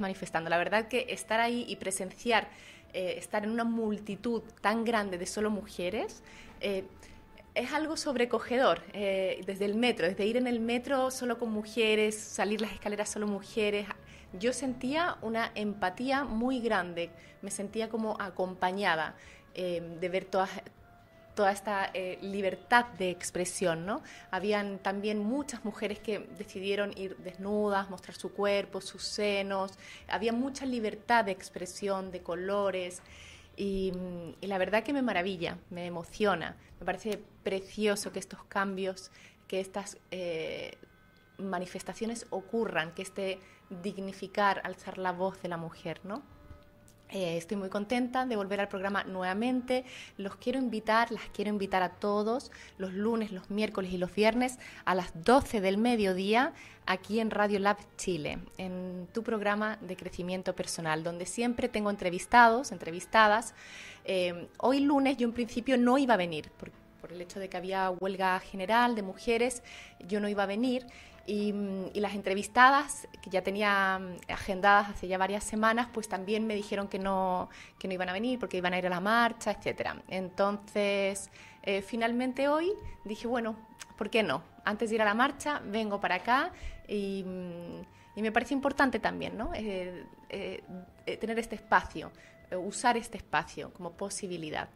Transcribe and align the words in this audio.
manifestando. 0.00 0.50
La 0.50 0.58
verdad 0.58 0.88
que 0.88 1.06
estar 1.10 1.40
ahí 1.40 1.64
y 1.68 1.76
presenciar, 1.76 2.48
eh, 2.92 3.14
estar 3.18 3.44
en 3.44 3.50
una 3.50 3.64
multitud 3.64 4.42
tan 4.60 4.84
grande 4.84 5.18
de 5.18 5.26
solo 5.26 5.50
mujeres, 5.50 6.22
eh, 6.60 6.84
es 7.54 7.72
algo 7.72 7.96
sobrecogedor. 7.96 8.82
Eh, 8.92 9.42
desde 9.46 9.64
el 9.64 9.74
metro, 9.74 10.06
desde 10.06 10.26
ir 10.26 10.36
en 10.36 10.46
el 10.46 10.60
metro 10.60 11.10
solo 11.10 11.38
con 11.38 11.50
mujeres, 11.50 12.16
salir 12.16 12.60
las 12.60 12.72
escaleras 12.72 13.08
solo 13.08 13.26
mujeres, 13.26 13.86
yo 14.38 14.52
sentía 14.52 15.16
una 15.22 15.52
empatía 15.54 16.24
muy 16.24 16.60
grande, 16.60 17.10
me 17.42 17.50
sentía 17.50 17.88
como 17.88 18.20
acompañada 18.20 19.14
de 19.54 20.08
ver 20.08 20.24
todas 20.24 20.50
toda 21.34 21.52
esta 21.52 21.90
eh, 21.94 22.18
libertad 22.22 22.86
de 22.98 23.10
expresión, 23.10 23.86
¿no? 23.86 24.02
Habían 24.30 24.78
también 24.78 25.18
muchas 25.18 25.64
mujeres 25.64 25.98
que 25.98 26.20
decidieron 26.38 26.96
ir 26.96 27.16
desnudas, 27.18 27.90
mostrar 27.90 28.16
su 28.16 28.32
cuerpo, 28.32 28.80
sus 28.80 29.02
senos, 29.02 29.72
había 30.08 30.32
mucha 30.32 30.66
libertad 30.66 31.24
de 31.24 31.32
expresión, 31.32 32.10
de 32.10 32.22
colores, 32.22 33.02
y, 33.56 33.92
la 34.40 34.58
verdad 34.58 34.82
que 34.82 34.92
me 34.92 35.02
maravilla, 35.02 35.58
me 35.70 35.86
emociona, 35.86 36.56
me 36.80 36.86
parece 36.86 37.22
precioso 37.42 38.12
que 38.12 38.18
estos 38.18 38.42
cambios, 38.44 39.10
que 39.46 39.60
estas 39.60 39.98
eh, 40.10 40.76
manifestaciones 41.38 42.26
ocurran, 42.30 42.92
que 42.94 43.02
este 43.02 43.38
dignificar, 43.70 44.60
alzar 44.64 44.98
la 44.98 45.12
voz 45.12 45.40
de 45.42 45.48
la 45.48 45.56
mujer, 45.56 46.00
¿no? 46.04 46.22
Eh, 47.14 47.36
estoy 47.36 47.56
muy 47.56 47.68
contenta 47.68 48.26
de 48.26 48.34
volver 48.34 48.60
al 48.60 48.66
programa 48.66 49.04
nuevamente. 49.04 49.84
Los 50.18 50.34
quiero 50.34 50.58
invitar, 50.58 51.12
las 51.12 51.22
quiero 51.32 51.48
invitar 51.48 51.84
a 51.84 51.90
todos 51.90 52.50
los 52.76 52.92
lunes, 52.92 53.30
los 53.30 53.50
miércoles 53.50 53.92
y 53.92 53.98
los 53.98 54.12
viernes 54.12 54.58
a 54.84 54.96
las 54.96 55.12
12 55.22 55.60
del 55.60 55.78
mediodía 55.78 56.52
aquí 56.86 57.20
en 57.20 57.30
Radio 57.30 57.60
Lab 57.60 57.76
Chile, 57.96 58.38
en 58.58 59.06
tu 59.12 59.22
programa 59.22 59.78
de 59.80 59.94
crecimiento 59.94 60.56
personal, 60.56 61.04
donde 61.04 61.24
siempre 61.24 61.68
tengo 61.68 61.88
entrevistados, 61.88 62.72
entrevistadas. 62.72 63.54
Eh, 64.04 64.48
hoy 64.58 64.80
lunes 64.80 65.16
yo 65.16 65.28
en 65.28 65.34
principio 65.34 65.78
no 65.78 65.98
iba 65.98 66.14
a 66.14 66.16
venir 66.18 66.50
por, 66.50 66.72
por 67.00 67.12
el 67.12 67.20
hecho 67.20 67.38
de 67.38 67.48
que 67.48 67.56
había 67.56 67.90
huelga 67.90 68.40
general 68.40 68.96
de 68.96 69.02
mujeres, 69.02 69.62
yo 70.00 70.18
no 70.18 70.28
iba 70.28 70.42
a 70.42 70.46
venir. 70.46 70.84
Y, 71.26 71.52
las 71.94 72.14
entrevistadas, 72.14 73.08
que 73.22 73.30
ya 73.30 73.42
tenía 73.42 73.98
mm, 73.98 74.30
agendadas 74.30 74.90
hace 74.90 75.08
ya 75.08 75.16
varias 75.16 75.42
semanas, 75.44 75.88
pues 75.92 76.08
también 76.08 76.46
me 76.46 76.54
dijeron 76.54 76.86
que 76.88 76.98
no, 76.98 77.48
que 77.78 77.88
no 77.88 77.94
iban 77.94 78.08
a 78.10 78.12
venir 78.12 78.38
porque 78.38 78.58
iban 78.58 78.74
a 78.74 78.78
ir 78.78 78.86
a 78.86 78.90
la 78.90 79.00
marcha, 79.00 79.50
etc. 79.52 79.90
Entonces, 80.08 81.30
eh, 81.62 81.80
finalmente 81.80 82.48
hoy 82.48 82.72
dije, 83.04 83.26
bueno, 83.26 83.56
¿por 83.96 84.10
qué 84.10 84.22
no? 84.22 84.42
Antes 84.64 84.90
de 84.90 84.96
ir 84.96 85.02
a 85.02 85.06
la 85.06 85.14
marcha, 85.14 85.62
vengo 85.64 85.98
para 85.98 86.16
acá 86.16 86.52
y, 86.86 87.24
mm, 87.24 88.20
me 88.20 88.30
parece 88.30 88.54
importante 88.54 88.98
también, 88.98 89.36
¿no? 89.36 89.50
Eh, 89.54 90.04
eh, 90.28 90.62
tener 91.20 91.38
este 91.38 91.56
espacio, 91.56 92.12
usar 92.56 92.96
este 92.96 93.16
espacio 93.16 93.72
como 93.72 93.92
posibilidad. 93.92 94.68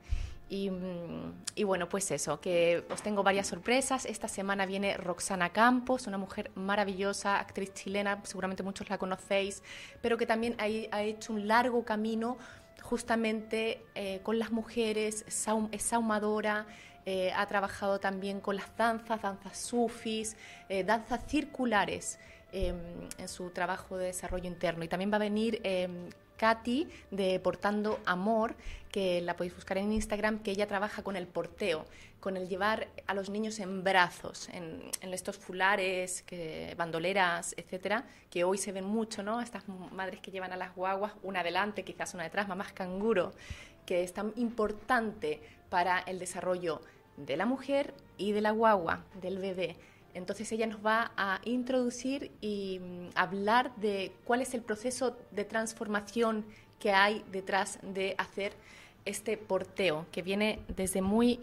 Mm, 0.50 1.30
y, 1.54 1.64
bueno, 1.64 1.88
pues 1.88 2.10
eso, 2.10 2.40
que 2.40 2.84
os 2.90 3.02
tengo 3.02 3.22
varias 3.22 3.46
sorpresas. 3.46 4.06
Esta 4.06 4.28
semana 4.28 4.66
viene 4.66 4.96
Roxana 4.96 5.50
Campos, 5.50 6.06
una 6.06 6.18
mujer 6.18 6.50
maravillosa, 6.54 7.38
actriz 7.38 7.74
chilena, 7.74 8.20
seguramente 8.24 8.62
muchos 8.62 8.88
la 8.88 8.98
conocéis, 8.98 9.62
pero 10.00 10.16
que 10.16 10.26
también 10.26 10.56
ha, 10.58 11.02
hecho 11.02 11.32
un 11.32 11.46
largo 11.46 11.84
camino 11.84 12.38
justamente 12.82 13.84
eh, 13.94 14.20
con 14.22 14.38
las 14.38 14.50
mujeres, 14.50 15.24
es 15.26 15.82
saumadora, 15.82 16.66
eh, 17.04 17.32
ha 17.34 17.46
trabajado 17.46 18.00
también 18.00 18.40
con 18.40 18.56
las 18.56 18.74
danzas, 18.76 19.20
danzas 19.20 19.58
sufis, 19.58 20.36
eh, 20.68 20.84
danzas 20.84 21.26
circulares 21.26 22.18
em, 22.52 22.76
en 23.18 23.28
su 23.28 23.50
trabajo 23.50 23.96
de 23.98 24.06
desarrollo 24.06 24.46
interno. 24.46 24.84
Y 24.84 24.88
también 24.88 25.10
va 25.10 25.16
a 25.16 25.20
venir 25.20 25.60
em, 25.64 26.08
Katy 26.38 26.88
de 27.10 27.38
Portando 27.40 27.98
Amor, 28.06 28.54
que 28.90 29.20
la 29.20 29.36
podéis 29.36 29.54
buscar 29.54 29.76
en 29.76 29.92
Instagram, 29.92 30.38
que 30.38 30.52
ella 30.52 30.66
trabaja 30.66 31.02
con 31.02 31.16
el 31.16 31.26
porteo, 31.26 31.84
con 32.20 32.36
el 32.36 32.48
llevar 32.48 32.88
a 33.06 33.14
los 33.14 33.28
niños 33.28 33.58
en 33.58 33.84
brazos, 33.84 34.48
en, 34.52 34.90
estos 35.12 35.36
fulares, 35.36 36.22
que, 36.22 36.74
bandoleras, 36.78 37.54
etcétera, 37.58 38.04
que 38.30 38.44
hoy 38.44 38.56
se 38.56 38.72
ven 38.72 38.84
mucho, 38.84 39.22
¿no? 39.22 39.40
Estas 39.40 39.64
madres 39.68 40.20
que 40.20 40.30
llevan 40.30 40.52
a 40.52 40.56
las 40.56 40.74
guaguas, 40.74 41.12
una 41.22 41.40
adelante, 41.40 41.84
quizás 41.84 42.14
una 42.14 42.24
detrás, 42.24 42.48
mamás 42.48 42.72
canguro, 42.72 43.32
que 43.84 44.02
es 44.02 44.12
tan 44.14 44.32
importante 44.36 45.40
para 45.68 46.00
el 46.00 46.18
desarrollo 46.18 46.80
de 47.16 47.36
la 47.36 47.46
mujer 47.46 47.94
y 48.16 48.32
de 48.32 48.40
la 48.40 48.52
guagua, 48.52 49.04
del 49.20 49.38
bebé. 49.38 49.76
Entonces 50.14 50.50
ella 50.52 50.66
nos 50.66 50.84
va 50.84 51.12
a 51.16 51.40
introducir 51.44 52.30
y 52.40 52.80
mm, 52.80 53.08
hablar 53.14 53.74
de 53.76 54.12
cuál 54.24 54.40
es 54.40 54.54
el 54.54 54.62
proceso 54.62 55.16
de 55.30 55.44
transformación 55.44 56.44
que 56.78 56.92
hay 56.92 57.24
detrás 57.30 57.78
de 57.82 58.14
hacer 58.18 58.52
este 59.04 59.36
porteo, 59.36 60.06
que 60.12 60.22
viene 60.22 60.60
desde 60.68 61.02
muy, 61.02 61.40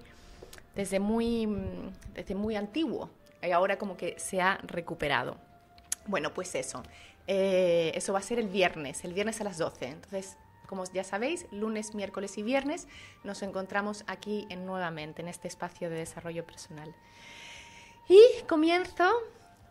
desde 0.76 1.00
muy, 1.00 1.48
mm, 1.48 1.94
desde 2.14 2.36
muy 2.36 2.56
antiguo 2.56 3.10
y 3.42 3.52
ahora 3.52 3.78
como 3.78 3.98
que 3.98 4.16
se 4.20 4.42
ha 4.42 4.58
recuperado. 4.64 5.38
Bueno, 6.08 6.34
pues 6.34 6.54
eso. 6.56 6.84
Eh, 7.28 7.92
eso 7.96 8.14
va 8.14 8.20
a 8.20 8.22
ser 8.22 8.40
el 8.40 8.48
viernes, 8.48 9.04
el 9.04 9.14
viernes 9.14 9.42
a 9.42 9.44
las 9.44 9.58
12. 9.58 9.88
Entonces, 9.88 10.38
como 10.68 10.84
ya 10.86 11.04
sabéis, 11.04 11.48
lunes, 11.52 11.96
miércoles 11.96 12.38
y 12.38 12.44
viernes 12.44 12.88
nos 13.24 13.42
encontramos 13.42 14.04
aquí 14.08 14.46
en, 14.50 14.66
nuevamente 14.66 15.22
en 15.22 15.28
este 15.28 15.48
espacio 15.48 15.90
de 15.90 15.98
desarrollo 15.98 16.46
personal. 16.46 16.94
Y 18.08 18.22
comienzo, 18.48 19.04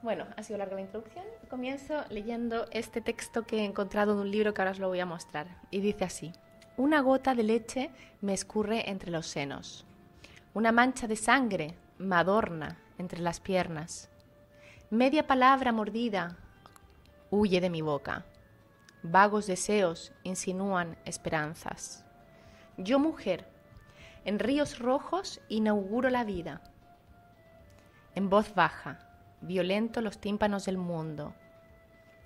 bueno, 0.02 0.26
ha 0.36 0.42
sido 0.42 0.58
larga 0.58 0.74
la 0.74 0.80
introducción, 0.80 1.24
comienzo 1.48 2.04
leyendo 2.10 2.66
este 2.72 3.00
texto 3.00 3.44
que 3.44 3.58
he 3.58 3.64
encontrado 3.64 4.16
de 4.16 4.22
un 4.22 4.30
libro 4.32 4.52
que 4.52 4.60
ahora 4.60 4.72
os 4.72 4.80
lo 4.80 4.88
voy 4.88 4.98
a 4.98 5.06
mostrar. 5.06 5.46
Y 5.70 5.78
dice 5.80 6.04
así, 6.04 6.32
una 6.76 7.00
gota 7.00 7.36
de 7.36 7.44
leche 7.44 7.90
me 8.20 8.34
escurre 8.34 8.90
entre 8.90 9.12
los 9.12 9.28
senos, 9.28 9.86
una 10.52 10.72
mancha 10.72 11.06
de 11.06 11.14
sangre 11.14 11.76
me 11.98 12.16
adorna 12.16 12.76
entre 12.98 13.20
las 13.20 13.38
piernas, 13.38 14.10
media 14.90 15.28
palabra 15.28 15.70
mordida 15.70 16.36
huye 17.30 17.60
de 17.60 17.70
mi 17.70 17.82
boca, 17.82 18.24
vagos 19.04 19.46
deseos 19.46 20.12
insinúan 20.24 20.96
esperanzas. 21.04 22.04
Yo 22.78 22.98
mujer, 22.98 23.46
en 24.24 24.40
ríos 24.40 24.80
rojos 24.80 25.40
inauguro 25.48 26.10
la 26.10 26.24
vida 26.24 26.60
en 28.14 28.30
voz 28.30 28.54
baja, 28.54 28.98
violento 29.40 30.00
los 30.00 30.18
tímpanos 30.18 30.64
del 30.66 30.78
mundo. 30.78 31.34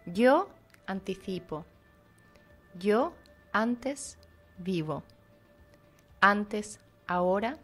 Yo 0.06 0.48
anticipo, 0.86 1.64
yo 2.78 3.12
antes 3.52 4.18
vivo, 4.58 5.02
antes 6.20 6.80
ahora 7.06 7.58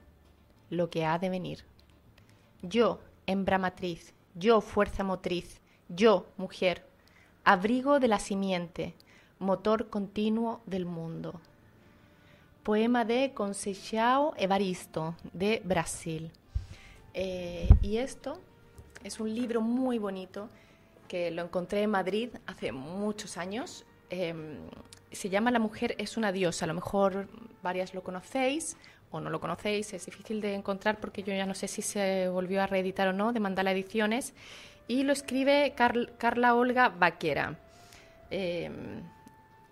lo 0.70 0.90
que 0.90 1.04
ha 1.04 1.18
de 1.18 1.30
venir. 1.30 1.64
Yo, 2.62 3.00
hembra 3.26 3.58
matriz, 3.58 4.14
yo, 4.34 4.60
fuerza 4.60 5.04
motriz, 5.04 5.60
yo, 5.88 6.26
mujer, 6.36 6.86
abrigo 7.44 8.00
de 8.00 8.08
la 8.08 8.18
simiente, 8.18 8.94
motor 9.38 9.90
continuo 9.90 10.62
del 10.66 10.86
mundo. 10.86 11.40
Poema 12.62 13.04
de 13.04 13.32
Conceição 13.34 14.32
Evaristo, 14.38 15.14
de 15.34 15.60
Brasil. 15.64 16.32
Eh, 17.14 17.68
y 17.80 17.98
esto 17.98 18.40
es 19.04 19.20
un 19.20 19.32
libro 19.32 19.60
muy 19.60 19.98
bonito 19.98 20.48
que 21.06 21.30
lo 21.30 21.42
encontré 21.42 21.82
en 21.82 21.90
Madrid 21.90 22.30
hace 22.46 22.72
muchos 22.72 23.36
años. 23.36 23.86
Em, 24.10 24.58
se 25.12 25.28
llama 25.28 25.52
La 25.52 25.60
mujer 25.60 25.94
es 25.98 26.16
una 26.16 26.32
diosa. 26.32 26.64
A 26.64 26.68
lo 26.68 26.74
mejor 26.74 27.28
varias 27.62 27.94
lo 27.94 28.02
conocéis 28.02 28.76
o 29.12 29.20
no 29.20 29.30
lo 29.30 29.40
conocéis. 29.40 29.92
Es 29.92 30.06
difícil 30.06 30.40
de 30.40 30.54
encontrar 30.54 30.98
porque 30.98 31.22
yo 31.22 31.32
ya 31.32 31.46
no 31.46 31.54
sé 31.54 31.68
si 31.68 31.82
se 31.82 32.28
volvió 32.28 32.62
a 32.62 32.66
reeditar 32.66 33.08
o 33.08 33.12
no 33.12 33.32
de 33.32 33.40
Mandala 33.40 33.70
Ediciones. 33.70 34.34
Y 34.88 35.04
lo 35.04 35.12
escribe 35.12 35.74
Carla 35.76 36.54
Olga 36.54 36.88
Vaquera. 36.88 37.58
Em, 38.30 39.02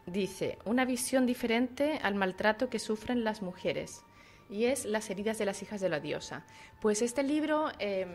dice, 0.07 0.59
una 0.65 0.85
visión 0.85 1.27
diferente 1.27 1.99
al 2.03 2.15
maltrato 2.15 2.71
que 2.71 2.79
sufren 2.79 3.25
las 3.25 3.43
mujeres 3.43 4.05
y 4.52 4.66
es 4.66 4.84
Las 4.84 5.08
heridas 5.08 5.38
de 5.38 5.46
las 5.46 5.62
hijas 5.62 5.81
de 5.81 5.88
la 5.88 5.99
diosa. 5.99 6.44
Pues 6.81 7.00
este 7.00 7.22
libro 7.22 7.70
em, 7.78 8.10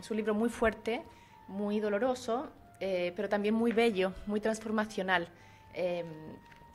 es 0.00 0.10
un 0.10 0.16
libro 0.16 0.34
muy 0.34 0.48
fuerte, 0.48 1.02
muy 1.48 1.80
doloroso, 1.80 2.50
eh, 2.80 3.12
pero 3.14 3.28
también 3.28 3.54
muy 3.54 3.72
bello, 3.72 4.14
muy 4.26 4.40
transformacional. 4.40 5.28
Em, 5.74 6.06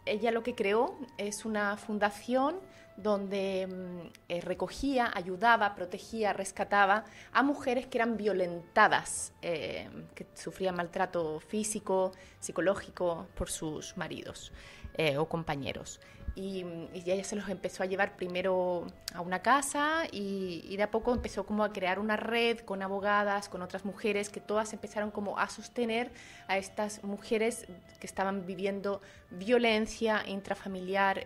ella 0.05 0.31
lo 0.31 0.43
que 0.43 0.53
creó 0.53 0.95
es 1.17 1.45
una 1.45 1.77
fundación 1.77 2.59
donde 2.95 3.67
mm, 3.67 4.07
eh, 4.29 4.41
recogía, 4.41 5.11
ayudaba, 5.13 5.73
protegía, 5.73 6.33
rescataba 6.33 7.05
a 7.31 7.41
mujeres 7.41 7.87
que 7.87 7.97
eran 7.97 8.17
violentadas, 8.17 9.33
eh, 9.41 9.89
que 10.13 10.27
sufrían 10.35 10.75
maltrato 10.75 11.39
físico, 11.39 12.11
psicológico 12.39 13.27
por 13.35 13.49
sus 13.49 13.97
maridos 13.97 14.51
eh, 14.95 15.17
o 15.17 15.25
compañeros. 15.27 15.99
Y, 16.35 16.65
ella 16.93 17.23
se 17.23 17.35
los 17.35 17.49
empezó 17.49 17.83
a 17.83 17.85
llevar 17.85 18.15
primero 18.15 18.87
a 19.13 19.21
una 19.21 19.41
casa 19.41 20.03
y, 20.11 20.65
y, 20.69 20.77
de 20.77 20.83
a 20.83 20.91
poco 20.91 21.13
empezó 21.13 21.45
como 21.45 21.63
a 21.63 21.73
crear 21.73 21.99
una 21.99 22.15
red 22.15 22.59
con 22.59 22.81
abogadas, 22.81 23.49
con 23.49 23.61
otras 23.61 23.85
mujeres, 23.85 24.29
que 24.29 24.39
todas 24.39 24.73
empezaron 24.73 25.11
como 25.11 25.37
a 25.37 25.49
sostener 25.49 26.11
a 26.47 26.57
estas 26.57 27.03
mujeres 27.03 27.65
que 27.99 28.07
estaban 28.07 28.45
viviendo 28.45 29.01
violencia 29.29 30.23
intrafamiliar 30.27 31.25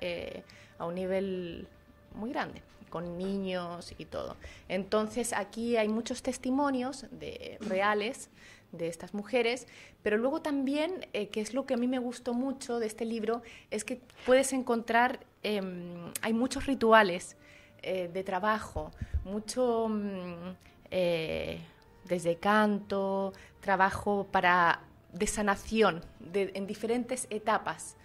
a 0.77 0.85
un 0.85 0.95
nivel 0.95 1.67
muy 2.13 2.31
grande 2.31 2.61
con 2.95 3.17
niños 3.17 3.93
y 3.97 4.05
todo. 4.05 4.37
Entonces 4.69 5.33
aquí 5.33 5.75
hay 5.75 5.89
muchos 5.89 6.21
testimonios 6.21 7.05
de, 7.11 7.57
reales 7.59 8.29
de 8.77 8.87
estas 8.87 9.13
mujeres, 9.13 9.67
pero 10.03 10.17
luego 10.17 10.41
también, 10.41 11.07
eh, 11.13 11.29
que 11.29 11.41
es 11.41 11.53
lo 11.53 11.65
que 11.65 11.73
a 11.73 11.77
mí 11.77 11.87
me 11.87 11.99
gustó 11.99 12.33
mucho 12.33 12.79
de 12.79 12.87
este 12.87 13.05
libro, 13.05 13.41
es 13.71 13.83
que 13.83 14.01
puedes 14.25 14.53
encontrar, 14.53 15.19
em, 15.43 16.11
hay 16.21 16.33
muchos 16.33 16.65
rituales 16.65 17.37
eh, 17.81 18.09
de 18.11 18.23
trabajo, 18.23 18.91
mucho 19.23 19.87
mm, 19.89 20.55
eh, 20.91 21.59
desde 22.05 22.37
canto, 22.37 23.33
trabajo 23.61 24.27
para 24.31 24.81
de 25.11 25.27
sanación 25.27 26.01
en 26.33 26.67
diferentes 26.67 27.25
etapas. 27.29 27.95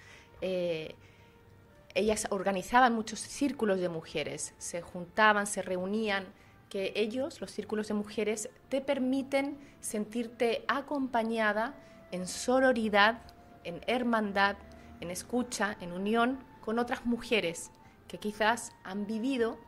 Ellas 1.95 2.29
organizaban 2.31 2.95
muchos 2.95 3.19
círculos 3.19 3.81
de 3.81 3.89
mujeres, 3.89 4.55
se 4.59 4.81
juntaban, 4.81 5.49
se 5.49 5.61
reunían, 5.61 6.25
que 6.71 6.93
ellos, 6.95 7.41
los 7.41 7.51
círculos 7.51 7.89
de 7.89 7.95
mujeres, 7.95 8.49
te 8.71 8.81
permiten 8.81 9.59
sentirte 9.81 10.65
acompañada 10.69 11.75
en 12.13 12.27
sororidad, 12.27 13.21
en 13.65 13.81
hermandad, 13.87 14.57
en 15.01 15.11
escucha, 15.11 15.77
en 15.81 15.93
unión 15.93 16.39
con 16.65 16.79
otras 16.79 17.05
mujeres 17.05 17.71
que 18.09 18.19
quizás 18.19 18.73
han 18.85 19.07
vivido 19.07 19.59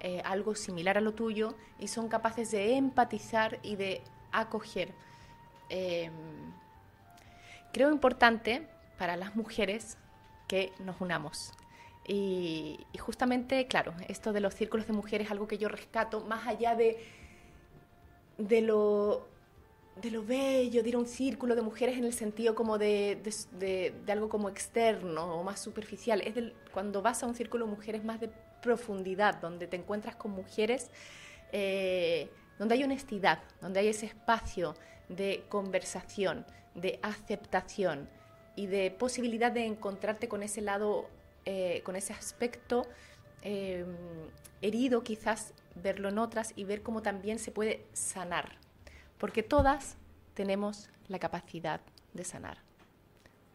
eh, 0.00 0.22
algo 0.24 0.54
similar 0.54 0.96
a 0.96 1.00
lo 1.00 1.12
tuyo 1.12 1.54
y 1.78 1.88
son 1.88 2.08
capaces 2.08 2.52
de 2.52 2.76
empatizar 2.76 3.58
y 3.62 3.76
de 3.76 4.02
acoger. 4.30 4.92
Em, 5.68 6.12
creo 7.72 7.90
importante 7.90 8.66
para 8.96 9.16
las 9.16 9.34
mujeres 9.34 9.98
que 10.46 10.72
nos 10.78 11.00
unamos. 11.00 11.52
Y, 12.08 12.80
justamente, 12.98 13.66
claro, 13.66 13.92
esto 14.08 14.32
de 14.32 14.40
los 14.40 14.54
círculos 14.54 14.86
de 14.86 14.94
mujeres 14.94 15.26
es 15.26 15.30
algo 15.30 15.46
que 15.46 15.58
yo 15.58 15.68
rescato 15.68 16.22
más 16.22 16.46
allá 16.46 16.74
de, 16.74 16.96
de, 18.38 18.62
lo, 18.62 19.28
de 19.96 20.10
lo 20.10 20.24
bello, 20.24 20.82
de 20.82 20.88
ir 20.88 20.94
a 20.94 20.98
un 20.98 21.06
círculo 21.06 21.54
de 21.54 21.60
mujeres 21.60 21.98
en 21.98 22.04
el 22.04 22.14
sentido 22.14 22.54
como 22.54 22.78
de, 22.78 23.20
de, 23.58 23.92
algo 24.10 24.30
como 24.30 24.48
externo 24.48 25.38
o 25.38 25.44
más 25.44 25.60
superficial. 25.60 26.22
Es 26.22 26.34
cuando 26.72 27.02
vas 27.02 27.22
a 27.22 27.26
un 27.26 27.34
círculo 27.34 27.66
de 27.66 27.72
mujeres 27.72 28.02
más 28.02 28.20
de 28.20 28.30
profundidad, 28.62 29.34
donde 29.42 29.66
te 29.66 29.76
encuentras 29.76 30.16
con 30.16 30.30
mujeres, 30.30 30.90
eh, 31.52 32.30
donde 32.58 32.74
hay 32.74 32.84
honestidad, 32.84 33.42
donde 33.60 33.80
hay 33.80 33.88
ese 33.88 34.06
espacio 34.06 34.74
de 35.10 35.44
conversación, 35.50 36.46
de 36.74 36.98
aceptación, 37.02 38.08
y 38.58 38.66
de 38.66 38.90
posibilidad 38.90 39.52
de 39.52 39.66
encontrarte 39.66 40.26
con 40.26 40.42
ese 40.42 40.60
lado, 40.62 41.08
eh, 41.44 41.82
con 41.84 41.96
ese 41.96 42.12
aspecto 42.12 42.86
eh, 43.42 43.84
herido, 44.62 45.02
quizás 45.02 45.52
verlo 45.74 46.08
en 46.08 46.18
otras 46.18 46.52
y 46.56 46.64
ver 46.64 46.82
cómo 46.82 47.02
también 47.02 47.38
se 47.38 47.50
puede 47.50 47.86
sanar. 47.92 48.56
Porque 49.18 49.42
todas 49.42 49.96
tenemos 50.34 50.88
la 51.08 51.18
capacidad 51.18 51.80
de 52.14 52.24
sanar. 52.24 52.58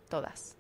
Todas. 0.10 0.56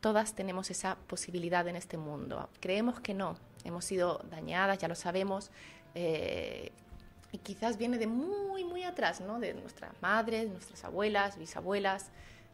Todas 0.00 0.34
tenemos 0.34 0.70
esa 0.70 0.96
posibilidad 1.06 1.66
en 1.66 1.76
este 1.76 1.96
mundo. 1.96 2.48
Creemos 2.60 3.00
que 3.00 3.14
no. 3.14 3.36
Hemos 3.64 3.84
sido 3.84 4.20
dañadas, 4.30 4.78
ya 4.78 4.88
lo 4.88 4.94
sabemos. 4.94 5.50
Eh, 5.94 6.70
y 7.32 7.38
quizás 7.38 7.76
viene 7.76 7.98
de 7.98 8.06
muy, 8.06 8.64
muy 8.64 8.84
atrás, 8.84 9.20
¿no? 9.20 9.40
De 9.40 9.54
nuestras 9.54 9.92
madres, 10.00 10.48
nuestras 10.48 10.84
abuelas, 10.84 11.36
bisabuelas. 11.38 12.10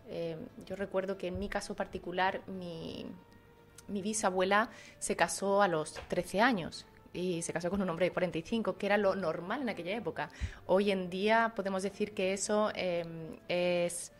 Eh, 0.08 0.36
yo 0.66 0.76
recuerdo 0.76 1.16
que 1.16 1.28
en 1.28 1.38
mi 1.38 1.48
caso 1.48 1.74
particular, 1.74 2.40
mi, 2.48 3.06
bisabuela 3.88 4.70
se 4.98 5.16
casó 5.16 5.62
a 5.62 5.68
los 5.68 5.94
13 6.08 6.40
años 6.40 6.86
y 7.12 7.42
se 7.42 7.52
casó 7.52 7.70
con 7.70 7.80
un 7.80 7.88
hombre 7.88 8.06
de 8.06 8.12
45, 8.12 8.76
que 8.76 8.86
era 8.86 8.96
lo 8.96 9.14
normal 9.14 9.62
en 9.62 9.68
aquella 9.68 9.96
época. 9.96 10.30
Hoy 10.66 10.90
en 10.90 11.10
día 11.10 11.52
podemos 11.54 11.82
decir 11.82 12.12
que 12.12 12.32
eso 12.32 12.70
em, 12.74 13.36
es, 13.48 14.12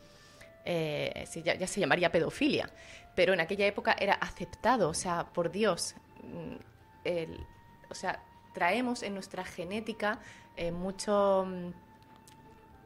eh, 0.64 1.26
ya, 1.42 1.66
se 1.66 1.80
llamaría 1.80 2.12
pedofilia, 2.12 2.70
pero 3.16 3.32
en 3.32 3.40
aquella 3.40 3.66
época 3.66 3.96
era 3.98 4.14
aceptado, 4.14 4.88
o 4.88 4.94
sea, 4.94 5.26
por 5.32 5.50
Dios, 5.50 5.96
mm, 6.22 6.54
o 7.90 7.94
sea, 7.94 8.22
traemos 8.54 9.02
en 9.02 9.12
nuestra 9.12 9.44
genética 9.44 10.20
eh, 10.56 10.70
mucho, 10.70 11.46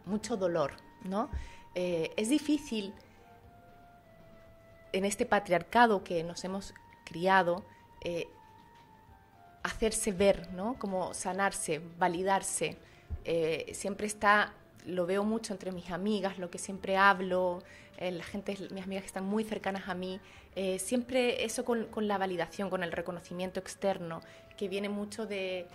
mucho 0.07 0.37
dolor, 0.37 0.73
¿no? 1.05 1.31
Eh, 1.75 2.13
es 2.17 2.31
difícil 2.31 2.95
en 4.99 5.05
este 5.05 5.27
patriarcado 5.27 6.03
que 6.03 6.25
nos 6.25 6.45
hemos 6.45 6.75
criado 7.05 7.65
eh, 8.03 8.29
hacerse 9.63 10.13
ver, 10.13 10.53
¿no? 10.53 10.79
Como 10.79 11.15
sanarse, 11.15 11.81
validarse. 11.99 12.77
Eh, 13.25 13.71
siempre 13.75 14.07
está, 14.07 14.55
lo 14.87 15.07
veo 15.07 15.25
mucho 15.25 15.53
entre 15.53 15.73
mis 15.73 15.91
amigas, 15.91 16.39
lo 16.39 16.51
que 16.51 16.59
siempre 16.59 16.97
hablo, 16.97 17.63
la 18.01 18.23
gente, 18.23 18.57
mis 18.71 18.85
amigas 18.85 19.03
que 19.03 19.09
están 19.09 19.25
muy 19.25 19.43
cercanas 19.43 19.89
a 19.89 19.95
mí, 19.95 20.21
siempre 20.79 21.45
eso 21.45 21.65
con, 21.65 21.87
con, 21.87 22.07
la 22.07 22.17
validación, 22.17 22.71
con 22.71 22.85
el 22.85 22.93
reconocimiento 22.93 23.59
externo, 23.59 24.21
que 24.57 24.69
viene 24.69 24.89
mucho 24.89 25.27
de, 25.27 25.67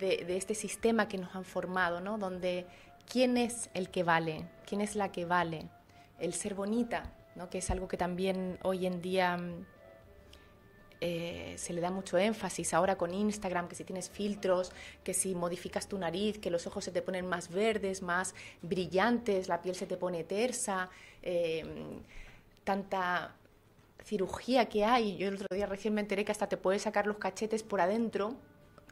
de, 0.00 0.24
de 0.24 0.36
este 0.38 0.54
sistema 0.54 1.08
que 1.08 1.18
nos 1.18 1.34
han 1.36 1.44
formado, 1.44 2.00
¿no? 2.00 2.16
Donde 2.16 2.66
quién 3.10 3.36
es 3.36 3.68
el 3.74 3.90
que 3.90 4.02
vale, 4.02 4.46
quién 4.66 4.80
es 4.80 4.96
la 4.96 5.12
que 5.12 5.26
vale, 5.26 5.68
el 6.18 6.32
ser 6.32 6.54
bonita, 6.54 7.12
¿no? 7.34 7.50
que 7.50 7.58
es 7.58 7.70
algo 7.70 7.88
que 7.88 7.96
también 7.96 8.58
hoy 8.62 8.86
en 8.86 9.00
día 9.00 9.36
mm, 9.36 9.64
eh, 11.00 11.54
se 11.58 11.72
le 11.72 11.80
da 11.80 11.90
mucho 11.90 12.16
énfasis 12.16 12.74
ahora 12.74 12.96
con 12.96 13.12
Instagram, 13.12 13.66
que 13.66 13.74
si 13.74 13.82
tienes 13.82 14.08
filtros, 14.08 14.70
que 15.02 15.14
si 15.14 15.34
modificas 15.34 15.88
tu 15.88 15.98
nariz, 15.98 16.38
que 16.38 16.50
los 16.50 16.66
ojos 16.68 16.84
se 16.84 16.92
te 16.92 17.02
ponen 17.02 17.26
más 17.26 17.48
verdes, 17.48 18.02
más 18.02 18.34
brillantes, 18.62 19.48
la 19.48 19.60
piel 19.62 19.74
se 19.74 19.86
te 19.86 19.96
pone 19.96 20.22
tersa, 20.22 20.90
em, 21.22 22.00
tanta 22.62 23.34
cirugía 24.04 24.66
que 24.68 24.84
hay. 24.84 25.16
Yo 25.16 25.28
el 25.28 25.34
otro 25.34 25.48
día 25.50 25.66
recién 25.66 25.94
me 25.94 26.00
enteré 26.00 26.24
que 26.24 26.32
hasta 26.32 26.48
te 26.48 26.56
puedes 26.56 26.82
sacar 26.82 27.06
los 27.08 27.18
cachetes 27.18 27.64
por 27.64 27.80
adentro, 27.80 28.36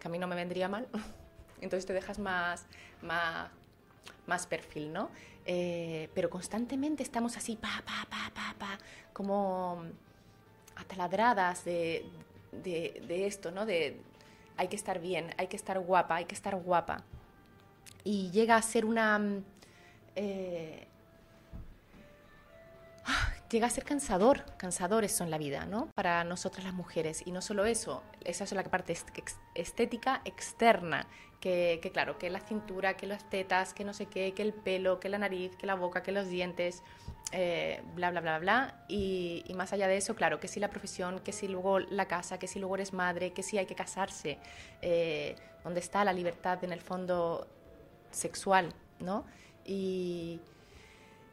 que 0.00 0.08
a 0.08 0.10
mí 0.10 0.18
no 0.18 0.26
me 0.26 0.34
vendría 0.34 0.68
mal. 0.68 0.88
Entonces 1.60 1.86
te 1.86 1.92
dejas 1.92 2.18
más, 2.18 2.66
más 3.02 3.50
más 4.26 4.46
perfil, 4.46 4.92
¿no? 4.92 5.10
Eh, 5.52 6.08
pero 6.14 6.30
constantemente 6.30 7.02
estamos 7.02 7.36
así, 7.36 7.56
pa, 7.56 7.82
pa, 7.84 8.06
pa, 8.08 8.30
pa, 8.32 8.54
pa, 8.56 8.78
como 9.12 9.82
ataladradas 10.76 11.64
de, 11.64 12.06
de, 12.52 13.26
esto, 13.26 13.50
¿no? 13.50 13.66
De 13.66 14.00
hay 14.56 14.68
que 14.68 14.76
estar 14.76 15.00
bien, 15.00 15.34
hay 15.38 15.48
que 15.48 15.56
estar 15.56 15.80
guapa, 15.80 16.14
hay 16.14 16.26
que 16.26 16.36
estar 16.36 16.54
guapa. 16.54 17.02
Y 18.04 18.30
llega 18.30 18.54
a 18.54 18.62
ser 18.62 18.84
una... 18.84 19.20
Eh, 20.14 20.86
llega 23.50 23.66
a 23.66 23.70
ser 23.70 23.82
cansador, 23.82 24.44
cansadores 24.56 25.10
son 25.10 25.32
la 25.32 25.38
vida, 25.38 25.66
¿no? 25.66 25.88
Para 25.96 26.22
nosotras 26.22 26.64
las 26.64 26.74
mujeres. 26.74 27.26
Y 27.26 27.32
no 27.32 27.42
solo 27.42 27.64
eso, 27.64 28.04
esa 28.24 28.44
es 28.44 28.52
la 28.52 28.62
parte 28.62 28.96
estética 29.56 30.22
externa, 30.24 31.08
que, 31.40 31.90
claro, 31.92 32.18
que 32.18 32.28
la 32.28 32.40
cintura, 32.40 32.96
que 32.96 33.06
las 33.06 33.28
tetas, 33.28 33.72
que 33.72 33.84
no 33.84 33.94
sé 33.94 34.06
qué, 34.06 34.34
que 34.34 34.42
el 34.42 34.52
pelo, 34.52 35.00
que 35.00 35.08
la 35.08 35.18
nariz, 35.18 35.56
que 35.56 35.66
la 35.66 35.74
boca, 35.74 36.02
que 36.02 36.12
los 36.12 36.28
dientes, 36.28 36.82
eh, 37.32 37.82
bla, 37.94 38.10
bla, 38.10 38.20
bla, 38.20 38.38
bla. 38.38 38.84
Y, 38.88 39.44
más 39.54 39.72
allá 39.72 39.88
de 39.88 39.96
eso, 39.96 40.14
claro, 40.14 40.38
que 40.38 40.48
si 40.48 40.60
la 40.60 40.68
profesión, 40.68 41.20
que 41.20 41.32
si 41.32 41.48
luego 41.48 41.78
la 41.80 42.06
casa, 42.06 42.38
que 42.38 42.46
si 42.46 42.58
luego 42.58 42.74
eres 42.74 42.92
madre, 42.92 43.32
que 43.32 43.42
si 43.42 43.56
hay 43.56 43.66
que 43.66 43.74
casarse, 43.74 44.38
eh, 44.82 45.34
donde 45.64 45.80
está 45.80 46.04
la 46.04 46.12
libertad 46.12 46.62
en 46.62 46.72
el 46.72 46.80
fondo 46.80 47.46
sexual, 48.10 48.74
¿no? 48.98 49.24
Y 49.64 50.40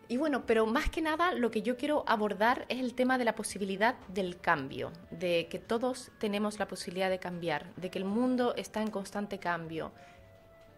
y 0.09 0.17
bueno, 0.17 0.45
pero 0.45 0.65
más 0.65 0.89
que 0.89 1.01
nada 1.01 1.33
lo 1.33 1.51
que 1.51 1.61
yo 1.61 1.75
quiero 1.75 2.03
abordar 2.07 2.65
es 2.69 2.79
el 2.79 2.93
tema 2.93 3.17
de 3.17 3.25
la 3.25 3.35
posibilidad 3.35 3.95
del 4.07 4.39
cambio, 4.39 4.91
de 5.11 5.47
que 5.49 5.59
todos 5.59 6.11
tenemos 6.17 6.59
la 6.59 6.67
posibilidad 6.67 7.09
de 7.09 7.19
cambiar, 7.19 7.73
de 7.75 7.89
que 7.89 7.99
el 7.99 8.05
mundo 8.05 8.53
está 8.55 8.81
en 8.81 8.89
constante 8.89 9.37
cambio, 9.37 9.91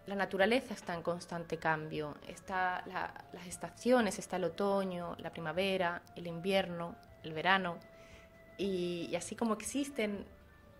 la 0.09 0.15
naturaleza 0.15 0.73
está 0.73 0.95
en 0.95 1.03
constante 1.03 1.57
cambio, 1.57 2.15
está 2.27 2.83
las 3.31 3.45
estaciones, 3.45 4.17
está 4.17 4.37
el 4.37 4.45
otoño, 4.45 5.15
la 5.19 5.29
primavera, 5.29 6.01
el 6.15 6.25
invierno, 6.25 6.95
el 7.23 7.33
verano, 7.33 7.77
Y, 8.57 9.15
así 9.15 9.35
como 9.35 9.53
existen 9.53 10.25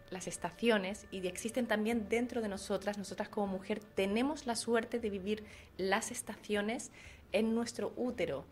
las 0.10 0.28
estaciones 0.28 1.06
y 1.12 1.26
existen 1.28 1.68
también 1.68 2.10
dentro 2.10 2.42
de 2.42 2.50
nosotras, 2.50 2.98
nosotras 2.98 3.30
como 3.30 3.46
mujer 3.46 3.80
tenemos 3.80 4.48
la 4.48 4.56
suerte 4.56 5.00
de 5.00 5.10
vivir 5.12 5.46
las 5.78 6.10
estaciones 6.12 6.92
en 7.32 7.56
nuestro 7.56 7.94
útero, 7.96 8.46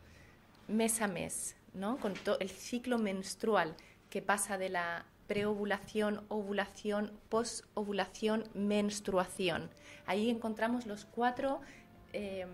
mes 0.67 1.01
a 1.01 1.07
mes, 1.07 1.55
¿no? 1.73 1.97
con 1.97 2.13
todo 2.13 2.39
el 2.39 2.49
ciclo 2.49 2.97
menstrual 2.97 3.75
que 4.09 4.21
pasa 4.21 4.57
de 4.57 4.69
la 4.69 5.05
preovulación, 5.27 6.23
ovulación, 6.29 7.11
posovulación, 7.29 8.45
menstruación. 8.53 9.69
Ahí 10.05 10.29
encontramos 10.29 10.85
los 10.85 11.05
cuatro, 11.05 11.59
em, 12.13 12.49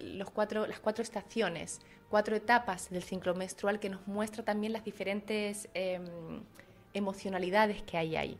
los 0.00 0.30
cuatro, 0.30 0.66
las 0.66 0.80
cuatro 0.80 1.02
estaciones, 1.02 1.80
cuatro 2.08 2.34
etapas 2.34 2.88
del 2.90 3.02
ciclo 3.02 3.34
menstrual 3.34 3.78
que 3.78 3.90
nos 3.90 4.06
muestra 4.06 4.42
también 4.42 4.72
las 4.72 4.84
diferentes 4.84 5.68
em, 5.74 6.42
emocionalidades 6.94 7.82
que 7.82 7.98
hay 7.98 8.16
ahí. 8.16 8.38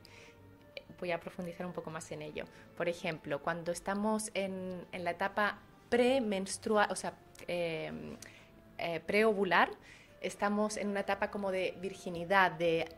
Voy 0.98 1.12
a 1.12 1.20
profundizar 1.20 1.66
un 1.66 1.74
poco 1.74 1.90
más 1.90 2.10
en 2.10 2.22
ello. 2.22 2.44
Por 2.76 2.88
ejemplo, 2.88 3.40
cuando 3.42 3.70
estamos 3.70 4.30
en, 4.34 4.84
en 4.90 5.04
la 5.04 5.10
etapa 5.12 5.58
premenstrual, 5.88 6.88
o 6.90 6.96
sea, 6.96 7.14
em, 7.46 8.16
eh, 8.78 9.00
preovular, 9.00 9.70
estamos 10.20 10.76
en 10.76 10.88
una 10.88 11.00
etapa 11.00 11.30
como 11.30 11.50
de 11.50 11.76
virginidad, 11.80 12.52
de 12.52 12.88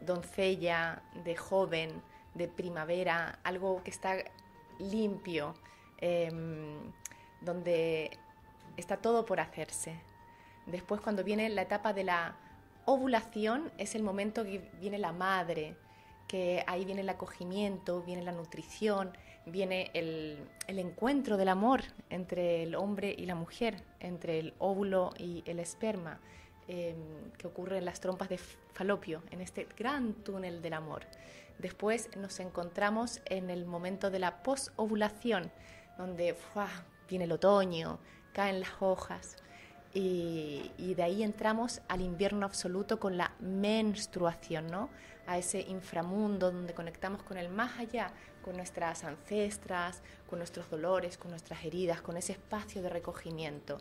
doncella, 0.00 1.02
de 1.24 1.36
joven, 1.36 2.02
de 2.34 2.48
primavera, 2.48 3.38
algo 3.42 3.82
que 3.82 3.90
está 3.90 4.16
limpio, 4.78 5.54
em, 5.98 6.92
donde 7.40 8.10
está 8.76 8.96
todo 8.96 9.26
por 9.26 9.40
hacerse. 9.40 9.94
Después 10.66 11.00
cuando 11.00 11.24
viene 11.24 11.48
la 11.48 11.62
etapa 11.62 11.92
de 11.92 12.04
la 12.04 12.36
ovulación 12.86 13.70
es 13.78 13.94
el 13.94 14.02
momento 14.02 14.44
que 14.44 14.70
viene 14.80 14.98
la 14.98 15.12
madre, 15.12 15.76
que 16.28 16.64
ahí 16.66 16.84
viene 16.84 17.00
el 17.02 17.08
acogimiento, 17.08 18.02
viene 18.02 18.22
la 18.22 18.32
nutrición, 18.32 19.12
viene 19.46 19.90
el, 19.94 20.38
encuentro 20.66 21.36
del 21.36 21.48
amor 21.48 21.82
entre 22.08 22.62
el 22.62 22.74
hombre 22.74 23.14
y 23.16 23.26
la 23.26 23.34
mujer, 23.34 23.82
entre 24.00 24.38
el 24.38 24.54
óvulo 24.58 25.12
y 25.18 25.42
el 25.46 25.58
esperma, 25.58 26.20
em, 26.68 27.30
que 27.36 27.46
ocurre 27.46 27.78
en 27.78 27.84
las 27.84 28.00
trompas 28.00 28.28
de 28.28 28.38
falopio, 28.38 29.22
en 29.30 29.40
este 29.40 29.66
gran 29.76 30.14
túnel 30.14 30.62
del 30.62 30.74
amor. 30.74 31.02
Después 31.58 32.08
nos 32.16 32.40
encontramos 32.40 33.20
en 33.26 33.50
el 33.50 33.66
momento 33.66 34.10
de 34.10 34.18
la 34.18 34.42
posovulación, 34.42 35.50
donde 35.98 36.34
viene 37.08 37.24
el 37.24 37.32
otoño, 37.32 37.98
caen 38.32 38.60
las 38.60 38.70
hojas, 38.80 39.36
y, 39.92 40.70
y, 40.78 40.94
de 40.94 41.02
ahí 41.02 41.22
entramos 41.22 41.80
al 41.88 42.00
invierno 42.00 42.46
absoluto 42.46 43.00
con 43.00 43.16
la 43.16 43.32
menstruación, 43.40 44.68
¿no? 44.68 44.88
a 45.30 45.38
ese 45.38 45.60
inframundo 45.60 46.50
donde 46.50 46.74
conectamos 46.74 47.22
con 47.22 47.36
el 47.36 47.48
más 47.48 47.78
allá, 47.78 48.10
con 48.42 48.56
nuestras 48.56 49.04
ancestras, 49.04 50.02
con 50.28 50.40
nuestros 50.40 50.68
dolores, 50.68 51.16
con 51.16 51.30
nuestras 51.30 51.64
heridas, 51.64 52.02
con 52.02 52.16
ese 52.16 52.32
espacio 52.32 52.82
de 52.82 52.88
recogimiento. 52.88 53.78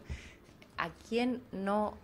¿A 0.78 0.90
quién 1.10 1.42
no 1.52 1.96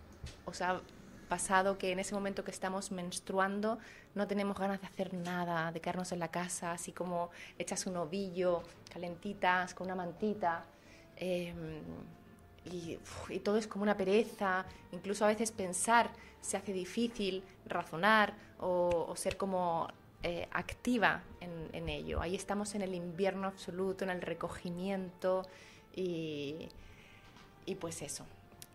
os 0.46 0.62
ha 0.62 0.80
pasado 1.28 1.78
que 1.78 1.92
en 1.92 2.00
ese 2.00 2.12
momento 2.12 2.42
que 2.42 2.50
estamos 2.50 2.90
menstruando 2.90 3.78
no 4.16 4.26
tenemos 4.26 4.58
ganas 4.58 4.80
de 4.80 4.88
hacer 4.88 5.14
nada, 5.14 5.70
de 5.70 5.80
quedarnos 5.80 6.10
en 6.10 6.18
la 6.18 6.28
casa, 6.32 6.72
así 6.72 6.90
como 6.90 7.30
echas 7.56 7.86
un 7.86 7.96
ovillo, 7.98 8.64
calentitas, 8.92 9.74
con 9.74 9.86
una 9.86 9.94
mantita? 9.94 10.64
Em, 11.16 11.82
y, 12.70 12.98
todo 13.38 13.58
es 13.58 13.66
como 13.66 13.82
una 13.82 13.96
pereza, 13.96 14.66
incluso 14.92 15.24
a 15.24 15.28
veces 15.28 15.52
pensar 15.52 16.10
se 16.40 16.56
hace 16.56 16.72
difícil, 16.72 17.42
razonar 17.66 18.34
o, 18.60 19.14
ser 19.16 19.36
como 19.36 19.88
eh, 20.22 20.48
activa 20.52 21.22
en, 21.40 21.88
ello. 21.88 22.20
Ahí 22.20 22.34
estamos 22.34 22.74
en 22.74 22.82
el 22.82 22.94
invierno 22.94 23.48
absoluto, 23.48 24.04
en 24.04 24.10
el 24.10 24.22
recogimiento 24.22 25.42
y, 25.94 26.68
y 27.64 27.74
pues 27.76 28.02
eso. 28.02 28.24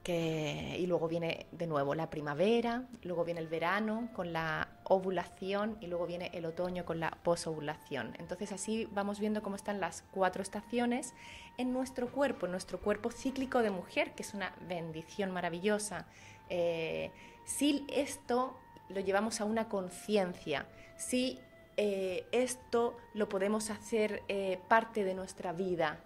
Y 0.07 0.87
luego 0.87 1.07
viene 1.07 1.45
de 1.51 1.67
nuevo 1.67 1.93
la 1.93 2.09
primavera, 2.09 2.85
luego 3.03 3.23
viene 3.23 3.39
el 3.39 3.47
verano 3.47 4.09
con 4.13 4.33
la 4.33 4.67
ovulación 4.83 5.77
y 5.79 5.87
luego 5.87 6.07
viene 6.07 6.31
el 6.33 6.45
otoño 6.45 6.85
con 6.85 6.99
la 6.99 7.11
posovulación. 7.23 8.15
Entonces 8.17 8.51
así 8.51 8.87
vamos 8.91 9.19
viendo 9.19 9.43
cómo 9.43 9.55
están 9.55 9.79
las 9.79 10.03
cuatro 10.11 10.41
estaciones 10.41 11.13
en 11.57 11.71
nuestro 11.71 12.11
cuerpo, 12.11 12.47
en 12.47 12.51
nuestro 12.51 12.79
cuerpo 12.79 13.11
cíclico 13.11 13.61
de 13.61 13.69
mujer, 13.69 14.13
que 14.13 14.23
es 14.23 14.33
una 14.33 14.53
bendición 14.67 15.31
maravillosa. 15.31 16.07
Eh, 16.49 17.11
si 17.45 17.85
esto 17.93 18.57
lo 18.89 19.01
llevamos 19.01 19.39
a 19.39 19.45
una 19.45 19.69
conciencia, 19.69 20.65
si 20.97 21.39
eh, 21.77 22.25
esto 22.31 22.97
lo 23.13 23.29
podemos 23.29 23.69
hacer 23.69 24.23
eh, 24.27 24.59
parte 24.67 25.03
de 25.03 25.13
nuestra 25.13 25.53
vida, 25.53 25.99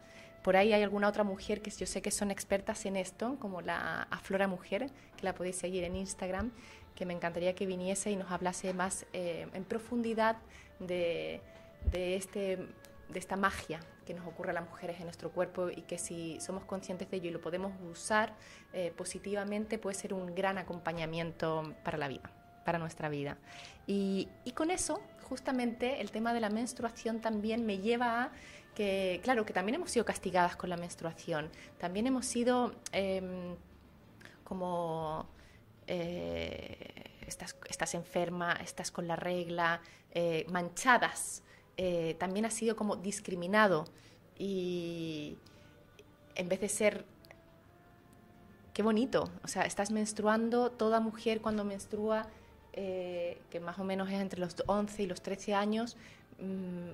por 0.45 0.57
ahí 0.57 0.73
hay 0.73 0.83
alguna 0.83 1.07
otra 1.07 1.23
mujer 1.23 1.63
que 1.63 1.71
yo 1.71 1.87
sé 1.87 2.03
que 2.03 2.11
son 2.11 2.29
expertas 2.29 2.85
en 2.85 2.97
esto, 2.97 3.35
como 3.39 3.61
la 3.61 4.03
Aflora 4.11 4.47
Mujer, 4.47 4.91
que 5.17 5.23
la 5.23 5.33
podéis 5.33 5.55
seguir 5.55 5.83
en 5.83 5.95
Instagram, 5.95 6.51
que 6.93 7.03
me 7.07 7.15
encantaría 7.15 7.55
que 7.55 7.65
viniese 7.65 8.11
y 8.11 8.15
nos 8.15 8.29
hablase 8.29 8.71
más 8.71 9.07
eh, 9.11 9.47
en 9.51 9.63
profundidad 9.63 10.37
de, 10.77 11.41
este, 11.91 12.57
de 13.09 13.19
esta 13.19 13.35
magia 13.37 13.79
que 14.05 14.13
nos 14.13 14.27
ocurre 14.27 14.51
a 14.51 14.53
las 14.53 14.69
mujeres 14.69 14.97
en 14.97 15.05
nuestro 15.05 15.31
cuerpo 15.31 15.71
y 15.71 15.81
que 15.81 15.97
si 15.97 16.39
somos 16.39 16.63
conscientes 16.63 17.09
de 17.09 17.17
ello 17.17 17.29
y 17.29 17.33
lo 17.33 17.41
podemos 17.41 17.71
usar 17.81 18.35
eh, 18.71 18.93
positivamente 18.95 19.79
puede 19.79 19.95
ser 19.95 20.13
un 20.13 20.35
gran 20.35 20.59
acompañamiento 20.59 21.73
para 21.83 21.97
la 21.97 22.07
vida, 22.07 22.29
para 22.63 22.77
nuestra 22.77 23.09
vida. 23.09 23.39
Y, 23.87 24.29
y 24.43 24.51
con 24.51 24.69
eso, 24.69 25.01
justamente, 25.23 26.01
el 26.01 26.11
tema 26.11 26.35
de 26.35 26.39
la 26.39 26.51
menstruación 26.51 27.19
también 27.19 27.65
me 27.65 27.79
lleva 27.79 28.25
a 28.25 28.31
que, 28.75 29.19
claro, 29.23 29.45
que 29.45 29.53
también 29.53 29.75
hemos 29.75 29.89
sido 29.89 30.05
castigadas 30.05 30.55
con 30.55 30.69
la 30.69 30.77
menstruación, 30.77 31.49
también 31.79 32.05
hemos 32.05 32.25
sido 32.25 32.75
em, 32.91 33.55
como... 34.43 35.27
Eh, 35.87 37.11
estás, 37.27 37.93
enferma, 37.95 38.53
estás 38.53 38.91
con 38.91 39.07
la 39.07 39.15
regla, 39.15 39.81
eh, 40.11 40.45
manchadas, 40.49 41.43
eh, 41.77 42.15
también 42.19 42.45
ha 42.45 42.51
sido 42.51 42.75
como 42.75 42.95
discriminado. 42.95 43.85
Y 44.37 45.37
en 46.35 46.49
vez 46.49 46.61
de 46.61 46.69
ser 46.69 47.05
qué 48.73 48.83
bonito, 48.83 49.31
o 49.43 49.47
sea, 49.47 49.63
estás 49.63 49.91
menstruando, 49.91 50.71
toda 50.71 50.99
mujer 50.99 51.41
cuando 51.41 51.63
menstrua, 51.63 52.27
que 52.73 53.61
más 53.61 53.79
o 53.79 53.85
menos 53.85 54.09
es 54.09 54.19
entre 54.19 54.41
los 54.41 54.55
11 54.67 55.03
y 55.03 55.05
los 55.07 55.21
13 55.21 55.53
años, 55.53 55.95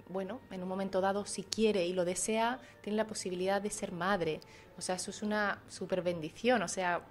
bueno, 0.07 0.39
en 0.51 0.62
un 0.62 0.69
momento 0.69 1.01
dado, 1.01 1.25
si 1.25 1.43
quiere 1.43 1.86
y 1.86 1.93
lo 1.93 2.05
desea, 2.05 2.60
tiene 2.81 2.98
la 2.98 3.07
posibilidad 3.07 3.62
de 3.62 3.69
ser 3.69 3.91
madre. 3.91 4.39
O 4.77 4.81
sea, 4.81 4.95
eso 4.95 5.12
es 5.12 5.24
una 5.24 5.62
super 5.67 6.01
bendición. 6.01 6.62
O 6.62 6.67
sea, 6.67 7.01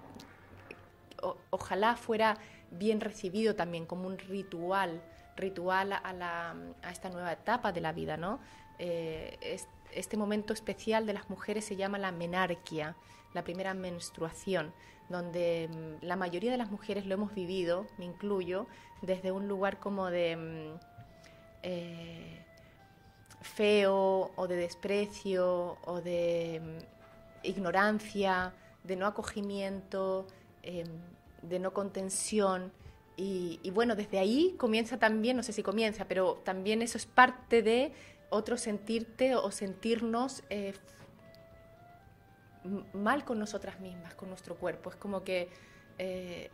ojalá 1.49 1.95
fuera 1.95 2.37
bien 2.71 3.01
recibido 3.01 3.55
también 3.55 3.85
como 3.85 4.07
un 4.07 4.17
ritual, 4.17 5.01
ritual 5.35 5.93
a, 5.93 6.13
la, 6.13 6.55
a 6.81 6.91
esta 6.91 7.09
nueva 7.09 7.33
etapa 7.33 7.71
de 7.71 7.81
la 7.81 7.91
vida, 7.91 8.17
¿no? 8.17 8.39
Eh, 8.79 9.57
este 9.93 10.17
momento 10.17 10.53
especial 10.53 11.05
de 11.05 11.13
las 11.13 11.29
mujeres 11.29 11.65
se 11.65 11.75
llama 11.75 11.97
la 11.97 12.11
menarquia, 12.11 12.95
la 13.33 13.43
primera 13.43 13.73
menstruación, 13.73 14.73
donde 15.09 15.69
mm, 15.69 16.05
la 16.05 16.15
mayoría 16.15 16.51
de 16.51 16.57
las 16.57 16.71
mujeres 16.71 17.05
lo 17.05 17.13
hemos 17.13 17.33
vivido, 17.33 17.85
me 17.97 18.05
incluyo, 18.05 18.67
desde 19.01 19.31
un 19.31 19.47
lugar 19.47 19.79
como 19.79 20.09
de 20.09 20.35
mm, 20.35 20.90
eh, 21.63 22.45
feo 23.41 24.31
o 24.35 24.47
de 24.47 24.55
desprecio 24.55 25.77
o 25.85 26.01
de 26.01 26.61
mm, 26.63 27.45
ignorancia, 27.47 28.53
de 28.83 28.95
no 28.95 29.05
acogimiento, 29.05 30.27
em, 30.63 30.87
de 31.41 31.59
no 31.59 31.73
contención. 31.73 32.71
Y, 33.17 33.69
bueno, 33.71 33.95
desde 33.95 34.17
ahí 34.17 34.55
comienza 34.57 34.97
también, 34.97 35.37
no 35.37 35.43
sé 35.43 35.53
si 35.53 35.61
comienza, 35.61 36.05
pero 36.05 36.41
también 36.43 36.81
eso 36.81 36.97
es 36.97 37.05
parte 37.05 37.61
de 37.61 37.93
otro 38.31 38.57
sentirte 38.57 39.35
o 39.35 39.51
sentirnos 39.51 40.41
eh, 40.49 40.73
mal 42.93 43.23
con 43.23 43.37
nosotras 43.37 43.79
mismas, 43.79 44.15
con 44.15 44.29
nuestro 44.29 44.55
cuerpo. 44.55 44.89
Es 44.89 44.95
como 44.95 45.23
que 45.23 45.49
eh, 45.99 46.49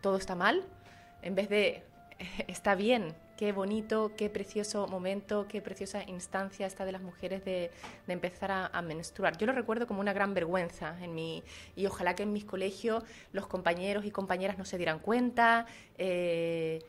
todo 0.00 0.16
está 0.16 0.34
mal, 0.34 0.64
en 1.22 1.36
vez 1.36 1.48
de 1.48 1.84
está 2.48 2.74
bien, 2.74 3.14
qué 3.36 3.52
bonito, 3.52 4.12
qué 4.16 4.30
precioso 4.30 4.86
momento, 4.86 5.46
qué 5.48 5.60
preciosa 5.60 6.02
instancia 6.04 6.66
esta 6.66 6.84
de 6.84 6.92
las 6.92 7.02
mujeres 7.02 7.44
de, 7.44 7.70
empezar 8.08 8.50
a, 8.50 8.82
menstruar. 8.82 9.36
Yo 9.36 9.46
lo 9.46 9.52
recuerdo 9.52 9.86
como 9.86 10.00
una 10.00 10.12
gran 10.12 10.34
vergüenza 10.34 10.96
en 11.02 11.14
mi, 11.14 11.42
y 11.74 11.86
ojalá 11.86 12.14
que 12.14 12.22
en 12.22 12.32
mis 12.32 12.44
colegios 12.44 13.04
los 13.32 13.46
compañeros 13.46 14.04
y 14.04 14.10
compañeras 14.10 14.58
no 14.58 14.64
se 14.64 14.76
dieran 14.78 14.98
cuenta. 14.98 15.66
Eh, 15.98 16.82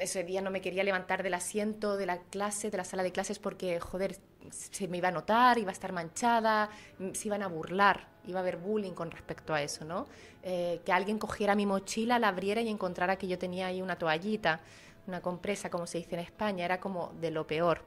ese 0.00 0.24
día 0.24 0.40
no 0.42 0.50
me 0.50 0.60
quería 0.60 0.82
levantar 0.82 1.22
del 1.22 1.34
asiento 1.34 1.96
de 1.96 2.06
la 2.06 2.18
clase, 2.18 2.70
de 2.70 2.76
la 2.76 2.84
sala 2.84 3.04
de 3.04 3.12
clases, 3.12 3.38
porque, 3.38 3.78
joder, 3.78 4.18
se 4.50 4.88
me 4.88 4.98
iba 4.98 5.08
a 5.08 5.12
notar, 5.12 5.58
iba 5.58 5.70
a 5.70 5.72
estar 5.72 5.92
manchada, 5.92 6.68
se 7.12 7.28
iban 7.28 7.42
a 7.42 7.46
burlar 7.46 8.13
iba 8.26 8.40
a 8.40 8.42
haber 8.42 8.56
bullying 8.56 8.92
con 8.92 9.10
respecto 9.10 9.54
a 9.54 9.62
eso, 9.62 9.84
¿no? 9.84 10.06
Eh, 10.42 10.80
que 10.84 10.92
alguien 10.92 11.18
cogiera 11.18 11.54
mi 11.54 11.66
mochila, 11.66 12.18
la 12.18 12.28
abriera 12.28 12.60
y 12.60 12.68
encontrara 12.68 13.16
que 13.16 13.26
yo 13.26 13.38
tenía 13.38 13.68
ahí 13.68 13.82
una 13.82 13.96
toallita, 13.96 14.60
una 15.06 15.20
compresa, 15.20 15.70
como 15.70 15.86
se 15.86 15.98
dice 15.98 16.14
en 16.14 16.20
España, 16.20 16.64
era 16.64 16.80
como 16.80 17.12
de 17.20 17.30
lo 17.30 17.46
peor. 17.46 17.82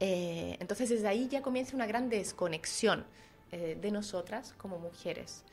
Eh, 0.00 0.56
entonces 0.60 0.90
desde 0.90 1.08
ahí 1.08 1.28
ya 1.28 1.42
comienza 1.42 1.74
una 1.74 1.86
gran 1.86 2.08
desconexión 2.08 3.04
eh, 3.52 3.78
de 3.80 3.90
nosotras 3.90 4.54
como 4.56 4.78
mujeres. 4.78 5.44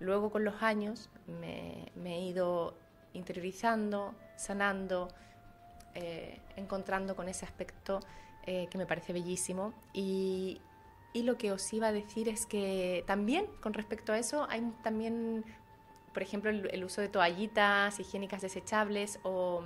Luego 0.00 0.30
con 0.30 0.44
los 0.44 0.62
años 0.62 1.08
me, 1.26 1.92
he 2.04 2.20
ido 2.20 2.74
interiorizando, 3.12 4.14
sanando, 4.36 5.08
encontrando 6.56 7.14
con 7.14 7.28
ese 7.28 7.44
aspecto 7.44 8.00
que 8.44 8.76
me 8.76 8.86
parece 8.86 9.12
bellísimo 9.12 9.74
y, 9.92 10.60
y 11.12 11.22
lo 11.22 11.36
que 11.36 11.52
os 11.52 11.72
iba 11.72 11.88
a 11.88 11.92
decir 11.92 12.28
es 12.28 12.46
que 12.46 13.04
también 13.06 13.46
con 13.60 13.74
respecto 13.74 14.12
a 14.12 14.18
eso 14.18 14.46
hay 14.48 14.62
también, 14.82 15.44
por 16.14 16.22
ejemplo, 16.22 16.50
el, 16.50 16.84
uso 16.84 17.00
de 17.00 17.08
toallitas 17.08 18.00
higiénicas 18.00 18.40
desechables 18.40 19.18
o, 19.22 19.62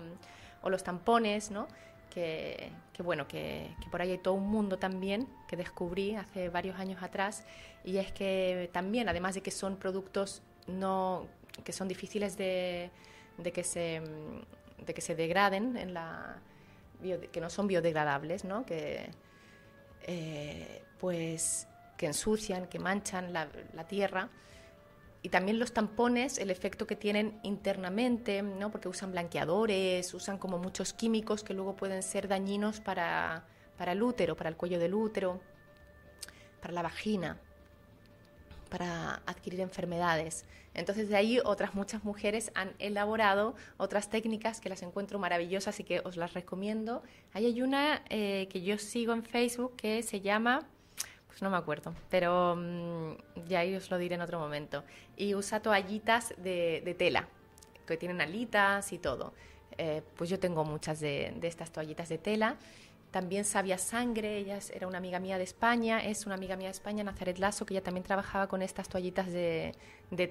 los 0.64 0.82
tampones, 0.82 1.52
¿no? 1.52 1.68
Que, 2.10 2.72
bueno, 3.04 3.28
que, 3.28 3.70
por 3.90 4.02
ahí 4.02 4.10
hay 4.10 4.18
todo 4.18 4.34
un 4.34 4.48
mundo 4.48 4.78
también 4.78 5.28
que 5.46 5.56
descubrí 5.56 6.16
hace 6.16 6.48
varios 6.48 6.80
años 6.80 7.02
atrás 7.02 7.44
y 7.84 7.98
es 7.98 8.10
que 8.10 8.68
también, 8.72 9.08
además 9.08 9.34
de 9.34 9.42
que 9.42 9.52
son 9.52 9.76
productos 9.76 10.42
no, 10.66 11.28
que 11.62 11.72
son 11.72 11.86
difíciles 11.86 12.36
de, 12.36 12.90
que, 13.54 13.62
se, 13.62 14.02
de 14.84 14.94
que 14.94 15.00
se 15.00 15.14
degraden 15.14 15.76
en 15.76 15.94
la 15.94 16.40
que 17.30 17.40
no 17.40 17.50
son 17.50 17.68
biodegradables, 17.68 18.44
¿no? 18.44 18.64
Que, 18.64 19.10
eh, 20.02 20.82
pues 20.98 21.68
que 21.96 22.06
ensucian, 22.06 22.66
que 22.66 22.78
manchan 22.78 23.32
la, 23.32 23.48
tierra. 23.88 24.28
Y 25.22 25.28
también 25.28 25.58
los 25.58 25.72
tampones, 25.72 26.38
el 26.38 26.50
efecto 26.50 26.86
que 26.86 26.94
tienen 26.94 27.40
internamente, 27.42 28.42
¿no? 28.42 28.70
porque 28.70 28.88
usan 28.88 29.12
blanqueadores, 29.12 30.12
usan 30.14 30.38
como 30.38 30.58
muchos 30.58 30.92
químicos 30.92 31.42
que 31.42 31.54
luego 31.54 31.74
pueden 31.74 32.02
ser 32.02 32.28
dañinos 32.28 32.80
para, 32.80 33.44
para 33.76 33.92
el 33.92 34.02
útero, 34.02 34.36
para 34.36 34.50
el 34.50 34.56
cuello 34.56 34.78
del 34.78 34.94
útero, 34.94 35.40
para 36.60 36.74
la 36.74 36.82
vagina, 36.82 37.38
para 38.68 39.22
adquirir 39.26 39.60
enfermedades. 39.60 40.44
Entonces 40.74 41.08
de 41.08 41.16
ahí 41.16 41.40
otras 41.42 41.74
muchas 41.74 42.04
mujeres 42.04 42.52
han 42.54 42.74
elaborado 42.78 43.54
otras 43.78 44.10
técnicas 44.10 44.60
que 44.60 44.68
las 44.68 44.82
encuentro 44.82 45.18
maravillosas 45.18 45.80
y 45.80 45.84
que 45.84 46.00
os 46.00 46.18
las 46.18 46.34
recomiendo. 46.34 47.02
Ahí 47.32 47.46
hay 47.46 47.62
una 47.62 48.02
eh, 48.10 48.46
que 48.50 48.60
yo 48.60 48.76
sigo 48.76 49.14
en 49.14 49.24
Facebook 49.24 49.74
que 49.76 50.02
se 50.02 50.20
llama 50.20 50.68
no 51.44 51.50
me 51.50 51.56
acuerdo, 51.56 51.94
pero 52.08 52.56
mm, 52.56 53.46
ya 53.46 53.62
os 53.76 53.90
lo 53.90 53.98
diré 53.98 54.14
en 54.14 54.22
otro 54.22 54.38
momento. 54.38 54.84
Y 55.16 55.34
usa 55.34 55.60
toallitas 55.60 56.34
de, 56.38 56.94
tela, 56.98 57.28
que 57.86 57.96
tienen 57.96 58.20
alitas 58.20 58.92
y 58.92 58.98
todo. 58.98 59.32
Eh, 59.78 60.02
pues 60.16 60.30
yo 60.30 60.38
tengo 60.38 60.64
muchas 60.64 61.00
de, 61.00 61.36
estas 61.42 61.70
toallitas 61.70 62.08
de 62.08 62.18
tela. 62.18 62.56
También 63.10 63.44
Sabia 63.44 63.78
Sangre, 63.78 64.38
ella 64.38 64.58
era 64.74 64.86
una 64.86 64.98
amiga 64.98 65.20
mía 65.20 65.38
de 65.38 65.44
España, 65.44 66.00
es 66.00 66.26
una 66.26 66.34
amiga 66.34 66.56
mía 66.56 66.68
de 66.68 66.72
España, 66.72 67.04
Nazaret 67.04 67.38
Lazo, 67.38 67.64
que 67.64 67.74
ella 67.74 67.82
también 67.82 68.04
trabajaba 68.04 68.46
con 68.46 68.62
estas 68.62 68.88
toallitas 68.88 69.26
de, 69.26 69.74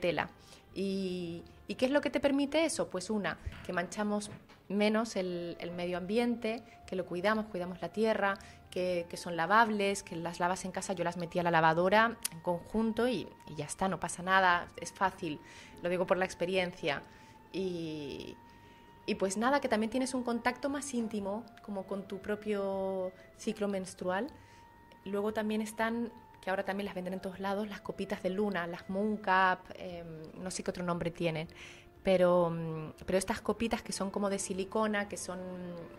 tela. 0.01 0.29
Y, 0.73 1.43
qué 1.77 1.85
es 1.85 1.91
lo 1.91 2.01
que 2.01 2.09
te 2.09 2.19
permite 2.19 2.65
eso? 2.65 2.89
Pues 2.89 3.09
una, 3.09 3.37
que 3.65 3.73
manchamos 3.73 4.29
menos 4.67 5.15
el 5.15 5.71
medio 5.75 5.97
ambiente, 5.97 6.63
que 6.85 6.95
lo 6.95 7.05
cuidamos, 7.05 7.45
cuidamos 7.45 7.81
la 7.81 7.89
tierra, 7.89 8.37
que, 8.75 9.17
son 9.17 9.37
lavables, 9.37 10.03
que 10.03 10.17
las 10.17 10.41
lavas 10.41 10.65
en 10.65 10.71
casa 10.71 10.91
yo 10.91 11.05
las 11.05 11.15
metí 11.15 11.39
a 11.39 11.43
la 11.43 11.51
lavadora 11.51 12.17
en 12.33 12.39
conjunto 12.41 13.07
y, 13.07 13.29
ya 13.55 13.63
está, 13.63 13.87
no 13.87 14.01
pasa 14.01 14.21
nada, 14.21 14.67
es 14.81 14.91
fácil, 14.91 15.39
lo 15.81 15.89
digo 15.89 16.05
por 16.05 16.17
la 16.17 16.25
experiencia. 16.25 17.01
Y, 17.53 18.35
y 19.05 19.15
pues 19.15 19.37
nada, 19.37 19.61
que 19.61 19.69
también 19.69 19.89
tienes 19.89 20.13
un 20.13 20.23
contacto 20.23 20.69
más 20.69 20.93
íntimo, 20.93 21.45
como 21.61 21.87
con 21.87 22.05
tu 22.05 22.19
propio 22.19 23.13
ciclo 23.37 23.69
menstrual. 23.69 24.27
Luego 25.05 25.31
también 25.31 25.61
están, 25.61 26.11
que 26.41 26.49
ahora 26.49 26.65
también 26.65 26.85
las 26.85 26.95
venden 26.95 27.13
en 27.13 27.21
todos 27.21 27.39
lados, 27.39 27.69
las 27.69 27.79
copitas 27.79 28.21
de 28.23 28.31
luna, 28.31 28.67
las 28.67 28.89
Moon 28.89 29.15
Cup, 29.15 29.73
em, 29.75 30.21
no 30.37 30.51
sé 30.51 30.63
qué 30.63 30.71
otro 30.71 30.83
nombre 30.83 31.11
tienen, 31.11 31.47
pero, 32.05 32.51
mm, 32.51 32.91
pero 33.05 33.17
estas 33.17 33.41
copitas 33.41 33.81
que 33.81 33.91
son 33.91 34.11
como 34.11 34.29
de 34.29 34.37
silicona, 34.37 35.09
que 35.09 35.17
son, 35.17 35.39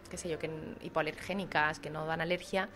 qué 0.09 0.17
sé 0.17 0.29
yo, 0.29 0.39
que 0.39 0.49
hipoalergénicas, 0.83 1.81
que 1.81 1.91
no 1.91 2.07
dan 2.07 2.21
alergia, 2.21 2.69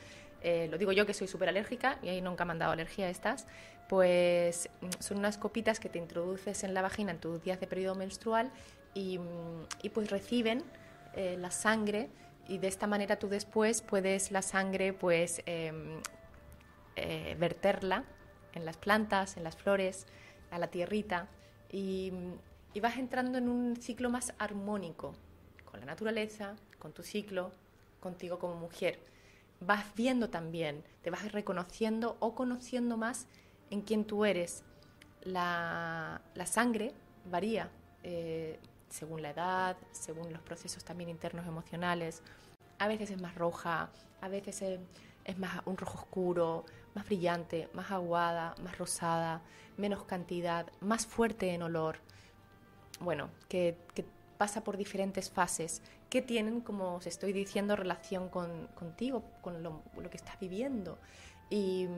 eh, 0.42 0.66
lo 0.68 0.78
digo 0.78 0.90
yo 0.90 1.06
que 1.06 1.14
soy 1.14 1.28
súper 1.28 1.48
alérgica 1.48 1.98
y 2.02 2.08
ahí 2.08 2.20
nunca 2.20 2.44
me 2.44 2.52
han 2.52 2.58
dado 2.58 2.72
alergia 2.72 3.06
a 3.06 3.08
estas, 3.08 3.46
pues 3.88 4.68
mm, 4.80 4.88
son 4.98 5.18
unas 5.18 5.38
copitas 5.38 5.78
que 5.78 5.88
te 5.88 5.98
introduces 5.98 6.64
en 6.64 6.74
la 6.74 6.82
vagina 6.82 7.12
en 7.12 7.18
tus 7.18 7.40
días 7.42 7.60
de 7.60 7.68
periodo 7.68 7.94
menstrual 7.94 8.50
y, 8.94 9.18
mm, 9.18 9.66
y 9.82 9.90
pues 9.90 10.10
reciben 10.10 10.64
eh, 11.14 11.36
la 11.38 11.52
sangre 11.52 12.08
y 12.48 12.58
de 12.58 12.66
esta 12.66 12.88
manera 12.88 13.16
tú 13.16 13.28
después 13.28 13.80
puedes 13.80 14.32
la 14.32 14.42
sangre 14.42 14.92
pues 14.92 15.40
em, 15.46 16.00
eh, 16.96 17.36
verterla 17.38 18.02
en 18.54 18.64
las 18.64 18.76
plantas, 18.76 19.36
en 19.36 19.44
las 19.44 19.54
flores, 19.54 20.06
a 20.50 20.58
la 20.58 20.66
tierrita 20.66 21.28
y 21.70 22.12
y 22.72 22.80
vas 22.80 22.96
entrando 22.96 23.38
en 23.38 23.48
un 23.48 23.76
ciclo 23.76 24.10
más 24.10 24.32
armónico 24.38 25.14
con 25.64 25.80
la 25.80 25.86
naturaleza, 25.86 26.56
con 26.78 26.92
tu 26.92 27.02
ciclo, 27.02 27.52
contigo 28.00 28.38
como 28.38 28.54
mujer. 28.56 29.00
Vas 29.60 29.84
viendo 29.94 30.30
también, 30.30 30.84
te 31.02 31.10
vas 31.10 31.32
reconociendo 31.32 32.16
o 32.20 32.34
conociendo 32.34 32.96
más 32.96 33.26
en 33.70 33.82
quién 33.82 34.04
tú 34.04 34.24
eres. 34.24 34.64
La, 35.22 36.22
sangre 36.46 36.94
varía 37.30 37.70
eh, 38.02 38.58
según 38.88 39.22
la 39.22 39.30
edad, 39.30 39.76
según 39.92 40.32
los 40.32 40.40
procesos 40.42 40.84
también 40.84 41.10
internos 41.10 41.46
emocionales. 41.46 42.22
A 42.78 42.88
veces 42.88 43.10
es 43.10 43.20
más 43.20 43.34
roja, 43.34 43.90
a 44.22 44.28
veces 44.28 44.62
es, 44.62 44.80
es 45.24 45.38
más 45.38 45.60
un 45.66 45.76
rojo 45.76 45.98
oscuro, 45.98 46.64
más 46.94 47.04
brillante, 47.04 47.68
más 47.74 47.90
aguada, 47.90 48.54
más 48.62 48.78
rosada, 48.78 49.42
menos 49.76 50.04
cantidad, 50.04 50.66
más 50.80 51.04
fuerte 51.04 51.52
en 51.52 51.62
olor 51.62 51.98
bueno, 53.00 53.30
que, 53.48 53.76
pasa 54.38 54.64
por 54.64 54.78
diferentes 54.78 55.30
fases 55.30 55.82
que 56.08 56.22
tienen, 56.22 56.62
como 56.62 56.94
os 56.94 57.06
estoy 57.06 57.34
diciendo, 57.34 57.76
relación 57.76 58.30
con, 58.30 58.68
contigo, 58.68 59.22
con 59.42 59.62
lo, 59.62 59.82
que 60.10 60.16
estás 60.16 60.40
viviendo. 60.40 60.98
Y, 61.50 61.88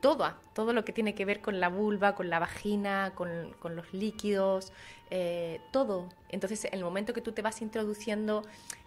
todo, 0.00 0.32
todo 0.54 0.72
lo 0.72 0.84
que 0.84 0.94
tiene 0.94 1.14
que 1.14 1.26
ver 1.26 1.42
con 1.42 1.60
la 1.60 1.68
vulva, 1.68 2.14
con 2.14 2.30
la 2.30 2.38
vagina, 2.38 3.12
con, 3.14 3.52
los 3.62 3.92
líquidos, 3.92 4.72
eh, 5.10 5.60
todo. 5.70 6.08
Entonces, 6.30 6.64
en 6.64 6.74
el 6.74 6.84
momento 6.84 7.12
que 7.12 7.20
tú 7.20 7.32
te 7.32 7.42
vas 7.42 7.60
introduciendo 7.60 8.44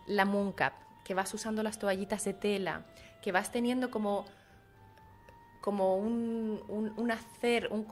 la 0.07 0.25
mooncap, 0.25 0.73
que 1.03 1.13
vas 1.13 1.31
usando 1.35 1.61
las 1.61 1.77
toallitas 1.77 2.23
de 2.25 2.33
tela, 2.33 2.85
que 3.21 3.31
vas 3.31 3.51
teniendo 3.51 3.91
como 3.91 4.25
como 5.61 5.95
un, 5.95 7.11
hacer, 7.11 7.69
un, 7.71 7.83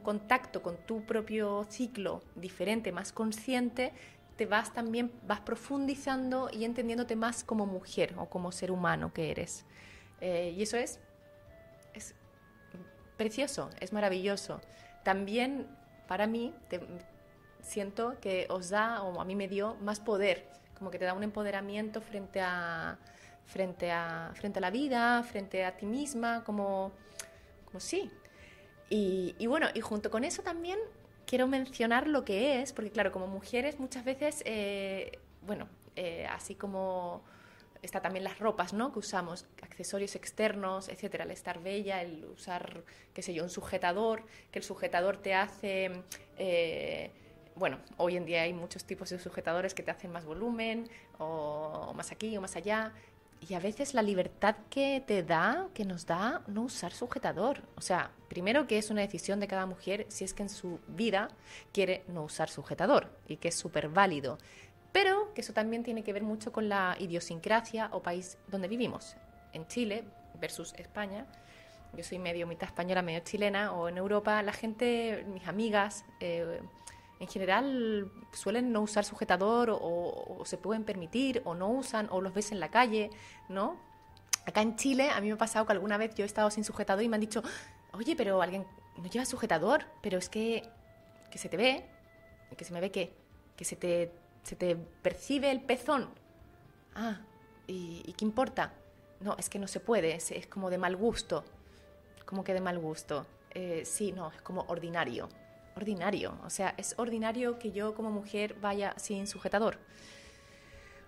contacto 0.00 0.62
con 0.62 0.76
tu 0.86 1.02
propio 1.02 1.66
ciclo 1.68 2.22
diferente, 2.36 2.92
más 2.92 3.12
consciente, 3.12 3.92
te 4.36 4.46
vas 4.46 4.72
también, 4.72 5.10
vas 5.26 5.40
profundizando 5.40 6.48
y 6.52 6.64
entendiéndote 6.64 7.16
más 7.16 7.42
como 7.42 7.66
mujer 7.66 8.14
o 8.18 8.26
como 8.26 8.52
ser 8.52 8.70
humano 8.70 9.12
que 9.12 9.32
eres. 9.32 9.64
Eh, 10.20 10.54
y 10.56 10.62
eso 10.62 10.76
es, 10.76 11.00
es 11.92 12.14
precioso, 13.16 13.70
es 13.80 13.92
maravilloso. 13.92 14.60
También 15.02 15.66
para 16.06 16.28
mí 16.28 16.54
siento 17.62 18.14
que 18.20 18.46
os 18.48 18.70
da, 18.70 19.02
o 19.02 19.20
a 19.20 19.24
mí 19.24 19.34
me 19.34 19.48
dio, 19.48 19.74
más 19.80 19.98
poder, 19.98 20.48
como 20.78 20.92
que 20.92 21.00
te 21.00 21.04
da 21.04 21.14
un 21.14 21.24
empoderamiento 21.24 22.00
frente 22.00 22.40
a, 22.40 22.96
frente 23.46 23.90
a, 23.90 24.30
frente 24.34 24.60
a 24.60 24.62
la 24.62 24.70
vida, 24.70 25.24
frente 25.24 25.64
a 25.64 25.76
ti 25.76 25.84
misma, 25.84 26.44
como 26.44 26.92
como 27.68 27.80
sí. 27.80 28.10
Y, 28.90 29.46
bueno, 29.46 29.66
y 29.74 29.82
junto 29.82 30.10
con 30.10 30.24
eso 30.24 30.42
también 30.42 30.78
quiero 31.26 31.46
mencionar 31.46 32.08
lo 32.08 32.24
que 32.24 32.62
es, 32.62 32.72
porque 32.72 32.90
claro, 32.90 33.12
como 33.12 33.26
mujeres 33.26 33.78
muchas 33.78 34.02
veces, 34.02 34.42
eh, 34.46 35.18
bueno, 35.42 35.68
eh, 35.94 36.26
así 36.30 36.54
como 36.54 37.22
está 37.82 38.00
también 38.00 38.24
las 38.24 38.38
ropas, 38.38 38.72
¿no? 38.72 38.90
Que 38.90 39.00
usamos, 39.00 39.46
accesorios 39.60 40.16
externos, 40.16 40.88
etcétera, 40.88 41.24
el 41.24 41.30
estar 41.30 41.62
bella, 41.62 42.00
el 42.00 42.24
usar, 42.24 42.82
qué 43.12 43.20
sé 43.20 43.34
yo, 43.34 43.44
un 43.44 43.50
sujetador, 43.50 44.24
que 44.50 44.58
el 44.58 44.64
sujetador 44.64 45.18
te 45.18 45.34
hace, 45.34 45.92
eh, 46.38 47.10
bueno, 47.56 47.78
hoy 47.98 48.16
en 48.16 48.24
día 48.24 48.42
hay 48.42 48.54
muchos 48.54 48.84
tipos 48.84 49.10
de 49.10 49.18
sujetadores 49.18 49.74
que 49.74 49.82
te 49.82 49.90
hacen 49.90 50.10
más 50.10 50.24
volumen, 50.24 50.88
o 51.18 51.92
más 51.94 52.10
aquí 52.10 52.34
o 52.38 52.40
más 52.40 52.56
allá, 52.56 52.94
y 53.46 53.54
a 53.54 53.60
veces 53.60 53.94
la 53.94 54.02
libertad 54.02 54.56
que 54.70 55.02
te 55.06 55.22
da, 55.22 55.68
que 55.74 55.84
nos 55.84 56.06
da 56.06 56.42
no 56.46 56.62
usar 56.62 56.92
sujetador. 56.92 57.62
O 57.76 57.80
sea, 57.80 58.10
primero 58.28 58.66
que 58.66 58.78
es 58.78 58.90
una 58.90 59.00
decisión 59.00 59.40
de 59.40 59.48
cada 59.48 59.66
mujer 59.66 60.06
si 60.08 60.24
es 60.24 60.34
que 60.34 60.42
en 60.42 60.48
su 60.48 60.80
vida 60.88 61.28
quiere 61.72 62.04
no 62.08 62.24
usar 62.24 62.48
sujetador 62.48 63.08
y 63.26 63.36
que 63.36 63.48
es 63.48 63.54
súper 63.54 63.88
válido. 63.88 64.38
Pero 64.92 65.32
que 65.34 65.42
eso 65.42 65.52
también 65.52 65.82
tiene 65.82 66.02
que 66.02 66.12
ver 66.12 66.22
mucho 66.22 66.52
con 66.52 66.68
la 66.68 66.96
idiosincrasia 66.98 67.88
o 67.92 68.02
país 68.02 68.38
donde 68.48 68.68
vivimos. 68.68 69.16
En 69.52 69.66
Chile 69.66 70.04
versus 70.40 70.74
España, 70.74 71.26
yo 71.96 72.04
soy 72.04 72.18
medio 72.18 72.46
mitad 72.46 72.68
española, 72.68 73.02
medio 73.02 73.20
chilena, 73.20 73.72
o 73.72 73.88
en 73.88 73.98
Europa, 73.98 74.42
la 74.42 74.52
gente, 74.52 75.24
mis 75.28 75.46
amigas, 75.46 76.04
eh, 76.20 76.60
en 77.20 77.28
general 77.28 78.10
suelen 78.32 78.72
no 78.72 78.82
usar 78.82 79.04
sujetador 79.04 79.70
o, 79.70 80.42
se 80.44 80.56
pueden 80.56 80.84
permitir 80.84 81.42
o 81.44 81.54
no 81.54 81.68
usan 81.68 82.08
o 82.10 82.20
los 82.20 82.32
ves 82.32 82.52
en 82.52 82.60
la 82.60 82.70
calle, 82.70 83.10
¿no? 83.48 83.76
Acá 84.46 84.62
en 84.62 84.76
Chile 84.76 85.10
a 85.10 85.20
mí 85.20 85.26
me 85.26 85.34
ha 85.34 85.38
pasado 85.38 85.66
que 85.66 85.72
alguna 85.72 85.96
vez 85.98 86.14
yo 86.14 86.24
he 86.24 86.26
estado 86.26 86.50
sin 86.50 86.64
sujetador 86.64 87.02
y 87.02 87.08
me 87.08 87.16
han 87.16 87.20
dicho, 87.20 87.42
oye, 87.92 88.14
pero 88.16 88.40
alguien 88.40 88.66
no 88.96 89.06
lleva 89.06 89.24
sujetador, 89.24 89.84
pero 90.00 90.18
es 90.18 90.28
que, 90.28 90.68
que 91.30 91.38
se 91.38 91.48
te 91.48 91.56
ve, 91.56 91.84
que 92.56 92.64
se 92.64 92.72
me 92.72 92.80
ve 92.80 92.90
que, 92.90 93.12
que 93.56 93.64
se 93.64 93.76
te, 93.76 94.12
se 94.44 94.56
te 94.56 94.76
percibe 94.76 95.50
el 95.50 95.60
pezón. 95.60 96.08
Ah, 96.94 97.20
¿y, 97.66 98.14
qué 98.16 98.24
importa? 98.24 98.72
No, 99.20 99.36
es 99.38 99.50
que 99.50 99.58
no 99.58 99.66
se 99.66 99.80
puede, 99.80 100.14
es, 100.14 100.46
como 100.46 100.70
de 100.70 100.78
mal 100.78 100.96
gusto. 100.96 101.44
Como 102.24 102.44
que 102.44 102.54
de 102.54 102.60
mal 102.60 102.78
gusto. 102.78 103.26
Eh, 103.50 103.82
sí, 103.84 104.12
no, 104.12 104.30
es 104.30 104.40
como 104.42 104.62
ordinario 104.68 105.28
ordinario. 105.78 106.38
O 106.44 106.50
sea, 106.50 106.74
es 106.76 106.94
ordinario 106.98 107.58
que 107.58 107.72
yo 107.72 107.94
como 107.94 108.10
mujer 108.10 108.54
vaya 108.60 108.94
sin 108.98 109.26
sujetador. 109.26 109.78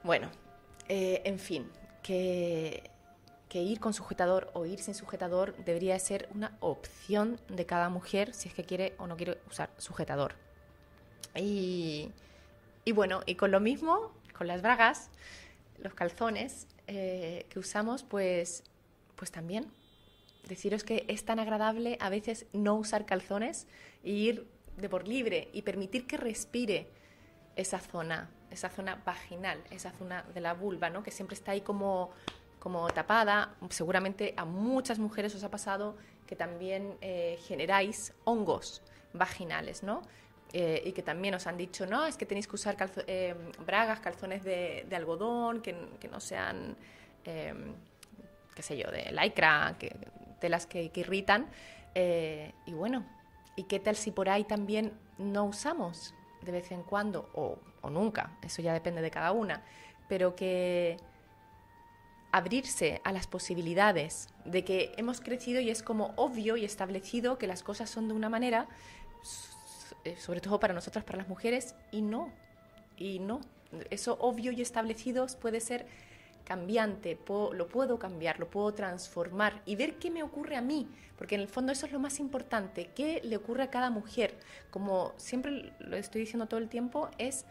Bueno, 0.02 0.30
eh, 0.88 1.20
en 1.24 1.38
fin, 1.38 1.70
que, 2.02 2.90
ir 3.52 3.80
con 3.80 3.92
sujetador 3.92 4.50
o 4.54 4.64
ir 4.64 4.80
sin 4.80 4.94
sujetador 4.94 5.54
debería 5.64 5.98
ser 5.98 6.28
una 6.34 6.56
opción 6.60 7.38
de 7.48 7.66
cada 7.66 7.88
mujer 7.88 8.32
si 8.32 8.48
es 8.48 8.54
que 8.54 8.64
quiere 8.64 8.94
o 8.98 9.06
no 9.06 9.16
quiere 9.16 9.38
usar 9.48 9.70
sujetador. 9.76 10.34
Y, 11.34 12.10
y 12.84 12.92
bueno, 12.92 13.20
y 13.26 13.34
con 13.34 13.50
lo 13.50 13.60
mismo, 13.60 14.12
con 14.36 14.46
las 14.46 14.62
bragas, 14.62 15.10
los 15.78 15.94
calzones 15.94 16.66
eh, 16.86 17.46
que 17.50 17.58
usamos, 17.58 18.02
pues, 18.02 18.64
pues 19.16 19.30
también. 19.30 19.70
Deciros 20.48 20.82
que 20.82 21.04
es 21.08 21.24
tan 21.24 21.38
agradable 21.38 21.98
a 22.00 22.08
veces 22.08 22.46
no 22.52 22.74
usar 22.74 23.06
calzones 23.06 23.66
e 24.02 24.10
ir 24.10 24.46
de 24.76 24.88
por 24.88 25.06
libre 25.06 25.48
y 25.52 25.62
permitir 25.62 26.06
que 26.06 26.16
respire 26.16 26.88
esa 27.56 27.78
zona, 27.78 28.30
esa 28.50 28.70
zona 28.70 29.00
vaginal, 29.04 29.62
esa 29.70 29.90
zona 29.92 30.24
de 30.34 30.40
la 30.40 30.54
vulva, 30.54 30.90
¿no? 30.90 31.02
que 31.02 31.10
siempre 31.10 31.34
está 31.34 31.52
ahí 31.52 31.60
como, 31.60 32.10
como 32.58 32.88
tapada. 32.90 33.54
Seguramente 33.70 34.34
a 34.36 34.44
muchas 34.44 34.98
mujeres 34.98 35.34
os 35.34 35.44
ha 35.44 35.50
pasado 35.50 35.96
que 36.26 36.36
también 36.36 36.96
eh, 37.00 37.38
generáis 37.46 38.12
hongos 38.24 38.82
vaginales, 39.12 39.82
¿no? 39.82 40.02
Eh, 40.52 40.82
y 40.84 40.92
que 40.92 41.02
también 41.02 41.34
os 41.34 41.46
han 41.46 41.56
dicho, 41.56 41.86
no, 41.86 42.06
es 42.06 42.16
que 42.16 42.26
tenéis 42.26 42.46
que 42.46 42.56
usar 42.56 42.76
eh, 43.06 43.34
bragas, 43.64 44.00
calzones 44.00 44.42
de, 44.44 44.86
algodón, 44.92 45.60
que, 45.60 45.74
no 46.10 46.20
sean, 46.20 46.76
qué 47.24 48.62
sé 48.62 48.76
yo, 48.76 48.90
de 48.90 49.12
lycra, 49.12 49.76
que, 49.78 49.96
telas 50.40 50.66
que, 50.66 50.90
que 50.90 51.00
irritan. 51.00 51.48
y 51.94 52.72
bueno, 52.72 53.04
¿Y 53.56 53.64
qué 53.64 53.80
tal 53.80 53.96
si 53.96 54.10
por 54.10 54.28
ahí 54.28 54.44
también 54.44 54.92
no 55.18 55.44
usamos 55.44 56.14
de 56.42 56.52
vez 56.52 56.70
en 56.72 56.82
cuando 56.82 57.28
o, 57.34 57.58
nunca? 57.88 58.36
Eso 58.42 58.62
ya 58.62 58.72
depende 58.72 59.02
de 59.02 59.10
cada 59.10 59.32
una. 59.32 59.62
Pero 60.08 60.34
que 60.34 60.96
abrirse 62.32 63.00
a 63.04 63.12
las 63.12 63.26
posibilidades 63.26 64.28
de 64.44 64.64
que 64.64 64.92
hemos 64.96 65.20
crecido 65.20 65.60
y 65.60 65.70
es 65.70 65.82
como 65.82 66.12
obvio 66.16 66.56
y 66.56 66.64
establecido 66.64 67.38
que 67.38 67.46
las 67.46 67.62
cosas 67.62 67.90
son 67.90 68.08
de 68.08 68.14
una 68.14 68.28
manera, 68.28 68.68
eh, 70.04 70.16
sobre 70.16 70.40
todo 70.40 70.60
para 70.60 70.72
nosotras, 70.72 71.04
para 71.04 71.18
las 71.18 71.28
mujeres, 71.28 71.74
y 71.90 72.02
no, 72.02 72.32
y 72.96 73.18
no. 73.18 73.40
Eso 73.90 74.16
obvio 74.20 74.52
y 74.52 74.62
establecido 74.62 75.26
puede 75.40 75.60
ser 75.60 75.86
cambiante, 76.50 77.16
lo 77.52 77.68
puedo 77.68 78.00
cambiar, 78.00 78.40
lo 78.40 78.50
puedo 78.50 78.74
transformar 78.74 79.62
y 79.66 79.76
ver 79.76 80.00
qué 80.00 80.10
me 80.10 80.24
ocurre 80.24 80.56
a 80.56 80.60
mí, 80.60 80.88
porque 81.16 81.36
en 81.36 81.42
el 81.42 81.46
fondo 81.46 81.70
eso 81.70 81.86
es 81.86 81.92
lo 81.92 82.00
más 82.00 82.18
importante, 82.18 82.90
qué 82.92 83.20
le 83.22 83.36
ocurre 83.36 83.62
a 83.62 83.70
cada 83.70 83.88
mujer. 83.88 84.34
Como 84.72 85.12
siempre 85.16 85.72
lo 85.78 85.96
estoy 85.96 86.22
diciendo 86.22 86.46
todo 86.46 86.58
el 86.58 86.68
tiempo, 86.68 87.08
es, 87.18 87.46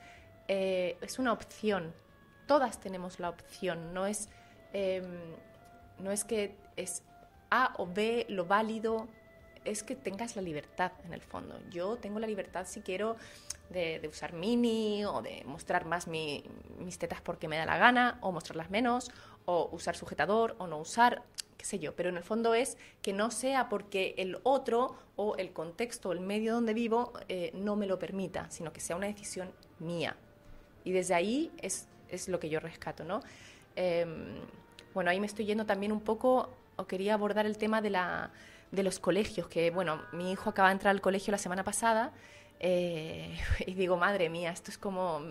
eh, 0.49 0.97
es 0.99 1.17
una 1.17 1.31
opción, 1.31 1.93
todas 2.45 2.81
tenemos 2.81 3.21
la 3.21 3.29
opción, 3.29 3.93
no 3.93 4.05
es, 4.05 4.27
em, 4.73 5.05
no 5.99 6.11
es 6.11 6.25
que 6.25 6.57
es 6.75 7.03
A 7.49 7.75
o 7.77 7.87
B 7.87 8.25
lo 8.27 8.47
válido, 8.47 9.07
es 9.65 9.83
que 9.83 9.95
tengas 9.95 10.35
la 10.35 10.41
libertad 10.41 10.91
en 11.05 11.13
el 11.13 11.21
fondo. 11.21 11.59
Yo 11.69 11.97
tengo 11.97 12.19
la 12.19 12.27
libertad 12.27 12.65
si 12.67 12.81
quiero 12.81 13.15
de, 13.69 14.01
usar 14.07 14.33
mini 14.33 15.05
o 15.05 15.21
de 15.21 15.43
mostrar 15.45 15.85
más 15.85 16.07
mis 16.07 16.43
tetas 16.97 17.21
porque 17.21 17.47
me 17.47 17.57
da 17.57 17.65
la 17.65 17.77
gana 17.77 18.17
o 18.21 18.31
mostrarlas 18.31 18.69
menos 18.69 19.11
o 19.45 19.69
usar 19.71 19.95
sujetador 19.95 20.55
o 20.59 20.67
no 20.67 20.77
usar, 20.77 21.23
qué 21.57 21.65
sé 21.65 21.79
yo, 21.79 21.95
pero 21.95 22.09
en 22.09 22.17
el 22.17 22.23
fondo 22.23 22.53
es 22.53 22.77
que 23.01 23.13
no 23.13 23.31
sea 23.31 23.69
porque 23.69 24.15
el 24.17 24.39
otro 24.43 24.95
o 25.15 25.35
el 25.37 25.51
contexto 25.51 26.09
o 26.09 26.11
el 26.13 26.19
medio 26.19 26.53
donde 26.53 26.73
vivo 26.73 27.13
eh, 27.27 27.51
no 27.53 27.75
me 27.75 27.87
lo 27.87 27.99
permita, 27.99 28.49
sino 28.49 28.71
que 28.71 28.79
sea 28.79 28.95
una 28.95 29.07
decisión 29.07 29.51
mía. 29.79 30.15
Y 30.83 30.91
desde 30.91 31.13
ahí 31.13 31.51
es, 31.61 31.87
es 32.09 32.29
lo 32.29 32.39
que 32.39 32.49
yo 32.49 32.59
rescato, 32.59 33.03
¿no? 33.03 33.21
Em, 33.75 34.39
bueno, 34.93 35.11
ahí 35.11 35.19
me 35.19 35.25
estoy 35.25 35.45
yendo 35.45 35.65
también 35.65 35.91
un 35.91 36.01
poco, 36.01 36.49
o 36.75 36.87
quería 36.87 37.13
abordar 37.13 37.45
el 37.45 37.57
tema 37.57 37.81
de, 37.81 37.89
la, 37.89 38.31
de 38.71 38.83
los 38.83 38.99
colegios, 38.99 39.47
que 39.47 39.71
bueno, 39.71 40.01
mi 40.11 40.31
hijo 40.31 40.49
acaba 40.49 40.69
de 40.69 40.73
entrar 40.73 40.91
al 40.91 41.01
colegio 41.01 41.31
la 41.31 41.37
semana 41.37 41.63
pasada 41.63 42.11
eh, 42.59 43.37
y 43.65 43.73
digo, 43.73 43.97
madre 43.97 44.29
mía, 44.29 44.51
esto 44.51 44.71
es 44.71 44.77
como... 44.77 45.21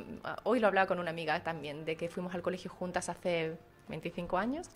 Hoy 0.44 0.60
lo 0.60 0.66
hablaba 0.66 0.86
con 0.86 0.98
una 0.98 1.10
amiga 1.10 1.42
también, 1.42 1.84
de 1.84 1.96
que 1.96 2.08
fuimos 2.08 2.34
al 2.34 2.42
colegio 2.42 2.70
juntas 2.70 3.08
hace 3.08 3.56
25 3.88 4.38
años. 4.38 4.68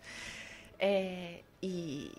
Eh, 0.79 1.45
y, 1.61 2.11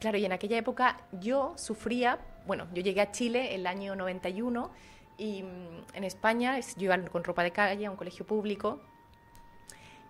claro, 0.00 0.18
y 0.18 0.24
en 0.24 0.32
aquella 0.32 0.56
época 0.56 1.00
yo 1.12 1.54
sufría, 1.56 2.18
bueno, 2.46 2.66
yo 2.72 2.82
llegué 2.82 3.00
a 3.00 3.10
Chile 3.12 3.54
el 3.54 3.66
año 3.66 3.94
91 3.96 4.70
y 5.18 5.42
mm, 5.42 5.94
en 5.94 6.04
España 6.04 6.58
yo 6.60 6.84
iba 6.84 6.98
con 7.06 7.24
ropa 7.24 7.42
de 7.42 7.50
calle 7.50 7.86
a 7.86 7.90
un 7.90 7.96
colegio 7.96 8.24
público 8.24 8.80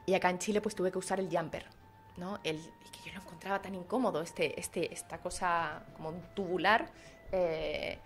y 0.05 0.15
acá 0.15 0.29
en 0.31 0.39
Chile 0.39 0.61
pues 0.61 0.75
tuve 0.75 0.93
que 0.93 0.99
usar 0.99 1.19
el 1.19 1.35
jumper, 1.35 1.67
¿no? 2.19 2.39
El, 2.45 2.61
que 2.93 3.11
yo 3.11 3.15
lo 3.15 3.21
encontraba 3.21 3.63
tan 3.63 3.75
incómodo, 3.75 4.21
este, 4.21 4.59
este, 4.59 4.93
esta 4.93 5.19
cosa 5.19 5.83
como 5.97 6.13
tubular, 6.35 6.91
eh, 7.33 7.99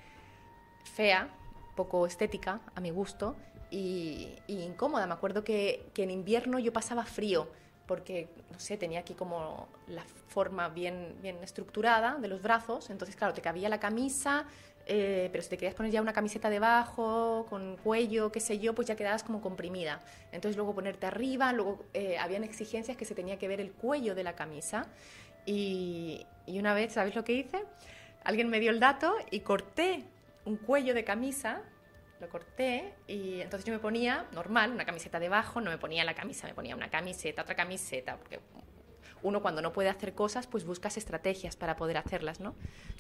fea, 0.85 1.29
poco 1.75 2.07
estética 2.07 2.61
a 2.75 2.81
mi 2.81 2.91
gusto 2.91 3.37
y, 3.71 4.29
incómoda. 4.47 5.07
Me 5.07 5.15
acuerdo 5.15 5.43
que, 5.43 5.91
en 5.97 6.11
invierno 6.11 6.59
yo 6.59 6.73
pasaba 6.73 7.05
frío 7.05 7.49
porque, 7.87 8.29
no 8.51 8.61
sé, 8.61 8.77
tenía 8.77 9.01
aquí 9.01 9.15
como 9.15 9.69
la 9.89 10.05
forma 10.29 10.69
bien, 10.69 11.17
bien 11.21 11.43
estructurada 11.43 12.17
de 12.19 12.29
los 12.29 12.41
brazos, 12.41 12.91
entonces, 12.91 13.17
claro, 13.17 13.35
te 13.35 13.43
cabía 13.43 13.69
la 13.69 13.81
camisa, 13.81 14.47
eh, 14.87 15.29
pero 15.31 15.43
si 15.43 15.51
te 15.51 15.57
querías 15.57 15.75
poner 15.75 15.93
ya 15.93 16.03
una 16.03 16.13
camiseta 16.13 16.51
debajo, 16.51 17.47
con 17.49 17.77
cuello, 17.77 18.33
qué 18.33 18.41
sé 18.41 18.59
yo, 18.59 18.75
pues 18.75 18.89
ya 18.89 18.97
quedabas 18.97 19.23
como 19.23 19.41
comprimida. 19.41 20.01
Entonces 20.33 20.57
luego 20.57 20.75
ponerte 20.75 21.07
arriba, 21.07 21.53
luego 21.53 21.85
eh, 21.95 22.19
habían 22.19 22.45
exigencias 22.45 22.97
que 22.97 23.05
se 23.05 23.15
tenía 23.15 23.39
que 23.39 23.49
ver 23.49 23.61
el 23.61 23.73
cuello 23.73 24.15
de 24.15 24.25
la 24.25 24.35
camisa. 24.35 24.87
Y, 25.47 26.27
y 26.47 26.59
una 26.59 26.75
vez, 26.75 26.93
¿sabes 26.93 27.15
lo 27.15 27.25
que 27.25 27.33
hice? 27.33 27.65
Alguien 28.25 28.49
me 28.49 28.61
dio 28.61 28.71
el 28.71 28.81
dato 28.81 29.15
y 29.31 29.41
corté 29.41 30.05
un 30.45 30.57
cuello 30.57 30.95
de 30.95 31.05
camisa, 31.05 31.63
lo 32.21 32.29
corté 32.29 32.95
y 33.09 33.41
entonces 33.41 33.65
yo 33.67 33.73
me 33.73 33.81
ponía 33.81 34.27
normal, 34.33 34.71
una 34.71 34.85
camiseta 34.85 35.19
debajo, 35.19 35.61
no 35.61 35.71
me 35.71 35.79
ponía 35.79 36.05
la 36.05 36.15
camisa, 36.15 36.47
me 36.47 36.55
ponía 36.55 36.77
una 36.77 36.89
camiseta, 36.89 37.43
otra 37.43 37.57
camiseta, 37.57 38.17
porque 38.17 38.41
uno 39.23 39.43
cuando 39.43 39.63
no 39.63 39.73
puede 39.73 39.89
hacer 39.89 40.15
cosas, 40.15 40.47
pues 40.47 40.65
buscas 40.65 40.97
estrategias 40.97 41.57
para 41.57 41.77
poder 41.77 41.97
hacerlas, 41.97 42.41
¿no? 42.41 42.55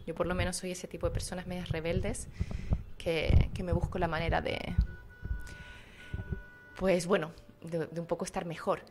Yo 0.06 0.14
por 0.14 0.26
lo 0.26 0.34
menos 0.34 0.56
soy 0.56 0.72
ese 0.72 0.88
tipo 0.88 1.06
de 1.06 1.12
personas 1.12 1.46
medias 1.46 1.68
rebeldes 1.68 2.28
que, 2.98 3.50
que 3.54 3.62
me 3.62 3.72
busco 3.72 3.98
la 3.98 4.08
manera 4.08 4.40
de, 4.40 4.74
pues 6.82 7.06
bueno, 7.06 7.30
de, 7.60 8.00
un 8.00 8.06
poco 8.06 8.24
estar 8.24 8.44
mejor. 8.44 8.82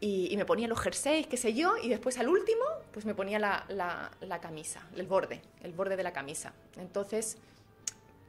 Y, 0.00 0.34
me 0.36 0.46
ponía 0.46 0.68
los 0.68 0.80
jerseys, 0.80 1.26
qué 1.26 1.36
sé 1.36 1.54
yo, 1.54 1.76
y 1.76 1.88
después 1.88 2.18
al 2.18 2.28
último, 2.28 2.64
pues 2.92 3.04
me 3.04 3.14
ponía 3.14 3.38
la, 3.38 3.66
la, 3.68 4.40
camisa, 4.40 4.86
el 4.96 5.06
borde, 5.06 5.42
el 5.62 5.72
borde 5.72 5.96
de 5.96 6.02
la 6.02 6.12
camisa. 6.12 6.52
Entonces, 6.78 7.38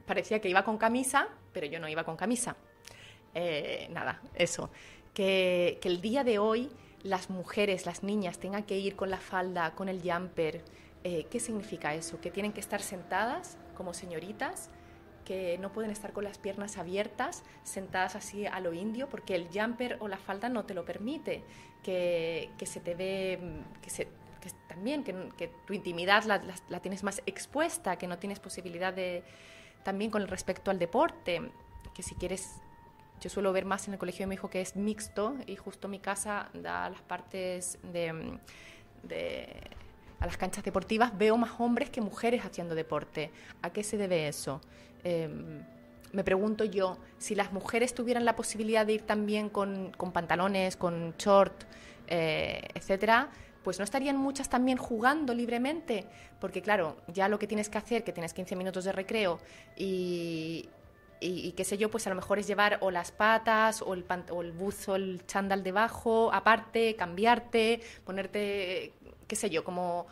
parecía 0.06 0.40
que 0.40 0.48
iba 0.48 0.64
con 0.64 0.78
camisa, 0.78 1.28
pero 1.52 1.66
yo 1.66 1.80
no 1.80 1.88
iba 1.88 2.04
con 2.04 2.16
camisa. 2.16 2.56
Eh, 3.34 3.88
nada, 3.90 4.20
eso. 4.34 4.70
Que, 5.12 5.78
el 5.82 6.00
día 6.00 6.24
de 6.24 6.38
hoy 6.38 6.70
las 7.02 7.30
mujeres, 7.30 7.86
las 7.86 8.02
niñas 8.02 8.38
tengan 8.38 8.64
que 8.64 8.78
ir 8.78 8.96
con 8.96 9.10
la 9.10 9.18
falda, 9.18 9.74
con 9.74 9.88
el 9.88 10.00
jumper. 10.02 10.62
Eh, 11.04 11.26
¿Qué 11.30 11.40
significa 11.40 11.94
eso? 11.94 12.20
Que 12.20 12.30
tienen 12.30 12.52
que 12.52 12.60
estar 12.60 12.82
sentadas 12.82 13.56
como 13.76 13.94
señoritas, 13.94 14.70
que 15.24 15.58
no 15.58 15.72
pueden 15.72 15.90
estar 15.90 16.12
con 16.12 16.24
las 16.24 16.38
piernas 16.38 16.78
abiertas, 16.78 17.42
sentadas 17.64 18.16
así 18.16 18.46
a 18.46 18.60
lo 18.60 18.72
indio, 18.72 19.08
porque 19.08 19.34
el 19.34 19.48
jumper 19.52 19.96
o 20.00 20.08
la 20.08 20.18
falda 20.18 20.48
no 20.48 20.64
te 20.64 20.74
lo 20.74 20.84
permite, 20.84 21.42
que, 21.82 22.50
se 22.64 22.80
te 22.80 22.94
ve, 22.94 23.38
que, 23.82 23.90
se, 23.90 24.08
también, 24.68 25.04
que, 25.04 25.50
tu 25.66 25.74
intimidad 25.74 26.24
la 26.24 26.80
tienes 26.80 27.02
más 27.02 27.22
expuesta, 27.26 27.96
que 27.96 28.06
no 28.06 28.18
tienes 28.18 28.40
posibilidad 28.40 28.92
de, 28.92 29.22
también 29.86 30.10
con 30.10 30.26
respecto 30.26 30.72
al 30.72 30.80
deporte, 30.80 31.52
que 31.94 32.02
si 32.02 32.16
quieres, 32.16 32.56
yo 33.20 33.30
suelo 33.30 33.52
ver 33.52 33.64
más 33.64 33.86
en 33.88 33.94
el 33.94 33.98
colegio 33.98 34.24
de 34.24 34.28
mi 34.28 34.34
hijo 34.34 34.50
que 34.50 34.60
es 34.60 34.76
mixto 34.76 35.36
y 35.46 35.56
justo 35.56 35.88
mi 35.88 35.98
casa 35.98 36.48
da 36.52 36.88
las 36.90 37.00
partes 37.02 37.78
de, 37.92 38.38
a 40.20 40.26
las 40.26 40.36
canchas 40.36 40.64
deportivas, 40.64 41.16
veo 41.16 41.36
más 41.36 41.52
hombres 41.58 41.90
que 41.90 42.00
mujeres 42.00 42.44
haciendo 42.44 42.74
deporte. 42.74 43.30
¿A 43.62 43.70
qué 43.70 43.82
se 43.82 43.96
debe 43.96 44.28
eso? 44.28 44.60
Em, 45.04 45.62
me 46.12 46.24
pregunto 46.24 46.64
yo, 46.64 46.98
si 47.18 47.34
las 47.34 47.52
mujeres 47.52 47.94
tuvieran 47.94 48.24
la 48.24 48.36
posibilidad 48.36 48.86
de 48.86 48.94
ir 48.94 49.02
también 49.02 49.48
con, 49.48 49.92
pantalones, 50.12 50.76
con 50.76 51.14
short, 51.18 51.64
eh, 52.06 52.62
etcétera, 52.74 53.30
pues 53.62 53.78
no 53.78 53.84
estarían 53.84 54.16
muchas 54.16 54.48
también 54.48 54.78
jugando 54.78 55.34
libremente, 55.34 56.06
porque 56.40 56.62
claro, 56.62 56.96
ya 57.08 57.28
lo 57.28 57.38
que 57.38 57.48
tienes 57.48 57.68
que 57.68 57.78
hacer, 57.78 58.04
que 58.04 58.12
tienes 58.12 58.32
15 58.32 58.54
minutos 58.54 58.84
de 58.84 58.92
recreo 58.92 59.40
y, 59.76 60.68
y, 61.20 61.52
qué 61.52 61.64
sé 61.64 61.78
yo, 61.78 61.90
pues 61.90 62.06
a 62.06 62.10
lo 62.10 62.16
mejor 62.16 62.38
es 62.38 62.46
llevar 62.46 62.78
o 62.80 62.90
las 62.90 63.10
patas 63.10 63.82
o 63.82 63.94
el, 63.94 64.04
o 64.30 64.42
el 64.42 64.52
buzo, 64.52 64.96
el 64.96 65.24
chándal 65.26 65.62
debajo, 65.62 66.32
aparte, 66.32 66.96
cambiarte, 66.96 67.80
ponerte, 68.04 68.92
qué 69.26 69.36
sé 69.36 69.50
yo, 69.50 69.64
como 69.64 70.06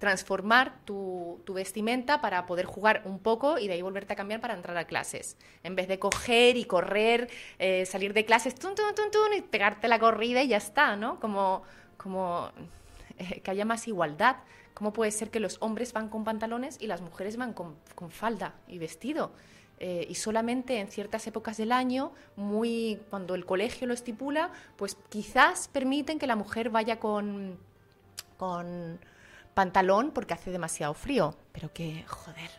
transformar 0.00 0.80
tu, 0.86 1.42
tu, 1.44 1.52
vestimenta 1.52 2.22
para 2.22 2.46
poder 2.46 2.64
jugar 2.64 3.02
un 3.04 3.18
poco 3.18 3.58
y 3.58 3.68
de 3.68 3.74
ahí 3.74 3.82
volverte 3.82 4.14
a 4.14 4.16
cambiar 4.16 4.40
para 4.40 4.54
entrar 4.54 4.76
a 4.78 4.86
clases. 4.86 5.36
En 5.62 5.76
vez 5.76 5.88
de 5.88 5.98
coger 5.98 6.56
y 6.56 6.64
correr, 6.64 7.28
eh, 7.58 7.84
salir 7.84 8.14
de 8.14 8.24
clases, 8.24 8.54
tun, 8.54 8.74
tun, 8.74 8.94
tun, 8.94 9.34
y 9.36 9.42
pegarte 9.42 9.88
la 9.88 9.98
corrida 9.98 10.42
y 10.42 10.48
ya 10.48 10.56
está, 10.56 10.96
¿no? 10.96 11.20
Como, 11.20 11.62
como 11.98 12.50
eh, 13.18 13.40
que 13.42 13.50
haya 13.50 13.66
más 13.66 13.86
igualdad. 13.88 14.36
¿Cómo 14.72 14.94
puede 14.94 15.10
ser 15.10 15.30
que 15.30 15.38
los 15.38 15.58
hombres 15.60 15.92
van 15.92 16.08
con 16.08 16.24
pantalones 16.24 16.78
y 16.80 16.86
las 16.86 17.02
mujeres 17.02 17.36
van 17.36 17.52
con, 17.52 17.76
con 17.94 18.10
falda 18.10 18.54
y 18.68 18.78
vestido? 18.78 19.32
Eh, 19.82 20.06
y 20.10 20.14
solamente 20.16 20.78
en 20.78 20.88
ciertas 20.88 21.26
épocas 21.26 21.56
del 21.56 21.72
año, 21.72 22.12
muy 22.36 23.00
cuando 23.08 23.34
el 23.34 23.46
colegio 23.46 23.86
lo 23.86 23.94
estipula, 23.94 24.50
pues 24.76 24.98
quizás 25.08 25.68
permiten 25.68 26.18
que 26.18 26.26
la 26.26 26.36
mujer 26.36 26.68
vaya 26.68 27.00
con, 27.00 27.58
con 28.36 29.00
pantalón 29.54 30.10
porque 30.10 30.34
hace 30.34 30.50
demasiado 30.50 30.92
frío, 30.92 31.34
pero 31.52 31.72
que 31.72 32.04
joder. 32.06 32.50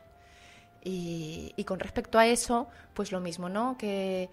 Y, 0.84 1.64
con 1.68 1.80
respecto 1.80 2.18
a 2.18 2.26
eso, 2.26 2.68
pues 2.96 3.12
lo 3.12 3.20
mismo, 3.20 3.50
¿no? 3.50 3.78
Que 3.78 4.32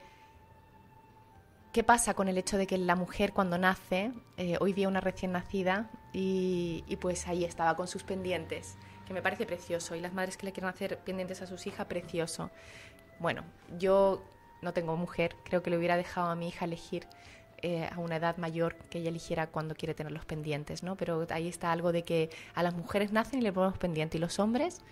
¿Qué 1.74 1.84
pasa 1.84 2.14
con 2.14 2.28
el 2.28 2.38
hecho 2.38 2.56
de 2.56 2.66
que 2.66 2.78
la 2.78 2.96
mujer 2.96 3.34
cuando 3.34 3.58
nace, 3.58 4.12
eh, 4.38 4.56
hoy 4.60 4.72
día 4.72 4.88
una 4.88 5.02
recién 5.02 5.32
nacida, 5.32 5.90
y, 6.14 6.84
y, 6.88 6.96
pues 6.96 7.28
ahí 7.28 7.44
estaba 7.44 7.76
con 7.76 7.86
sus 7.86 8.02
pendientes? 8.02 8.78
Que 9.08 9.14
me 9.14 9.22
parece 9.22 9.46
precioso, 9.46 9.96
y 9.96 10.00
las 10.00 10.12
madres 10.12 10.36
que 10.36 10.44
le 10.44 10.52
quieren 10.52 10.68
hacer 10.68 10.98
pendientes 10.98 11.40
a 11.40 11.46
sus 11.46 11.66
hijas, 11.66 11.86
precioso. 11.86 12.50
Bueno, 13.18 13.42
yo 13.78 14.22
no 14.60 14.74
tengo 14.74 14.96
mujer, 14.96 15.34
creo 15.44 15.62
que 15.62 15.70
le 15.70 15.78
hubiera 15.78 15.96
dejado 15.96 16.28
a 16.28 16.36
mi 16.36 16.48
hija 16.48 16.66
elegir 16.66 17.06
eh, 17.62 17.88
a 17.90 17.98
una 18.00 18.16
edad 18.16 18.36
mayor 18.36 18.76
que 18.90 18.98
ella 18.98 19.08
eligiera 19.08 19.46
cuando 19.46 19.74
quiere 19.74 19.94
tener 19.94 20.12
los 20.12 20.26
pendientes, 20.26 20.82
¿no? 20.82 20.94
Pero 20.96 21.26
ahí 21.30 21.48
está 21.48 21.72
algo 21.72 21.90
de 21.90 22.02
que 22.02 22.28
a 22.54 22.62
las 22.62 22.74
mujeres 22.74 23.10
nacen 23.10 23.38
y 23.38 23.42
le 23.42 23.52
ponemos 23.52 23.78
pendiente, 23.78 24.18
y 24.18 24.20
los 24.20 24.38
hombres, 24.38 24.82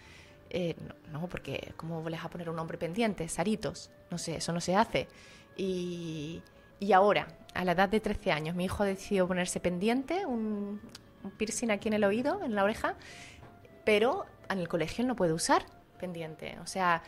eh, 0.49 0.75
no, 1.13 1.29
porque 1.29 1.75
¿cómo 1.77 2.09
les 2.09 2.25
a 2.25 2.31
poner 2.31 2.49
un 2.49 2.59
hombre 2.59 2.79
pendiente? 2.79 3.29
Saritos, 3.29 3.91
no 4.11 4.17
sé, 4.17 4.37
eso 4.37 4.51
no 4.55 4.63
se 4.63 4.75
hace. 4.77 5.09
Y, 5.59 6.43
y 6.81 6.93
ahora, 6.93 7.29
a 7.53 7.67
la 7.67 7.73
edad 7.73 7.91
de 7.91 8.01
13 8.01 8.33
años, 8.33 8.57
mi 8.57 8.65
hijo 8.65 8.83
ha 8.83 8.87
decidido 8.87 9.29
ponerse 9.29 9.61
pendiente, 9.61 10.25
un, 10.25 10.81
un 11.23 11.31
piercing 11.33 11.71
aquí 11.71 11.89
en 11.89 11.95
el 11.95 12.05
oído, 12.05 12.43
en 12.43 12.55
la 12.55 12.65
oreja, 12.65 12.95
pero 13.87 14.27
en 14.51 14.59
el 14.59 14.69
colegio 14.69 15.07
no 15.07 15.15
puede 15.15 15.33
usar 15.33 15.65
pendiente. 15.99 16.59
O 16.61 16.67
sea, 16.67 17.03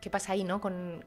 ¿qué 0.00 0.08
pasa 0.08 0.32
ahí, 0.32 0.42
no? 0.42 0.60
Con, 0.60 1.04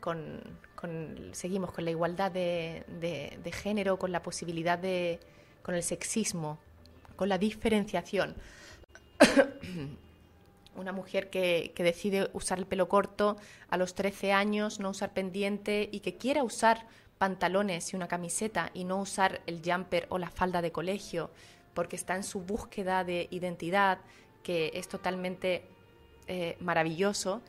seguimos 1.31 1.71
con 1.71 1.83
la 1.83 1.91
igualdad 1.91 2.31
de, 2.31 3.51
género, 3.51 3.97
con 3.97 4.11
la 4.11 4.21
posibilidad 4.21 4.77
de, 4.77 5.19
con 5.63 5.73
el 5.73 5.81
sexismo, 5.81 6.59
con 7.15 7.29
la 7.29 7.39
diferenciación. 7.39 8.35
Una 10.75 10.91
mujer 10.91 11.31
que, 11.31 11.71
que, 11.73 11.83
decide 11.83 12.29
usar 12.33 12.59
el 12.59 12.67
pelo 12.67 12.87
corto 12.87 13.37
a 13.69 13.77
los 13.77 13.95
13 13.95 14.33
años, 14.33 14.79
no 14.79 14.91
usar 14.91 15.13
pendiente 15.13 15.89
y 15.91 16.01
que 16.01 16.17
quiera 16.17 16.43
usar 16.43 16.85
pantalones 17.17 17.91
y 17.91 17.95
una 17.95 18.07
camiseta 18.07 18.69
y 18.73 18.83
no 18.83 18.97
usar 18.97 19.41
el 19.47 19.61
jumper 19.65 20.05
o 20.09 20.19
la 20.19 20.29
falda 20.29 20.61
de 20.61 20.71
colegio 20.71 21.31
porque 21.75 21.95
está 21.95 22.15
en 22.15 22.23
su 22.23 22.39
búsqueda 22.41 23.03
de 23.03 23.27
identidad, 23.29 23.99
que 24.45 24.69
es 24.75 24.87
totalmente 24.87 25.63
eh, 26.27 26.55
maravilloso, 26.59 27.41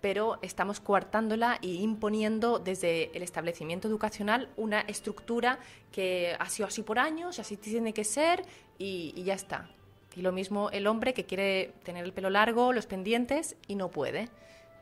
pero 0.00 0.38
estamos 0.42 0.78
coartándola 0.78 1.58
e 1.60 1.74
imponiendo 1.74 2.60
desde 2.60 3.10
el 3.16 3.24
establecimiento 3.24 3.88
educacional 3.88 4.48
una 4.56 4.82
estructura 4.82 5.58
que 5.90 6.36
ha 6.38 6.48
sido 6.48 6.68
así 6.68 6.82
por 6.82 7.00
años, 7.00 7.40
así 7.40 7.56
tiene 7.56 7.92
que 7.92 8.04
ser 8.04 8.44
y, 8.78 9.20
ya 9.24 9.34
está. 9.34 9.68
Y 10.14 10.22
lo 10.22 10.30
mismo 10.30 10.70
el 10.70 10.86
hombre 10.86 11.14
que 11.14 11.24
quiere 11.24 11.74
tener 11.82 12.04
el 12.04 12.12
pelo 12.12 12.30
largo, 12.30 12.72
los 12.72 12.86
pendientes 12.86 13.56
y 13.66 13.74
no 13.74 13.90
puede. 13.90 14.28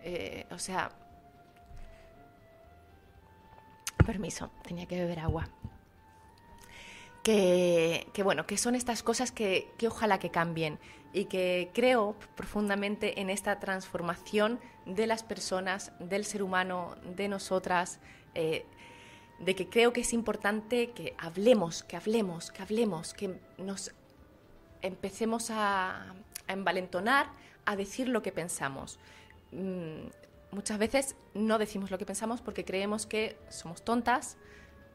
Eh, 0.03 0.44
o 0.50 0.59
sea, 0.59 0.90
permiso, 4.05 4.50
tenía 4.62 4.85
que 4.85 4.96
beber 4.96 5.20
agua 5.20 5.48
que, 7.24 8.22
bueno, 8.22 8.46
que 8.46 8.59
son 8.59 8.74
estas 8.74 9.03
cosas 9.03 9.33
que, 9.33 9.72
ojalá 9.88 10.18
que 10.18 10.31
cambien 10.31 10.79
y 11.14 11.27
que 11.27 11.70
creo 11.72 12.16
profundamente 12.35 13.20
en 13.20 13.31
esta 13.31 13.61
transformación 13.61 14.59
de 14.85 15.07
las 15.07 15.22
personas, 15.22 15.92
del 16.00 16.24
ser 16.24 16.42
humano, 16.42 16.96
de 17.16 17.29
nosotras, 17.29 18.00
eh, 18.35 18.66
de 19.38 19.55
que 19.55 19.68
creo 19.68 19.92
que 19.92 20.00
es 20.00 20.12
importante 20.12 20.90
que 20.90 21.14
hablemos, 21.16 21.85
que 21.85 21.96
hablemos, 21.96 22.50
que 22.50 22.62
hablemos, 22.62 23.14
que 23.14 23.38
nos 23.59 23.92
empecemos 24.83 25.50
a, 25.50 26.14
envalentonar, 26.48 27.31
a 27.64 27.77
decir 27.77 28.09
lo 28.09 28.20
que 28.20 28.33
pensamos. 28.33 28.98
Mm, 29.53 30.09
muchas 30.50 30.79
veces 30.79 31.16
no 31.33 31.59
decimos 31.59 31.92
lo 31.92 31.96
que 31.96 32.05
pensamos 32.05 32.42
porque 32.42 32.64
creemos 32.64 33.07
que 33.07 33.38
somos 33.48 33.83
tontas, 33.83 34.37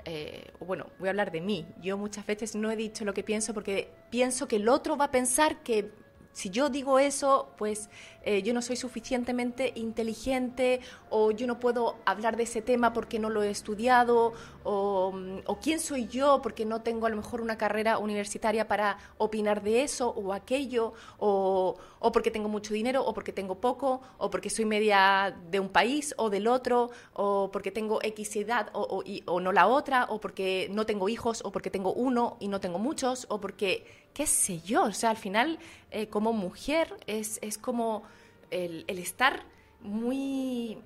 eh, 0.03 0.51
bueno, 0.59 0.87
voy 0.99 1.07
a 1.07 1.11
hablar 1.11 1.31
de 1.31 1.39
mí. 1.39 1.65
Yo 1.81 1.97
muchas 1.97 2.25
veces 2.25 2.55
no 2.55 2.69
he 2.69 2.75
dicho 2.75 3.05
lo 3.05 3.13
que 3.13 3.23
pienso 3.23 3.53
porque 3.53 3.89
pienso 4.09 4.49
que 4.49 4.57
el 4.57 4.67
otro 4.67 4.97
va 4.97 5.05
a 5.05 5.11
pensar 5.11 5.63
que 5.63 5.91
si 6.33 6.49
yo 6.49 6.69
digo 6.69 6.99
eso, 6.99 7.49
pues 7.57 7.89
eh, 8.23 8.43
yo 8.43 8.53
no 8.53 8.61
soy 8.61 8.75
suficientemente 8.75 9.71
inteligente 9.75 10.81
o 11.09 11.31
yo 11.31 11.47
no 11.47 11.59
puedo 11.59 11.95
hablar 12.05 12.37
de 12.37 12.43
ese 12.43 12.61
tema 12.61 12.93
porque 12.93 13.17
no 13.17 13.29
lo 13.29 13.43
he 13.43 13.49
estudiado 13.49 14.33
o, 14.63 15.13
quién 15.61 15.79
soy 15.79 16.07
yo 16.07 16.41
porque 16.41 16.65
no 16.65 16.81
tengo 16.81 17.05
a 17.07 17.09
lo 17.09 17.15
mejor 17.15 17.41
una 17.41 17.57
carrera 17.57 17.97
universitaria 17.97 18.67
para 18.67 18.97
opinar 19.17 19.63
de 19.63 19.83
eso 19.83 20.09
o 20.09 20.33
aquello 20.33 20.93
o, 21.17 21.77
o 21.99 22.11
porque 22.11 22.29
tengo 22.29 22.49
mucho 22.49 22.73
dinero 22.73 23.03
o 23.05 23.13
porque 23.13 23.33
tengo 23.33 23.55
poco 23.55 24.01
o 24.17 24.29
porque 24.29 24.49
soy 24.49 24.65
media 24.65 25.35
de 25.49 25.59
un 25.59 25.69
país 25.69 26.13
o 26.17 26.29
del 26.29 26.47
otro 26.47 26.91
o 27.13 27.49
porque 27.51 27.71
tengo 27.71 28.01
X 28.03 28.35
edad 28.35 28.69
o, 28.73 29.03
o 29.25 29.39
no 29.39 29.51
la 29.51 29.67
otra 29.67 30.05
o 30.09 30.19
porque 30.19 30.67
no 30.71 30.85
tengo 30.85 31.09
hijos 31.09 31.41
o 31.43 31.51
porque 31.51 31.69
tengo 31.69 31.93
uno 31.93 32.37
y 32.39 32.47
no 32.47 32.59
tengo 32.59 32.79
muchos 32.79 33.25
o 33.29 33.39
porque 33.39 33.85
qué 34.13 34.25
sé 34.25 34.61
yo, 34.61 34.83
o 34.83 34.91
sea, 34.91 35.11
al 35.11 35.17
final 35.17 35.59
eh, 35.91 36.07
como 36.07 36.33
mujer 36.33 36.93
es, 37.07 37.39
es 37.41 37.57
como 37.57 38.03
el, 38.51 38.85
el, 38.87 38.99
estar 38.99 39.43
muy, 39.81 40.77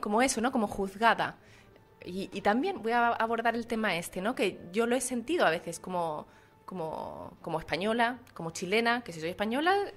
como 0.00 0.22
eso, 0.22 0.40
¿no? 0.40 0.52
Como 0.52 0.66
juzgada. 0.66 1.36
Y, 2.04 2.30
y, 2.32 2.40
también 2.42 2.82
voy 2.82 2.92
a 2.92 3.08
abordar 3.08 3.54
el 3.54 3.66
tema 3.66 3.96
este, 3.96 4.20
¿no? 4.20 4.34
Que 4.34 4.60
yo 4.72 4.86
lo 4.86 4.94
he 4.94 5.00
sentido 5.00 5.44
a 5.46 5.50
veces 5.50 5.80
como, 5.80 6.26
como, 6.64 7.36
como 7.42 7.58
española, 7.58 8.18
como 8.34 8.50
chilena, 8.50 9.02
que 9.02 9.12
si 9.12 9.20
soy 9.20 9.30
española 9.30 9.92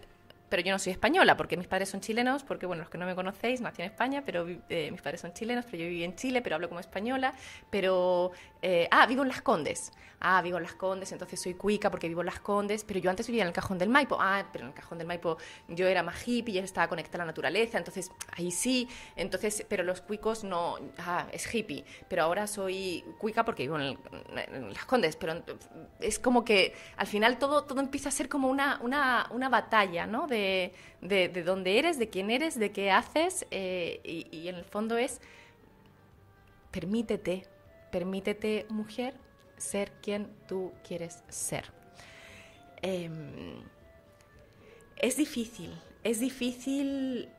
pero 0.52 0.64
yo 0.64 0.74
no 0.74 0.80
soy 0.80 0.92
española 0.92 1.38
porque 1.38 1.56
mis 1.56 1.68
padres 1.68 1.88
son 1.88 2.02
chilenos, 2.02 2.44
porque 2.44 2.66
bueno, 2.66 2.82
los 2.82 2.90
que 2.90 2.98
no 2.98 3.06
me 3.06 3.16
conocéis, 3.16 3.62
nací 3.62 3.82
en 3.82 3.88
España, 3.88 4.22
pero 4.26 4.46
eh, 4.68 4.92
mis 4.92 5.02
padres 5.02 5.22
son 5.22 5.32
chilenos, 5.32 5.64
pero 5.64 5.78
yo 5.78 5.88
viví 5.88 6.04
en 6.04 6.14
Chile, 6.18 6.42
pero 6.42 6.56
hablo 6.56 6.68
como 6.68 6.82
española, 6.82 7.34
pero, 7.70 8.34
eh, 8.62 8.86
ah, 8.92 9.06
vivo 9.08 9.22
en 9.22 9.30
Las 9.30 9.42
Condes, 9.42 9.94
ah, 10.22 10.42
vivo 10.42 10.58
en 10.58 10.64
Las 10.64 10.74
Condes, 10.74 11.12
entonces 11.12 11.40
soy 11.40 11.56
cuica 11.56 11.90
porque 11.92 12.08
vivo 12.08 12.22
en 12.22 12.28
Las 12.28 12.40
Condes, 12.40 12.84
pero 12.84 13.00
yo 13.00 13.10
antes 13.10 13.28
vivía 13.28 13.44
en 13.44 13.48
el 13.48 13.54
Cajón 13.54 13.78
del 13.78 13.90
Maipo, 13.90 14.18
ah, 14.20 14.46
pero 14.52 14.66
en 14.66 14.70
el 14.70 14.76
Cajón 14.76 14.98
del 14.98 15.08
Maipo 15.08 15.38
yo 15.68 15.88
era 15.88 16.04
más 16.04 16.28
hippie, 16.28 16.56
ya 16.56 16.64
estaba 16.64 16.88
conectada 16.88 17.24
a 17.24 17.26
la 17.26 17.32
naturaleza, 17.32 17.78
entonces 17.78 18.12
ahí 18.38 18.52
sí, 18.52 18.88
entonces, 19.16 19.66
pero 19.68 19.84
los 19.84 20.02
cuicos 20.02 20.44
no, 20.44 20.78
ah, 21.00 21.28
es 21.32 21.54
hippie, 21.54 21.84
pero 22.08 22.24
ahora 22.24 22.48
soy 22.48 23.04
cuica 23.18 23.44
porque 23.44 23.64
vivo 23.64 23.80
en, 23.80 23.98
Las 24.74 24.86
Condes, 24.86 25.16
pero 25.16 25.44
es 26.00 26.20
como 26.20 26.46
que 26.46 26.74
al 26.98 27.08
final 27.08 27.38
todo, 27.38 27.64
todo 27.64 27.80
empieza 27.80 28.10
a 28.10 28.12
ser 28.12 28.30
como 28.30 28.48
una, 28.48 28.80
una, 28.82 29.28
una 29.32 29.50
batalla, 29.50 30.06
¿no? 30.08 30.28
De, 30.28 30.74
de, 31.02 31.44
dónde 31.44 31.80
eres, 31.80 31.98
de 31.98 32.10
quién 32.10 32.30
eres, 32.32 32.58
de 32.58 32.72
qué 32.72 32.92
haces, 32.92 33.46
eh, 33.52 34.00
y, 34.04 34.48
en 34.48 34.56
el 34.56 34.66
fondo 34.66 34.98
es, 34.98 35.20
permítete, 36.72 37.46
permítete, 37.92 38.66
mujer, 38.70 39.16
ser 39.62 39.92
quien 40.02 40.28
tú 40.48 40.72
quieres 40.88 41.24
ser. 41.30 41.66
Em, 42.82 43.62
es 44.98 45.18
difícil, 45.18 45.80
es 46.04 46.20
difícil. 46.20 47.30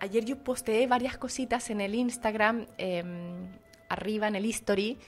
Ayer 0.00 0.24
yo 0.24 0.42
posteé 0.42 0.86
varias 0.86 1.16
cositas 1.16 1.70
en 1.70 1.80
el 1.80 1.94
Instagram, 1.94 2.66
em, 2.78 3.48
arriba 3.88 4.26
en 4.26 4.34
el 4.34 4.46
history, 4.46 4.98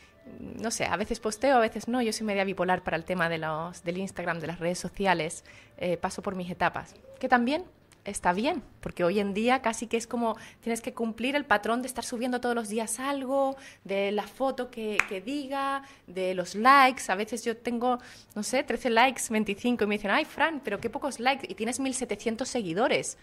no 0.40 0.70
sé, 0.70 0.86
a 0.86 0.96
veces 0.96 1.20
posteo, 1.20 1.56
a 1.56 1.60
veces 1.60 1.88
no. 1.88 2.00
Yo 2.02 2.12
soy 2.12 2.26
media 2.26 2.44
bipolar 2.44 2.82
para 2.82 2.96
el 2.96 3.04
tema 3.04 3.28
de 3.28 3.38
los, 3.38 3.82
del 3.84 3.98
Instagram, 3.98 4.40
de 4.40 4.46
las 4.46 4.58
redes 4.58 4.78
sociales. 4.78 5.44
Eh, 5.76 5.96
paso 5.96 6.22
por 6.22 6.34
mis 6.34 6.50
etapas. 6.50 6.94
Que 7.18 7.28
también 7.28 7.64
está 8.04 8.32
bien, 8.32 8.62
porque 8.80 9.04
hoy 9.04 9.18
en 9.18 9.34
día 9.34 9.62
casi 9.62 9.86
que 9.86 9.96
es 9.96 10.06
como 10.06 10.36
tienes 10.60 10.80
que 10.80 10.92
cumplir 10.92 11.36
el 11.36 11.44
patrón 11.44 11.82
de 11.82 11.88
estar 11.88 12.04
subiendo 12.04 12.40
todos 12.40 12.54
los 12.54 12.68
días 12.68 13.00
algo, 13.00 13.56
de 13.84 14.12
la 14.12 14.24
foto 14.24 14.70
que, 14.70 14.98
que 15.08 15.20
diga, 15.20 15.82
de 16.06 16.34
los 16.34 16.54
likes. 16.54 17.02
A 17.08 17.14
veces 17.14 17.44
yo 17.44 17.56
tengo, 17.56 17.98
no 18.34 18.42
sé, 18.42 18.62
13 18.62 18.90
likes, 18.90 19.22
25 19.30 19.84
y 19.84 19.86
me 19.86 19.94
dicen, 19.96 20.10
ay, 20.10 20.24
Fran, 20.24 20.60
pero 20.62 20.80
qué 20.80 20.90
pocos 20.90 21.20
likes 21.20 21.46
y 21.48 21.54
tienes 21.54 21.80
1700 21.80 22.48
seguidores. 22.48 23.16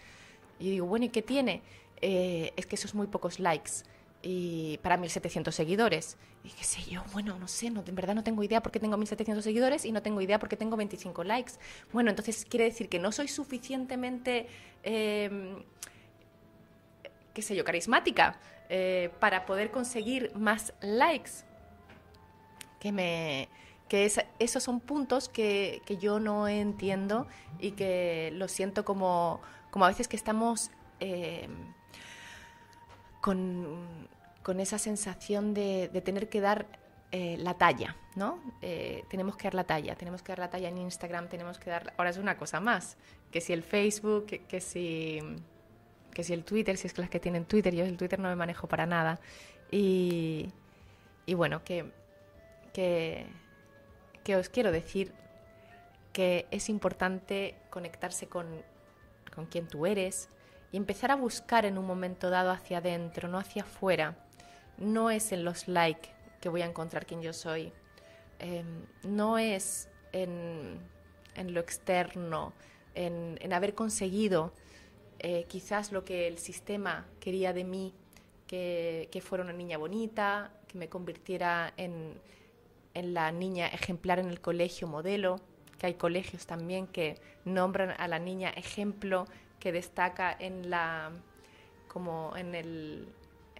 Y 0.58 0.70
digo, 0.70 0.86
bueno, 0.86 1.06
¿y 1.06 1.08
qué 1.08 1.22
tiene? 1.22 1.62
Eh, 2.00 2.52
es 2.56 2.66
que 2.66 2.76
esos 2.76 2.94
muy 2.94 3.06
pocos 3.06 3.38
likes 3.38 3.84
y 4.22 4.78
para 4.78 4.96
1700 4.96 5.54
seguidores. 5.54 6.16
Y 6.44 6.50
qué 6.50 6.64
sé 6.64 6.82
yo, 6.82 7.02
bueno, 7.12 7.38
no 7.38 7.48
sé, 7.48 7.70
no, 7.70 7.84
en 7.86 7.94
verdad 7.94 8.14
no 8.14 8.24
tengo 8.24 8.42
idea 8.42 8.62
por 8.62 8.72
qué 8.72 8.80
tengo 8.80 8.96
1700 8.96 9.44
seguidores 9.44 9.84
y 9.84 9.92
no 9.92 10.02
tengo 10.02 10.20
idea 10.20 10.38
por 10.38 10.48
qué 10.48 10.56
tengo 10.56 10.76
25 10.76 11.24
likes. 11.24 11.52
Bueno, 11.92 12.10
entonces 12.10 12.44
quiere 12.48 12.64
decir 12.64 12.88
que 12.88 12.98
no 12.98 13.12
soy 13.12 13.28
suficientemente, 13.28 14.46
eh, 14.82 15.64
qué 17.34 17.42
sé 17.42 17.56
yo, 17.56 17.64
carismática 17.64 18.38
eh, 18.68 19.10
para 19.20 19.44
poder 19.44 19.70
conseguir 19.70 20.32
más 20.34 20.72
likes. 20.80 21.30
Que 22.80 22.92
me 22.92 23.48
que 23.88 24.10
esos 24.38 24.62
son 24.62 24.80
puntos 24.80 25.28
que, 25.28 25.82
que, 25.84 25.98
yo 25.98 26.18
no 26.18 26.48
entiendo 26.48 27.26
y 27.60 27.72
que 27.72 28.30
lo 28.32 28.48
siento 28.48 28.86
como, 28.86 29.42
como 29.70 29.84
a 29.84 29.88
veces 29.88 30.08
que 30.08 30.16
estamos 30.16 30.70
eh, 30.98 31.46
con 33.22 34.10
con 34.42 34.60
esa 34.60 34.78
sensación 34.78 35.54
de, 35.54 35.88
tener 36.04 36.28
que 36.28 36.40
dar 36.40 36.66
eh, 37.10 37.36
la 37.38 37.54
talla, 37.54 37.96
¿no? 38.16 38.40
Eh, 38.60 39.04
tenemos 39.08 39.36
que 39.36 39.44
dar 39.44 39.54
la 39.54 39.64
talla, 39.64 39.94
tenemos 39.94 40.22
que 40.22 40.32
dar 40.32 40.38
la 40.38 40.50
talla 40.50 40.68
en 40.68 40.78
Instagram, 40.78 41.28
tenemos 41.28 41.58
que 41.58 41.70
dar... 41.70 41.94
Ahora 41.96 42.10
es 42.10 42.16
una 42.16 42.36
cosa 42.36 42.60
más, 42.60 42.96
que 43.30 43.40
si 43.40 43.52
el 43.52 43.62
Facebook, 43.62 44.26
que, 44.26 44.60
si, 44.60 45.20
que 46.12 46.24
si 46.24 46.32
el 46.32 46.44
Twitter, 46.44 46.76
si 46.76 46.86
es 46.86 46.94
que 46.94 47.02
las 47.02 47.10
que 47.10 47.20
tienen 47.20 47.44
Twitter, 47.44 47.74
yo 47.74 47.84
el 47.84 47.96
Twitter 47.96 48.18
no 48.18 48.28
me 48.28 48.36
manejo 48.36 48.66
para 48.66 48.86
nada. 48.86 49.20
Y, 49.70 50.50
y 51.26 51.34
bueno, 51.34 51.62
que, 51.64 51.92
que, 52.72 53.26
que 54.24 54.36
os 54.36 54.48
quiero 54.48 54.72
decir 54.72 55.12
que 56.12 56.46
es 56.50 56.68
importante 56.68 57.54
conectarse 57.70 58.26
con, 58.26 58.46
con 59.34 59.46
quien 59.46 59.66
tú 59.66 59.86
eres 59.86 60.28
y 60.72 60.78
empezar 60.78 61.10
a 61.10 61.16
buscar 61.16 61.66
en 61.66 61.76
un 61.76 61.86
momento 61.86 62.30
dado 62.30 62.50
hacia 62.50 62.78
adentro, 62.78 63.28
no 63.28 63.38
hacia 63.38 63.62
afuera. 63.62 64.16
No 64.78 65.10
es 65.10 65.30
en 65.30 65.44
los 65.44 65.68
likes 65.68 66.08
que 66.40 66.48
voy 66.48 66.62
a 66.62 66.66
encontrar 66.66 67.06
quién 67.06 67.22
yo 67.22 67.32
soy, 67.32 67.72
em, 68.38 68.86
no 69.04 69.38
es 69.38 69.88
en, 70.12 70.80
lo 71.36 71.60
externo, 71.60 72.52
en, 72.94 73.52
haber 73.52 73.74
conseguido 73.74 74.52
eh, 75.20 75.44
quizás 75.48 75.92
lo 75.92 76.04
que 76.04 76.26
el 76.26 76.38
sistema 76.38 77.06
quería 77.20 77.52
de 77.52 77.64
mí, 77.64 77.94
que, 78.46 79.22
fuera 79.24 79.44
una 79.44 79.52
niña 79.52 79.78
bonita, 79.78 80.52
que 80.68 80.76
me 80.76 80.88
convirtiera 80.88 81.72
en, 81.76 82.20
en 82.92 83.14
la 83.14 83.30
niña 83.30 83.68
ejemplar 83.68 84.18
en 84.18 84.28
el 84.28 84.40
colegio 84.40 84.88
modelo, 84.88 85.40
que 85.78 85.86
hay 85.86 85.94
colegios 85.94 86.46
también 86.46 86.86
que 86.86 87.18
nombran 87.44 87.94
a 87.98 88.08
la 88.08 88.18
niña 88.18 88.50
ejemplo 88.50 89.26
que 89.62 89.70
destaca 89.70 90.36
en 90.36 90.70
la 90.70 91.12
como 91.86 92.36
en 92.36 92.56
el 92.56 93.06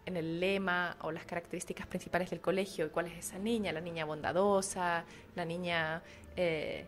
en 0.04 0.16
el 0.16 0.40
lema 0.40 0.96
o 1.02 1.12
las 1.12 1.24
características 1.24 1.86
principales 1.86 2.28
del 2.30 2.40
colegio 2.40 2.90
cuál 2.90 3.06
es 3.06 3.16
esa 3.16 3.38
niña, 3.38 3.70
la 3.70 3.80
niña 3.80 4.04
bondadosa, 4.04 5.04
la 5.36 5.44
niña 5.44 6.02
eh, 6.34 6.86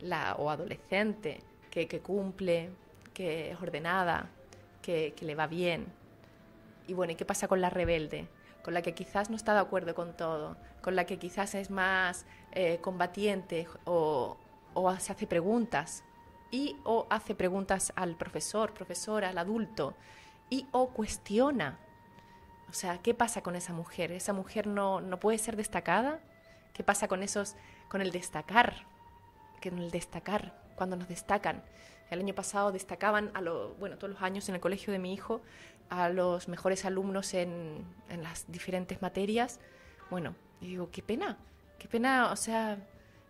la, 0.00 0.36
o 0.36 0.48
adolescente 0.48 1.40
que, 1.70 1.88
cumple, 2.00 2.70
que 3.12 3.50
es 3.50 3.60
ordenada, 3.60 4.28
que, 4.80 5.12
le 5.22 5.34
va 5.34 5.48
bien. 5.48 5.86
Y 6.86 6.92
bueno, 6.92 7.14
¿y 7.14 7.16
qué 7.16 7.24
pasa 7.24 7.48
con 7.48 7.60
la 7.60 7.68
rebelde? 7.68 8.28
Con 8.62 8.74
la 8.74 8.82
que 8.82 8.94
quizás 8.94 9.28
no 9.28 9.34
está 9.34 9.54
de 9.54 9.60
acuerdo 9.60 9.96
con 9.96 10.16
todo, 10.16 10.56
con 10.82 10.94
la 10.94 11.04
que 11.04 11.18
quizás 11.18 11.56
es 11.56 11.68
más 11.68 12.26
eh, 12.52 12.78
combatiente 12.80 13.66
o, 13.86 14.36
o 14.74 14.96
se 15.00 15.10
hace 15.10 15.26
preguntas 15.26 16.04
y 16.52 16.76
o 16.84 17.08
hace 17.10 17.34
preguntas 17.34 17.92
al 17.96 18.14
profesor, 18.14 18.72
profesora, 18.72 19.30
al 19.30 19.38
adulto 19.38 19.94
y 20.50 20.68
o 20.70 20.90
cuestiona 20.90 21.80
o 22.72 22.74
sea, 22.74 22.96
¿qué 23.02 23.12
pasa 23.12 23.42
con 23.42 23.54
esa 23.54 23.74
mujer? 23.74 24.12
¿Esa 24.12 24.32
mujer 24.32 24.66
no, 24.66 25.02
no 25.02 25.20
puede 25.20 25.36
ser 25.36 25.56
destacada? 25.56 26.20
¿Qué 26.72 26.82
pasa 26.82 27.06
con 27.06 27.22
esos, 27.22 27.54
con 27.90 28.00
el 28.00 28.12
destacar? 28.12 28.86
Que 29.60 29.68
el 29.68 29.90
destacar, 29.90 30.58
cuando 30.74 30.96
nos 30.96 31.06
destacan. 31.06 31.62
El 32.10 32.20
año 32.20 32.34
pasado 32.34 32.72
destacaban 32.72 33.30
a 33.34 33.42
lo, 33.42 33.74
bueno, 33.74 33.98
todos 33.98 34.14
los 34.14 34.22
años 34.22 34.48
en 34.48 34.54
el 34.54 34.62
colegio 34.62 34.90
de 34.90 34.98
mi 34.98 35.12
hijo 35.12 35.42
a 35.90 36.08
los 36.08 36.48
mejores 36.48 36.86
alumnos 36.86 37.34
en, 37.34 37.84
en 38.08 38.22
las 38.22 38.50
diferentes 38.50 39.02
materias. 39.02 39.60
Bueno, 40.08 40.34
y 40.62 40.68
digo, 40.68 40.90
qué 40.90 41.02
pena, 41.02 41.36
qué 41.78 41.88
pena, 41.88 42.32
o 42.32 42.36
sea, 42.36 42.78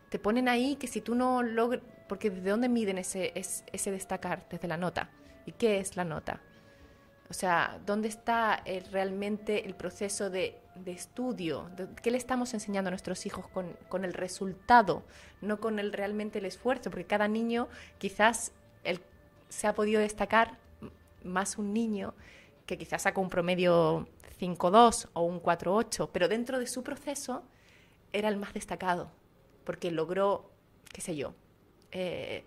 te 0.08 0.20
ponen 0.20 0.48
ahí 0.48 0.76
que 0.76 0.86
si 0.86 1.00
tú 1.00 1.16
no 1.16 1.42
logras, 1.42 1.82
porque 2.12 2.28
¿de 2.28 2.50
dónde 2.50 2.68
miden 2.68 2.98
ese, 2.98 3.32
ese 3.34 3.90
destacar? 3.90 4.46
Desde 4.50 4.68
la 4.68 4.76
nota. 4.76 5.08
¿Y 5.46 5.52
qué 5.52 5.78
es 5.78 5.96
la 5.96 6.04
nota? 6.04 6.42
O 7.30 7.32
sea, 7.32 7.80
¿dónde 7.86 8.08
está 8.08 8.60
eh, 8.66 8.84
realmente 8.92 9.64
el 9.64 9.74
proceso 9.74 10.28
de, 10.28 10.60
estudio? 10.84 11.70
¿Qué 12.02 12.10
le 12.10 12.18
estamos 12.18 12.52
enseñando 12.52 12.88
a 12.88 12.90
nuestros 12.90 13.24
hijos 13.24 13.46
con, 13.48 14.04
el 14.04 14.12
resultado, 14.12 15.04
no 15.40 15.58
con 15.58 15.78
el 15.78 15.90
realmente 15.90 16.40
el 16.40 16.44
esfuerzo? 16.44 16.90
Porque 16.90 17.06
cada 17.06 17.28
niño 17.28 17.68
quizás 17.96 18.52
se 19.48 19.66
ha 19.66 19.74
podido 19.74 20.02
destacar 20.02 20.58
más 21.24 21.56
un 21.56 21.72
niño 21.72 22.12
que 22.66 22.76
quizás 22.76 23.00
sacó 23.00 23.22
un 23.22 23.30
promedio 23.30 24.06
5-2 24.38 25.08
o 25.14 25.22
un 25.22 25.42
4-8, 25.42 26.10
pero 26.12 26.28
dentro 26.28 26.58
de 26.58 26.66
su 26.66 26.82
proceso 26.82 27.42
era 28.12 28.28
el 28.28 28.36
más 28.36 28.52
destacado, 28.52 29.10
porque 29.64 29.90
logró, 29.90 30.50
qué 30.92 31.00
sé 31.00 31.16
yo, 31.16 31.34
eh, 31.92 32.42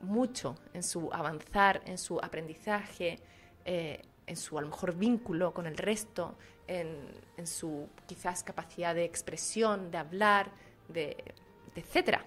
mucho 0.00 0.56
en 0.72 0.82
su 0.82 1.10
avanzar, 1.12 1.82
en 1.86 1.98
su 1.98 2.18
aprendizaje, 2.18 3.18
eh, 3.64 4.02
en 4.26 4.36
su 4.36 4.58
a 4.58 4.62
lo 4.62 4.68
mejor 4.68 4.94
vínculo 4.94 5.52
con 5.52 5.66
el 5.66 5.76
resto, 5.76 6.36
en, 6.66 7.46
su 7.46 7.88
quizás 8.06 8.42
capacidad 8.42 8.94
de 8.94 9.04
expresión, 9.04 9.90
de 9.90 9.98
hablar, 9.98 10.50
de, 10.88 11.16
etcétera. 11.74 12.24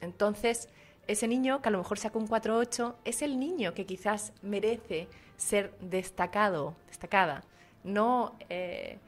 Entonces, 0.00 0.68
ese 1.06 1.28
niño 1.28 1.60
que 1.60 1.68
a 1.68 1.72
lo 1.72 1.78
mejor 1.78 1.98
saca 1.98 2.18
un 2.18 2.28
4-8 2.28 2.94
es 3.04 3.22
el 3.22 3.38
niño 3.38 3.74
que 3.74 3.84
quizás 3.84 4.32
merece 4.40 5.08
ser 5.36 5.76
destacado, 5.80 6.74
destacada, 6.86 7.44
no 7.84 8.36
eh, 8.48 8.98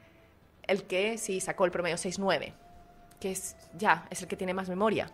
el 0.67 0.83
que 0.83 1.17
sí 1.17 1.39
sacó 1.39 1.65
el 1.65 1.71
promedio 1.71 1.95
6-9, 1.95 2.53
que 3.19 3.31
es 3.31 3.55
ya, 3.77 4.05
es 4.09 4.21
el 4.21 4.27
que 4.27 4.35
tiene 4.35 4.53
más 4.53 4.69
memoria 4.69 5.11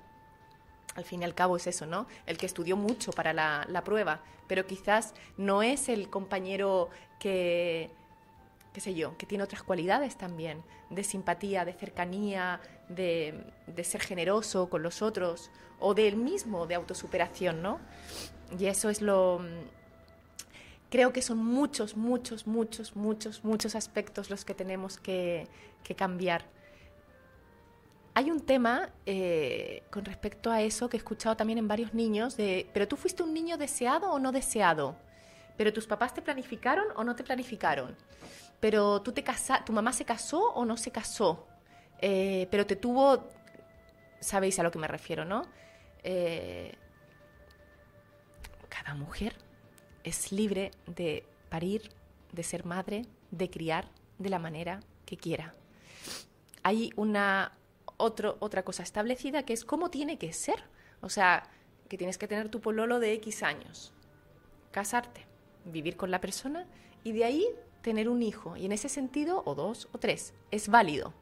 al 0.95 1.05
fin 1.05 1.21
y 1.21 1.25
al 1.25 1.33
cabo 1.33 1.57
es 1.57 1.67
eso, 1.67 1.85
¿no? 1.85 2.07
El 2.25 2.37
que 2.37 2.45
estudió 2.45 2.75
mucho 2.75 3.11
para 3.11 3.33
la, 3.33 3.83
prueba, 3.83 4.21
pero 4.47 4.65
quizás 4.65 5.13
no 5.37 5.63
es 5.63 5.89
el 5.89 6.09
compañero 6.09 6.89
que, 7.19 7.89
qué 8.73 8.81
sé 8.81 8.93
yo, 8.93 9.17
que 9.17 9.25
tiene 9.25 9.43
otras 9.43 9.63
cualidades 9.63 10.17
también, 10.17 10.63
de 10.89 11.03
simpatía, 11.03 11.65
de 11.65 11.73
cercanía, 11.73 12.59
de, 12.89 13.45
ser 13.83 14.01
generoso 14.01 14.69
con 14.69 14.83
los 14.83 15.01
otros, 15.01 15.49
o 15.79 15.93
del 15.93 16.17
mismo, 16.17 16.67
de 16.67 16.75
autosuperación, 16.75 17.61
¿no? 17.61 17.79
Y 18.59 18.65
eso 18.65 18.89
es 18.89 19.01
lo... 19.01 19.41
Creo 20.89 21.13
que 21.13 21.21
son 21.21 21.37
muchos, 21.37 21.95
muchos, 21.95 22.45
muchos, 22.45 22.97
muchos, 22.97 23.45
muchos 23.45 23.75
aspectos 23.75 24.29
los 24.29 24.43
que 24.43 24.53
tenemos 24.53 24.97
que, 24.97 25.47
que 25.85 25.95
cambiar 25.95 26.43
hay 28.13 28.29
un 28.29 28.41
tema 28.41 28.89
eh, 29.05 29.83
con 29.89 30.05
respecto 30.05 30.51
a 30.51 30.61
eso 30.61 30.89
que 30.89 30.97
he 30.97 30.99
escuchado 30.99 31.37
también 31.37 31.59
en 31.59 31.67
varios 31.67 31.93
niños, 31.93 32.35
de, 32.35 32.69
pero 32.73 32.87
tú 32.87 32.97
fuiste 32.97 33.23
un 33.23 33.33
niño 33.33 33.57
deseado 33.57 34.11
o 34.11 34.19
no 34.19 34.31
deseado, 34.31 34.95
pero 35.57 35.71
tus 35.71 35.87
papás 35.87 36.13
te 36.13 36.21
planificaron 36.21 36.85
o 36.95 37.03
no 37.03 37.15
te 37.15 37.23
planificaron, 37.23 37.95
pero 38.59 39.01
tú 39.01 39.13
te 39.13 39.23
casa, 39.23 39.63
tu 39.63 39.71
mamá 39.71 39.93
se 39.93 40.03
casó 40.03 40.51
o 40.53 40.65
no 40.65 40.75
se 40.75 40.91
casó, 40.91 41.47
eh, 41.99 42.47
pero 42.51 42.65
te 42.65 42.75
tuvo, 42.75 43.29
sabéis 44.19 44.59
a 44.59 44.63
lo 44.63 44.71
que 44.71 44.79
me 44.79 44.87
refiero, 44.87 45.23
¿no? 45.23 45.43
Eh, 46.03 46.75
cada 48.67 48.93
mujer 48.95 49.35
es 50.03 50.31
libre 50.31 50.71
de 50.85 51.25
parir, 51.49 51.91
de 52.33 52.43
ser 52.43 52.65
madre, 52.65 53.05
de 53.29 53.49
criar 53.49 53.87
de 54.17 54.29
la 54.29 54.39
manera 54.39 54.81
que 55.05 55.17
quiera. 55.17 55.53
Hay 56.63 56.91
una 56.95 57.53
otra 58.01 58.63
cosa 58.63 58.83
establecida 58.83 59.43
que 59.43 59.53
es 59.53 59.65
cómo 59.65 59.89
tiene 59.89 60.17
que 60.17 60.33
ser. 60.33 60.63
O 61.01 61.09
sea, 61.09 61.49
que 61.89 61.97
tienes 61.97 62.17
que 62.17 62.27
tener 62.27 62.49
tu 62.49 62.61
pololo 62.61 62.99
de 62.99 63.13
X 63.13 63.43
años, 63.43 63.93
casarte, 64.71 65.25
vivir 65.65 65.97
con 65.97 66.09
la 66.09 66.21
persona 66.21 66.65
y 67.03 67.11
de 67.11 67.25
ahí 67.25 67.47
tener 67.81 68.07
un 68.07 68.23
hijo. 68.23 68.55
Y 68.55 68.65
en 68.65 68.71
ese 68.71 68.89
sentido, 68.89 69.43
o 69.45 69.55
dos 69.55 69.89
o 69.91 69.97
tres, 69.97 70.33
es 70.51 70.69
válido. 70.69 71.13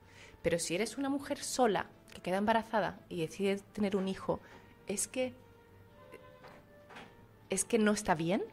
Pero 0.42 0.60
si 0.60 0.76
eres 0.76 0.98
una 0.98 1.10
mujer 1.10 1.40
sola 1.40 1.88
que 2.14 2.22
queda 2.22 2.38
embarazada 2.38 3.00
y 3.10 3.22
decide 3.22 3.58
tener 3.74 3.96
un 3.96 4.08
hijo, 4.08 4.40
es 4.88 5.08
que 5.08 5.34
es 7.50 7.66
que 7.66 7.80
no 7.80 7.92
está 7.94 8.14
bien, 8.14 8.44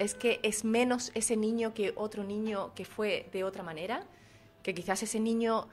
es 0.00 0.14
que 0.14 0.40
es 0.42 0.64
menos 0.64 1.12
ese 1.14 1.36
niño 1.36 1.72
que 1.72 1.92
otro 1.94 2.24
niño 2.24 2.74
que 2.74 2.84
fue 2.84 3.28
de 3.32 3.44
otra 3.44 3.62
manera, 3.62 4.08
que 4.64 4.74
quizás 4.74 5.04
ese 5.04 5.20
niño 5.20 5.68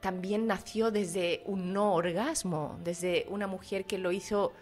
también 0.00 0.46
nació 0.46 0.90
desde 0.90 1.42
un 1.46 1.72
no 1.72 1.94
orgasmo, 1.94 2.78
desde 2.82 3.26
una 3.28 3.46
mujer 3.46 3.84
que 3.84 3.98
lo 3.98 4.12
hizo, 4.12 4.52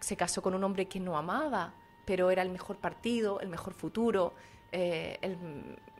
se 0.00 0.16
casó 0.16 0.42
con 0.42 0.54
un 0.54 0.64
hombre 0.64 0.86
que 0.86 1.00
no 1.00 1.16
amaba, 1.16 1.74
pero 2.04 2.30
era 2.30 2.42
el 2.42 2.50
mejor 2.50 2.76
partido, 2.76 3.40
el 3.40 3.48
mejor 3.48 3.74
futuro, 3.74 4.34
eh, 4.72 5.18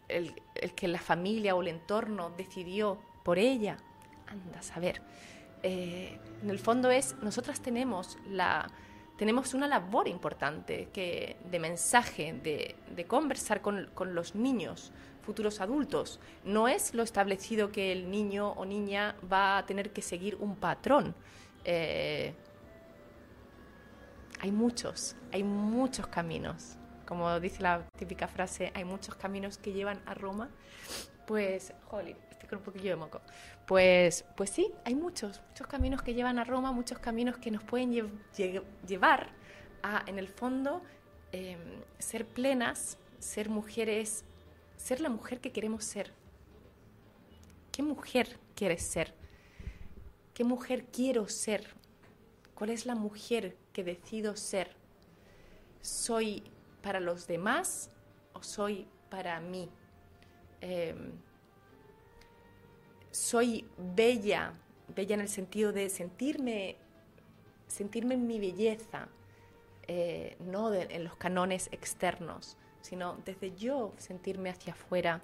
el, 0.09 0.35
que 0.75 0.89
la 0.89 1.01
familia 1.01 1.55
o 1.55 1.63
el 1.63 1.69
entorno 1.69 2.31
decidió 2.37 2.99
por 3.23 3.39
ella. 3.39 3.79
Anda 4.27 4.61
a 4.61 4.63
saber. 4.63 5.03
Eh, 5.63 6.19
en 6.43 6.51
el 6.51 6.59
fondo 6.59 6.91
es, 6.91 7.17
nosotras 7.23 7.61
tenemos 7.61 8.19
la, 8.29 8.71
tenemos 9.17 9.55
una 9.55 9.67
labor 9.67 10.09
importante 10.09 10.91
que, 10.93 11.37
de 11.51 11.59
mensaje, 11.59 12.35
de, 12.35 13.05
conversar 13.07 13.63
con, 13.63 13.89
los 14.15 14.35
niños, 14.35 14.93
futuros 15.27 15.61
adultos. 15.61 16.21
No 16.45 16.69
es 16.69 16.95
lo 16.95 17.03
establecido 17.03 17.73
que 17.73 17.91
el 17.91 18.11
niño 18.11 18.53
o 18.53 18.65
niña 18.65 19.17
va 19.31 19.59
a 19.59 19.67
tener 19.67 19.93
que 19.93 20.01
seguir 20.01 20.37
un 20.37 20.55
patrón. 20.55 21.15
Eh, 21.65 22.33
hay 24.41 24.53
muchos, 24.53 25.17
hay 25.33 25.43
muchos 25.43 26.07
caminos. 26.07 26.77
Como 27.07 27.41
dice 27.41 27.61
la 27.63 27.85
típica 27.99 28.29
frase, 28.29 28.71
hay 28.75 28.85
muchos 28.85 29.17
caminos 29.17 29.59
que 29.59 29.73
llevan 29.73 30.01
a 30.07 30.15
Roma. 30.15 30.49
Pues, 31.27 31.73
joder, 31.87 32.17
estoy 32.31 32.49
con 32.49 32.59
un 32.59 32.65
poquillo 32.65 32.91
de 32.91 32.97
moco. 32.97 33.21
Pues, 33.67 34.25
pues 34.37 34.51
sí, 34.51 34.73
hay 34.85 34.95
muchos, 34.95 35.43
muchos 35.49 35.67
caminos 35.67 36.03
que 36.03 36.15
llevan 36.15 36.39
a 36.39 36.45
Roma, 36.45 36.71
muchos 36.71 37.01
caminos 37.01 37.37
que 37.39 37.51
nos 37.51 37.65
pueden 37.65 37.93
llevar 38.87 39.31
a, 39.83 40.05
en 40.07 40.19
el 40.21 40.29
fondo, 40.29 40.83
em, 41.33 41.59
ser 41.99 42.27
plenas, 42.27 42.99
ser 43.19 43.49
mujeres, 43.49 44.25
ser 44.77 45.01
la 45.01 45.09
mujer 45.09 45.41
que 45.41 45.53
queremos 45.53 45.85
ser. 45.85 46.13
¿Qué 47.73 47.83
mujer 47.83 48.39
quieres 48.55 48.83
ser? 48.83 49.15
¿Qué 50.33 50.45
mujer 50.45 50.87
quiero 50.93 51.29
ser? 51.29 51.75
¿Cuál 52.55 52.71
es 52.71 52.87
la 52.87 52.95
mujer 52.95 53.57
que 53.73 53.85
decido 53.85 54.37
ser? 54.37 54.75
¿Soy 55.81 56.43
para 56.83 57.01
los 57.01 57.27
demás 57.27 57.91
o 58.33 58.43
soy 58.43 58.87
para 59.11 59.41
mí? 59.41 59.69
Em, 60.61 61.13
soy 63.11 63.67
bella, 63.95 64.55
bella 64.95 65.15
en 65.15 65.21
el 65.21 65.29
sentido 65.29 65.73
de 65.73 65.89
sentirme, 65.91 66.77
sentirme 67.67 68.15
en 68.15 68.27
mi 68.27 68.39
belleza, 68.39 69.09
eh, 69.87 70.37
no 70.41 70.73
en 70.73 71.05
los 71.05 71.17
canones 71.17 71.69
externos, 71.73 72.57
sino 72.87 73.17
desde 73.25 73.57
yo 73.57 73.93
sentirme 73.99 74.49
hacia 74.49 74.73
afuera, 74.73 75.21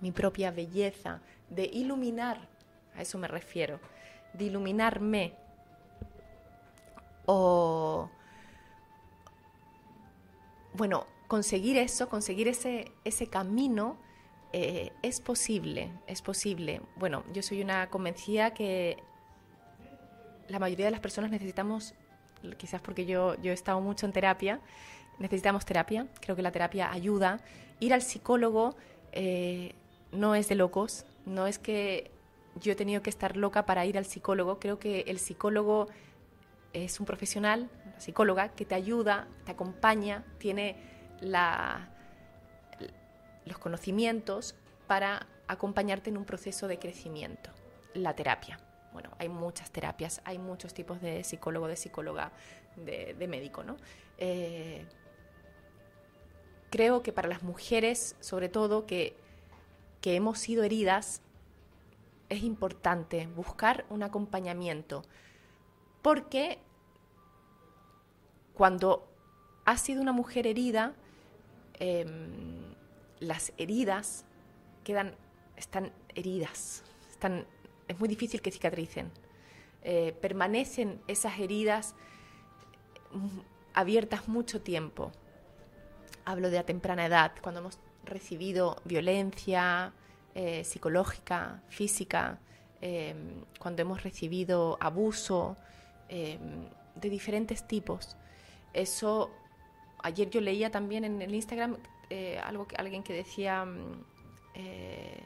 mi 0.00 0.12
propia 0.12 0.52
belleza, 0.52 1.20
de 1.50 1.64
iluminar, 1.64 2.48
a 2.94 3.02
eso 3.02 3.18
me 3.18 3.26
refiero, 3.26 3.80
de 4.32 4.44
iluminarme. 4.44 5.34
O, 7.26 8.08
bueno, 10.74 11.08
conseguir 11.26 11.76
eso, 11.76 12.08
conseguir 12.08 12.46
ese, 12.46 12.92
ese 13.04 13.26
camino 13.26 13.96
eh, 14.52 14.92
es 15.02 15.20
posible, 15.20 15.90
es 16.06 16.22
posible. 16.22 16.82
Bueno, 16.94 17.24
yo 17.32 17.42
soy 17.42 17.62
una 17.62 17.90
convencida 17.90 18.54
que 18.54 19.02
la 20.46 20.60
mayoría 20.60 20.84
de 20.84 20.92
las 20.92 21.00
personas 21.00 21.32
necesitamos, 21.32 21.94
quizás 22.58 22.80
porque 22.80 23.06
yo, 23.06 23.34
yo 23.42 23.50
he 23.50 23.54
estado 23.54 23.80
mucho 23.80 24.06
en 24.06 24.12
terapia, 24.12 24.60
necesitamos 25.18 25.64
terapia, 25.64 26.06
creo 26.20 26.36
que 26.36 26.42
la 26.42 26.52
terapia 26.52 26.92
ayuda. 26.92 27.40
Ir 27.80 27.94
al 27.94 28.02
psicólogo 28.02 28.76
eh, 29.12 29.74
no 30.12 30.34
es 30.34 30.48
de 30.48 30.54
locos, 30.54 31.04
no 31.24 31.46
es 31.46 31.58
que 31.58 32.10
yo 32.60 32.72
he 32.72 32.76
tenido 32.76 33.02
que 33.02 33.10
estar 33.10 33.36
loca 33.36 33.66
para 33.66 33.84
ir 33.84 33.98
al 33.98 34.06
psicólogo, 34.06 34.58
creo 34.58 34.78
que 34.78 35.00
el 35.08 35.18
psicólogo 35.18 35.88
es 36.72 37.00
un 37.00 37.06
profesional, 37.06 37.68
una 37.86 38.00
psicóloga, 38.00 38.48
que 38.50 38.64
te 38.64 38.74
ayuda, 38.74 39.26
te 39.44 39.52
acompaña, 39.52 40.24
tiene 40.38 40.76
la, 41.20 41.88
los 43.44 43.58
conocimientos 43.58 44.54
para 44.86 45.26
acompañarte 45.48 46.10
en 46.10 46.16
un 46.16 46.24
proceso 46.24 46.68
de 46.68 46.78
crecimiento, 46.78 47.50
la 47.94 48.14
terapia. 48.14 48.58
Bueno, 48.92 49.10
hay 49.18 49.28
muchas 49.28 49.70
terapias, 49.70 50.20
hay 50.24 50.38
muchos 50.38 50.72
tipos 50.72 51.00
de 51.00 51.22
psicólogo, 51.22 51.68
de 51.68 51.76
psicóloga, 51.76 52.32
de, 52.76 53.26
médico, 53.28 53.62
¿no? 53.62 53.76
Eh, 54.18 54.86
creo 56.76 57.02
que 57.02 57.10
para 57.10 57.26
las 57.26 57.42
mujeres, 57.42 58.16
sobre 58.20 58.50
todo, 58.50 58.84
que, 58.84 59.16
que 60.02 60.14
hemos 60.14 60.38
sido 60.38 60.62
heridas, 60.62 61.22
es 62.28 62.42
importante 62.42 63.26
buscar 63.28 63.86
un 63.88 64.02
acompañamiento, 64.02 65.02
porque 66.02 66.58
cuando 68.52 69.08
has 69.64 69.80
sido 69.80 70.02
una 70.02 70.12
mujer 70.12 70.46
herida, 70.46 70.92
em, 71.78 72.74
las 73.20 73.54
heridas 73.56 74.26
quedan, 74.84 75.14
están 75.56 75.92
heridas, 76.14 76.84
están, 77.10 77.46
es 77.88 77.98
muy 77.98 78.08
difícil 78.10 78.42
que 78.42 78.50
cicatricen. 78.50 79.10
Eh, 79.82 80.14
permanecen 80.20 81.00
esas 81.08 81.38
heridas 81.38 81.94
mm, 83.12 83.38
abiertas 83.72 84.28
mucho 84.28 84.60
tiempo. 84.60 85.10
Hablo 86.26 86.50
de 86.50 86.58
a 86.58 86.66
temprana 86.66 87.06
edad, 87.06 87.32
cuando 87.40 87.60
hemos 87.60 87.78
recibido 88.04 88.82
violencia 88.84 89.92
eh, 90.34 90.64
psicológica, 90.64 91.62
física, 91.68 92.38
em, 92.80 93.44
cuando 93.60 93.82
hemos 93.82 94.02
recibido 94.02 94.76
abuso 94.80 95.56
em, 96.08 96.68
de 96.96 97.10
diferentes 97.10 97.66
tipos. 97.68 98.16
Eso, 98.74 99.30
ayer 100.02 100.28
yo 100.28 100.40
leía 100.40 100.70
también 100.70 101.04
en 101.04 101.22
el 101.22 101.32
Instagram 101.32 101.76
eh, 102.10 102.40
algo 102.44 102.66
que, 102.66 102.74
alguien 102.76 103.04
que 103.04 103.12
decía, 103.12 103.64
mm, 103.64 104.04
eh, 104.54 105.20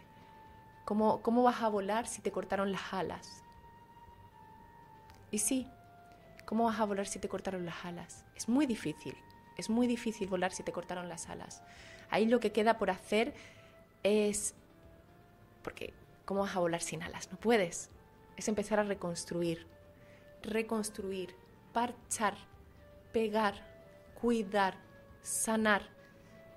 ¿cómo, 0.85 1.23
¿cómo 1.23 1.43
vas 1.43 1.63
a 1.63 1.69
volar 1.69 2.07
si 2.07 2.21
te 2.21 2.31
cortaron 2.31 2.73
las 2.73 2.93
alas? 2.93 3.43
Y 5.31 5.39
sí, 5.39 5.67
¿cómo 6.45 6.65
vas 6.65 6.79
a 6.79 6.85
volar 6.85 7.07
si 7.07 7.19
te 7.19 7.29
cortaron 7.29 7.65
las 7.65 7.85
alas? 7.87 8.25
Es 8.37 8.49
muy 8.51 8.67
difícil, 8.67 9.17
es 9.57 9.71
muy 9.71 9.87
difícil 9.87 10.29
volar 10.29 10.53
si 10.53 10.63
te 10.63 10.73
cortaron 10.73 11.09
las 11.09 11.29
alas. 11.29 11.63
Ahí 12.11 12.27
lo 12.27 12.41
que 12.41 12.53
queda 12.53 12.79
por 12.79 12.91
hacer 12.91 13.35
es, 14.03 14.55
porque 15.63 15.93
¿cómo 16.25 16.41
vas 16.41 16.57
a 16.57 16.61
volar 16.61 16.83
sin 16.83 17.03
alas? 17.03 17.31
No 17.31 17.39
puedes. 17.39 17.91
Es 18.37 18.49
empezar 18.49 18.81
a 18.81 18.85
reconstruir, 18.85 19.67
reconstruir, 20.43 21.35
parchar, 21.73 22.35
pegar, 23.13 23.55
cuidar, 24.21 24.77
sanar 25.23 26.01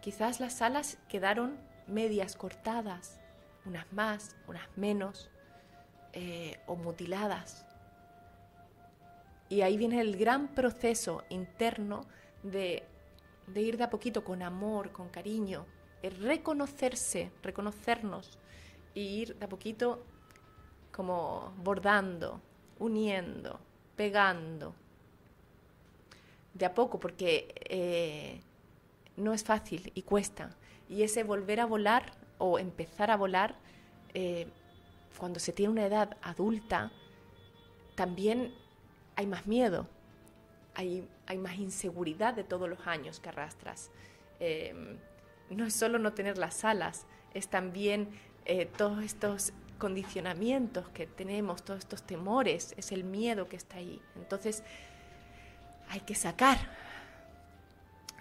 Quizás 0.03 0.41
las 0.41 0.61
alas 0.61 0.97
quedaron 1.07 1.57
medias 1.87 2.35
cortadas, 2.35 3.21
unas 3.63 3.89
más, 3.93 4.35
unas 4.47 4.67
menos, 4.75 5.31
eh, 6.11 6.59
o 6.67 6.75
mutiladas. 6.75 7.65
Y 9.47 9.61
ahí 9.61 9.77
viene 9.77 10.01
el 10.01 10.17
gran 10.17 10.49
proceso 10.49 11.23
interno 11.29 12.05
de, 12.43 12.83
ir 13.55 13.77
de 13.77 13.83
a 13.83 13.89
poquito 13.89 14.23
con 14.23 14.41
amor, 14.41 14.91
con 14.91 15.09
cariño, 15.09 15.65
el 16.01 16.15
reconocerse, 16.17 17.31
reconocernos 17.41 18.37
y 18.93 19.01
ir 19.01 19.35
de 19.35 19.45
a 19.45 19.49
poquito 19.49 20.03
como 20.91 21.53
bordando, 21.63 22.41
uniendo, 22.79 23.59
pegando. 23.95 24.75
De 26.53 26.65
a 26.65 26.73
poco, 26.73 26.99
porque 26.99 27.55
eh, 27.67 28.41
no 29.17 29.33
es 29.33 29.43
fácil 29.43 29.91
y 29.95 30.03
cuesta. 30.03 30.55
Y 30.87 31.01
ese 31.01 31.23
volver 31.23 31.59
a 31.59 31.65
volar 31.65 32.13
o 32.37 32.59
empezar 32.59 33.09
a 33.09 33.17
volar 33.17 33.55
eh, 34.13 34.47
cuando 35.17 35.39
se 35.39 35.53
tiene 35.53 35.71
una 35.71 35.85
edad 35.85 36.17
adulta, 36.21 36.91
también 37.95 38.53
hay 39.15 39.27
más 39.27 39.47
miedo, 39.47 39.87
hay, 40.75 41.07
hay 41.25 41.37
más 41.37 41.57
inseguridad 41.57 42.33
de 42.33 42.43
todos 42.43 42.69
los 42.69 42.85
años 42.87 43.19
que 43.19 43.29
arrastras. 43.29 43.91
Em, 44.39 44.97
no 45.49 45.65
es 45.65 45.73
solo 45.73 45.99
no 45.99 46.13
tener 46.13 46.37
las 46.37 46.63
alas, 46.65 47.05
es 47.33 47.47
también 47.47 48.09
eh, 48.45 48.65
todos 48.65 49.03
estos 49.03 49.53
condicionamientos 49.77 50.89
que 50.89 51.07
tenemos, 51.07 51.63
todos 51.63 51.79
estos 51.79 52.03
temores, 52.03 52.73
es 52.77 52.91
el 52.91 53.03
miedo 53.03 53.47
que 53.47 53.55
está 53.55 53.77
ahí. 53.77 54.01
Entonces, 54.15 54.63
hay 55.89 55.99
que 56.01 56.15
sacar 56.15 56.57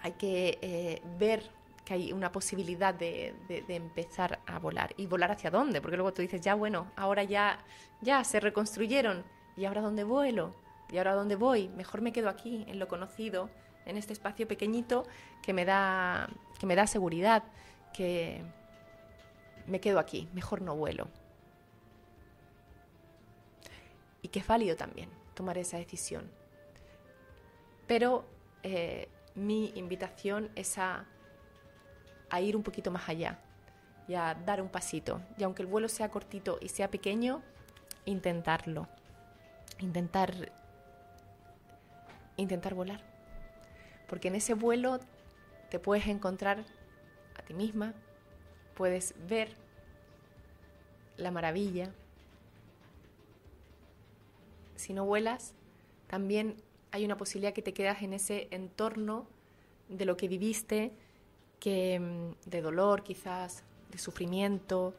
hay 0.03 0.11
que 0.11 0.59
eh, 0.61 1.01
ver 1.17 1.49
que 1.85 1.93
hay 1.93 2.13
una 2.13 2.31
posibilidad 2.31 2.93
de, 2.93 3.33
empezar 3.69 4.39
a 4.45 4.59
volar. 4.59 4.93
¿Y 4.97 5.07
volar 5.07 5.31
hacia 5.31 5.49
dónde? 5.49 5.81
Porque 5.81 5.97
luego 5.97 6.13
tú 6.13 6.21
dices, 6.21 6.41
ya 6.41 6.55
bueno, 6.55 6.91
ahora 6.95 7.23
ya, 7.23 7.59
ya 8.01 8.23
se 8.23 8.39
reconstruyeron. 8.39 9.23
¿Y 9.55 9.65
ahora 9.65 9.81
dónde 9.81 10.03
vuelo? 10.03 10.53
¿Y 10.93 10.97
ahora 10.97 11.13
dónde 11.13 11.35
voy? 11.35 11.67
Mejor 11.67 11.99
me 11.99 12.13
quedo 12.13 12.29
aquí, 12.29 12.63
en 12.69 12.79
lo 12.79 12.87
conocido, 12.87 13.49
en 13.85 13.97
este 13.97 14.13
espacio 14.13 14.47
pequeñito 14.47 15.05
que 15.41 15.51
me 15.51 15.65
da, 15.65 16.29
que 16.57 16.65
me 16.65 16.75
da 16.75 16.87
seguridad, 16.87 17.43
que 17.91 18.41
me 19.67 19.81
quedo 19.81 19.99
aquí, 19.99 20.29
mejor 20.33 20.61
no 20.61 20.77
vuelo. 20.77 21.09
Y 24.21 24.29
que 24.29 24.39
es 24.39 24.47
válido 24.47 24.77
también 24.77 25.09
tomar 25.33 25.57
esa 25.57 25.77
decisión. 25.77 26.31
Pero 27.87 28.23
eh, 28.63 29.09
mi 29.35 29.73
invitación 29.75 30.49
es 30.55 30.77
a 30.77 31.05
a 32.33 32.41
ir 32.41 32.55
un 32.55 32.63
poquito 32.63 32.89
más 32.89 33.07
allá 33.09 33.37
y 34.07 34.15
a 34.15 34.33
dar 34.33 34.59
un 34.59 34.67
pasito. 34.67 35.21
Y 35.37 35.43
aunque 35.43 35.61
el 35.61 35.67
vuelo 35.67 35.87
sea 35.87 36.09
cortito 36.09 36.57
y 36.59 36.69
sea 36.69 36.89
pequeño, 36.89 37.43
intentarlo. 38.05 38.87
Intentar 39.77 40.51
intentar 42.37 42.73
volar. 42.73 43.01
Porque 44.07 44.27
en 44.27 44.35
ese 44.35 44.53
vuelo 44.53 44.99
te 45.69 45.79
puedes 45.79 46.07
encontrar 46.07 46.65
a 47.37 47.41
ti 47.41 47.53
misma, 47.53 47.93
puedes 48.75 49.15
ver 49.27 49.49
la 51.17 51.31
maravilla. 51.31 51.91
Si 54.75 54.93
no 54.93 55.05
vuelas, 55.05 55.53
también 56.07 56.55
hay 56.91 57.05
una 57.05 57.17
posibilidad 57.17 57.53
que 57.53 57.61
te 57.61 57.73
quedas 57.73 58.01
en 58.01 58.13
ese 58.13 58.47
entorno 58.51 59.25
de 59.89 60.05
lo 60.05 60.17
que 60.17 60.27
viviste 60.27 60.91
que 61.59 61.99
mm, 61.99 62.49
de 62.49 62.61
dolor 62.61 63.03
quizás, 63.03 63.63
de 63.89 63.97
sufrimiento, 63.97 64.93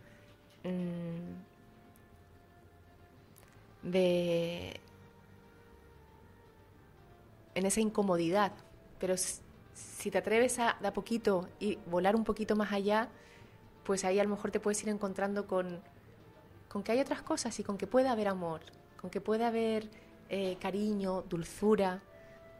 mm, 0.64 1.55
de 3.91 4.80
en 7.55 7.67
esa 7.67 7.81
incomodidad. 7.81 8.53
Pero 8.99 9.15
si 9.17 10.11
te 10.11 10.19
atreves 10.19 10.59
a 10.59 10.71
a 10.71 10.93
poquito 10.93 11.49
y 11.59 11.77
volar 11.87 12.17
un 12.17 12.25
poquito 12.25 12.57
más 12.57 12.73
allá, 12.73 13.09
pues 13.85 14.05
ahí 14.05 14.19
a 14.19 14.25
lo 14.25 14.31
mejor 14.31 14.51
te 14.51 14.61
puedes 14.61 14.83
ir 14.83 14.89
encontrando 14.89 15.47
con, 15.47 15.81
con 16.69 16.83
que 16.83 16.93
hay 16.93 17.01
otras 17.01 17.23
cosas 17.23 17.59
y 17.61 17.63
con 17.65 17.77
que 17.77 17.87
puede 17.87 18.09
haber 18.09 18.29
amor, 18.29 18.61
con 19.01 19.11
que 19.11 19.21
puede 19.21 19.45
haber 19.45 19.91
eh, 20.29 20.57
cariño, 20.61 21.23
dulzura, 21.29 22.03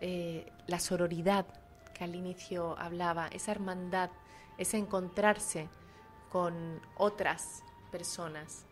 eh, 0.01 0.47
la 0.67 0.79
sororidad 0.79 1.47
que 1.95 2.05
al 2.05 2.15
inicio 2.15 2.79
hablaba, 2.79 3.29
esa 3.29 3.53
hermandad, 3.53 4.11
ese 4.59 4.77
encontrarse 4.77 5.69
con 6.31 6.81
otras 6.97 7.63
personas. 7.91 8.67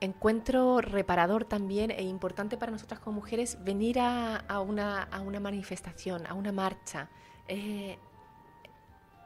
Encuentro 0.00 0.80
reparador 0.80 1.44
también 1.44 1.90
e 1.90 2.02
importante 2.02 2.56
para 2.56 2.72
nosotras 2.72 3.00
como 3.00 3.16
mujeres 3.16 3.58
venir 3.62 3.98
a, 4.00 4.60
una, 4.60 5.08
manifestación, 5.40 6.26
a 6.26 6.34
una 6.34 6.52
marcha. 6.52 7.08
Eh, 7.48 7.98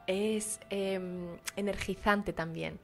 es 0.07 0.59
em, 0.69 1.37
energizante 1.55 2.33
también 2.33 2.79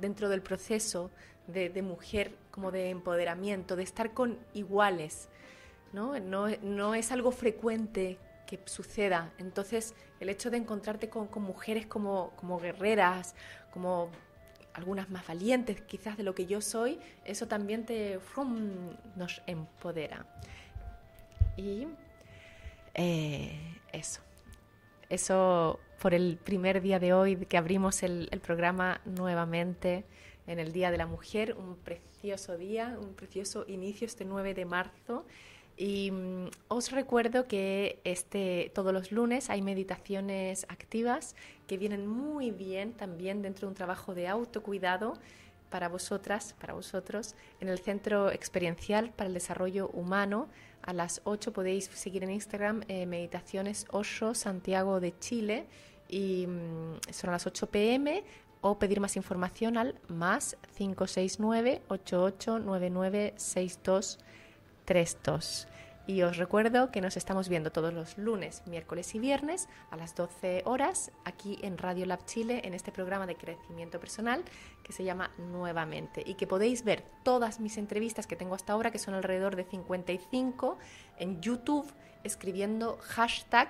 dentro 0.00 0.28
del 0.30 0.40
proceso 0.40 1.10
de, 1.46 1.82
mujer 1.82 2.34
como 2.50 2.70
de 2.70 2.90
empoderamiento, 2.90 3.76
de 3.76 3.82
estar 3.82 4.12
con 4.12 4.38
iguales, 4.54 5.28
¿no? 5.92 6.18
No, 6.18 6.94
es 6.94 7.12
algo 7.12 7.32
frecuente 7.32 8.18
que 8.46 8.60
suceda. 8.64 9.32
Entonces, 9.38 9.94
el 10.20 10.28
hecho 10.28 10.50
de 10.50 10.56
encontrarte 10.56 11.08
con, 11.08 11.28
mujeres 11.42 11.86
como, 11.86 12.32
guerreras, 12.60 13.34
como 13.72 14.10
algunas 14.74 15.10
más 15.10 15.26
valientes 15.26 15.80
quizás 15.82 16.16
de 16.16 16.22
lo 16.22 16.34
que 16.34 16.46
yo 16.46 16.60
soy, 16.60 16.98
eso 17.24 17.46
también 17.46 17.84
te 17.84 18.18
nos 19.16 19.42
empodera. 19.46 20.26
Y 21.56 21.86
eh, 22.94 23.58
eso. 23.92 24.20
Eso 25.08 25.78
por 26.00 26.14
el 26.14 26.38
primer 26.42 26.80
día 26.80 26.98
de 26.98 27.12
hoy 27.12 27.36
que 27.36 27.56
abrimos 27.56 28.02
el, 28.02 28.28
el 28.32 28.40
programa 28.40 29.00
nuevamente 29.04 30.04
en 30.46 30.58
el 30.58 30.72
Día 30.72 30.90
de 30.90 30.96
la 30.96 31.06
Mujer, 31.06 31.54
un 31.54 31.76
precioso 31.76 32.56
día, 32.56 32.96
un 33.00 33.14
precioso 33.14 33.64
inicio 33.68 34.06
este 34.06 34.24
9 34.24 34.54
de 34.54 34.64
marzo. 34.64 35.24
Y 35.82 36.12
mm, 36.12 36.46
os 36.68 36.92
recuerdo 36.92 37.48
que 37.48 37.98
este, 38.04 38.70
todos 38.72 38.92
los 38.92 39.10
lunes 39.10 39.50
hay 39.50 39.62
meditaciones 39.62 40.64
activas 40.68 41.34
que 41.66 41.76
vienen 41.76 42.06
muy 42.06 42.52
bien 42.52 42.92
también 42.92 43.42
dentro 43.42 43.66
de 43.66 43.70
un 43.70 43.74
trabajo 43.74 44.14
de 44.14 44.28
autocuidado 44.28 45.14
para 45.70 45.88
vosotras, 45.88 46.54
para 46.60 46.74
vosotros, 46.74 47.34
en 47.58 47.68
el 47.68 47.80
Centro 47.80 48.30
Experiencial 48.30 49.10
para 49.10 49.26
el 49.26 49.34
Desarrollo 49.34 49.88
Humano. 49.88 50.46
A 50.82 50.92
las 50.92 51.20
8 51.24 51.52
podéis 51.52 51.86
seguir 51.86 52.22
en 52.22 52.30
Instagram 52.30 52.82
eh, 52.86 53.04
Meditaciones 53.06 53.86
Osho 53.90 54.34
Santiago 54.34 55.00
de 55.00 55.18
Chile 55.18 55.66
y 56.08 56.46
mm, 56.46 57.10
son 57.10 57.30
a 57.30 57.32
las 57.32 57.48
8 57.48 57.66
pm 57.72 58.22
o 58.60 58.78
pedir 58.78 59.00
más 59.00 59.16
información 59.16 59.76
al 59.76 59.98
más 60.06 60.56
569 60.76 61.82
8899 61.88 63.34
62 63.36 64.20
32. 64.84 65.68
Y 66.06 66.22
os 66.22 66.36
recuerdo 66.36 66.90
que 66.90 67.00
nos 67.00 67.16
estamos 67.16 67.48
viendo 67.48 67.70
todos 67.70 67.94
los 67.94 68.18
lunes, 68.18 68.62
miércoles 68.66 69.14
y 69.14 69.20
viernes 69.20 69.68
a 69.90 69.96
las 69.96 70.16
12 70.16 70.62
horas 70.64 71.12
aquí 71.24 71.60
en 71.62 71.78
Radio 71.78 72.06
Lab 72.06 72.24
Chile 72.24 72.62
en 72.64 72.74
este 72.74 72.90
programa 72.90 73.26
de 73.26 73.36
crecimiento 73.36 74.00
personal 74.00 74.42
que 74.82 74.92
se 74.92 75.04
llama 75.04 75.30
Nuevamente 75.38 76.24
y 76.26 76.34
que 76.34 76.48
podéis 76.48 76.82
ver 76.82 77.04
todas 77.22 77.60
mis 77.60 77.78
entrevistas 77.78 78.26
que 78.26 78.34
tengo 78.34 78.56
hasta 78.56 78.72
ahora, 78.72 78.90
que 78.90 78.98
son 78.98 79.14
alrededor 79.14 79.54
de 79.54 79.62
55, 79.62 80.78
en 81.18 81.40
YouTube 81.40 81.86
escribiendo 82.24 82.98
hashtag 83.00 83.68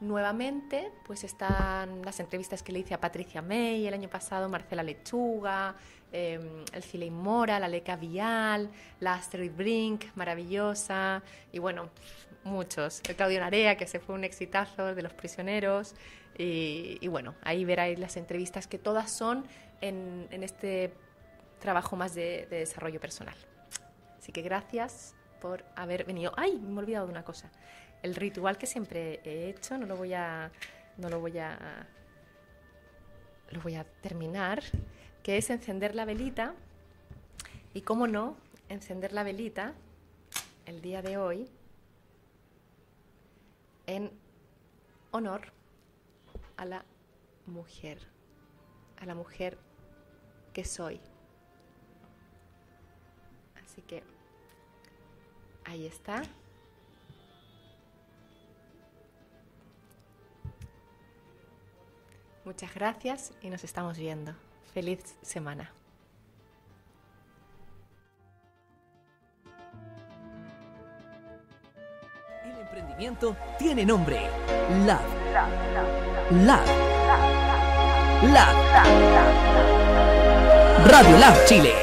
nuevamente, 0.00 0.90
pues 1.04 1.24
están 1.24 2.02
las 2.02 2.20
entrevistas 2.20 2.62
que 2.62 2.72
le 2.72 2.80
hice 2.80 2.94
a 2.94 3.00
Patricia 3.00 3.42
May 3.42 3.86
el 3.86 3.94
año 3.94 4.08
pasado, 4.08 4.48
Marcela 4.48 4.82
Lechuga, 4.82 5.76
eh, 6.12 6.64
el 6.72 6.82
Filey 6.82 7.10
Mora, 7.10 7.58
la 7.58 7.68
Leca 7.68 7.96
Vial, 7.96 8.70
la 9.00 9.14
Astrid 9.14 9.52
Brink, 9.52 10.04
maravillosa, 10.14 11.22
y 11.52 11.58
bueno, 11.58 11.90
muchos. 12.44 13.00
El 13.08 13.16
Claudio 13.16 13.40
Narea, 13.40 13.76
que 13.76 13.86
se 13.86 14.00
fue 14.00 14.14
un 14.14 14.24
exitazo 14.24 14.94
de 14.94 15.02
los 15.02 15.12
prisioneros, 15.12 15.94
y, 16.42 17.06
bueno, 17.08 17.34
ahí 17.42 17.66
veréis 17.66 17.98
las 17.98 18.16
entrevistas 18.16 18.66
que 18.66 18.78
todas 18.78 19.10
son 19.10 19.44
en, 19.82 20.26
este 20.30 20.94
trabajo 21.58 21.96
más 21.96 22.14
de, 22.14 22.46
de 22.48 22.60
desarrollo 22.60 22.98
personal. 22.98 23.34
Así 24.18 24.32
que 24.32 24.40
gracias 24.40 25.14
por 25.42 25.66
haber 25.76 26.04
venido. 26.04 26.32
¡Ay! 26.36 26.58
Me 26.58 26.76
he 26.76 26.78
olvidado 26.78 27.06
de 27.06 27.12
una 27.12 27.24
cosa 27.24 27.50
el 28.02 28.14
ritual 28.14 28.56
que 28.56 28.66
siempre 28.66 29.20
he 29.24 29.48
hecho, 29.50 29.76
no 29.76 29.86
lo 29.86 29.96
voy 29.96 30.14
a, 30.14 30.50
no 30.96 31.08
lo 31.08 31.20
voy 31.20 31.38
a, 31.38 31.86
lo 33.50 33.60
voy 33.60 33.74
a 33.74 33.84
terminar, 33.84 34.62
que 35.22 35.36
es 35.36 35.50
encender 35.50 35.94
la 35.94 36.04
velita 36.04 36.54
y, 37.74 37.82
cómo 37.82 38.06
no, 38.06 38.36
encender 38.68 39.12
la 39.12 39.22
velita 39.22 39.74
el 40.66 40.82
día 40.82 41.02
de 41.02 41.18
hoy 41.18 41.48
en 43.86 44.10
honor 45.10 45.52
a 46.56 46.64
la 46.64 46.84
mujer, 47.46 47.98
a 49.00 49.06
la 49.06 49.14
mujer 49.14 49.58
que 50.52 50.64
soy. 50.64 51.00
Así 53.64 53.82
que 53.82 54.02
ahí 55.64 55.86
está. 55.86 56.22
Muchas 62.44 62.74
gracias 62.74 63.32
y 63.42 63.50
nos 63.50 63.64
estamos 63.64 63.98
viendo. 63.98 64.34
Feliz 64.72 65.16
semana. 65.20 65.72
El 72.44 72.56
emprendimiento 72.60 73.36
tiene 73.58 73.84
nombre. 73.84 74.28
Lab. 74.86 75.00
Lab. 76.30 76.66
Lab. 78.32 78.56
Radio 80.86 81.18
Lab 81.18 81.44
Chile. 81.46 81.74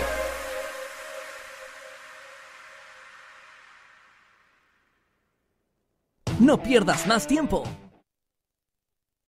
No 6.40 6.58
pierdas 6.64 7.06
más 7.06 7.28
tiempo. 7.28 7.64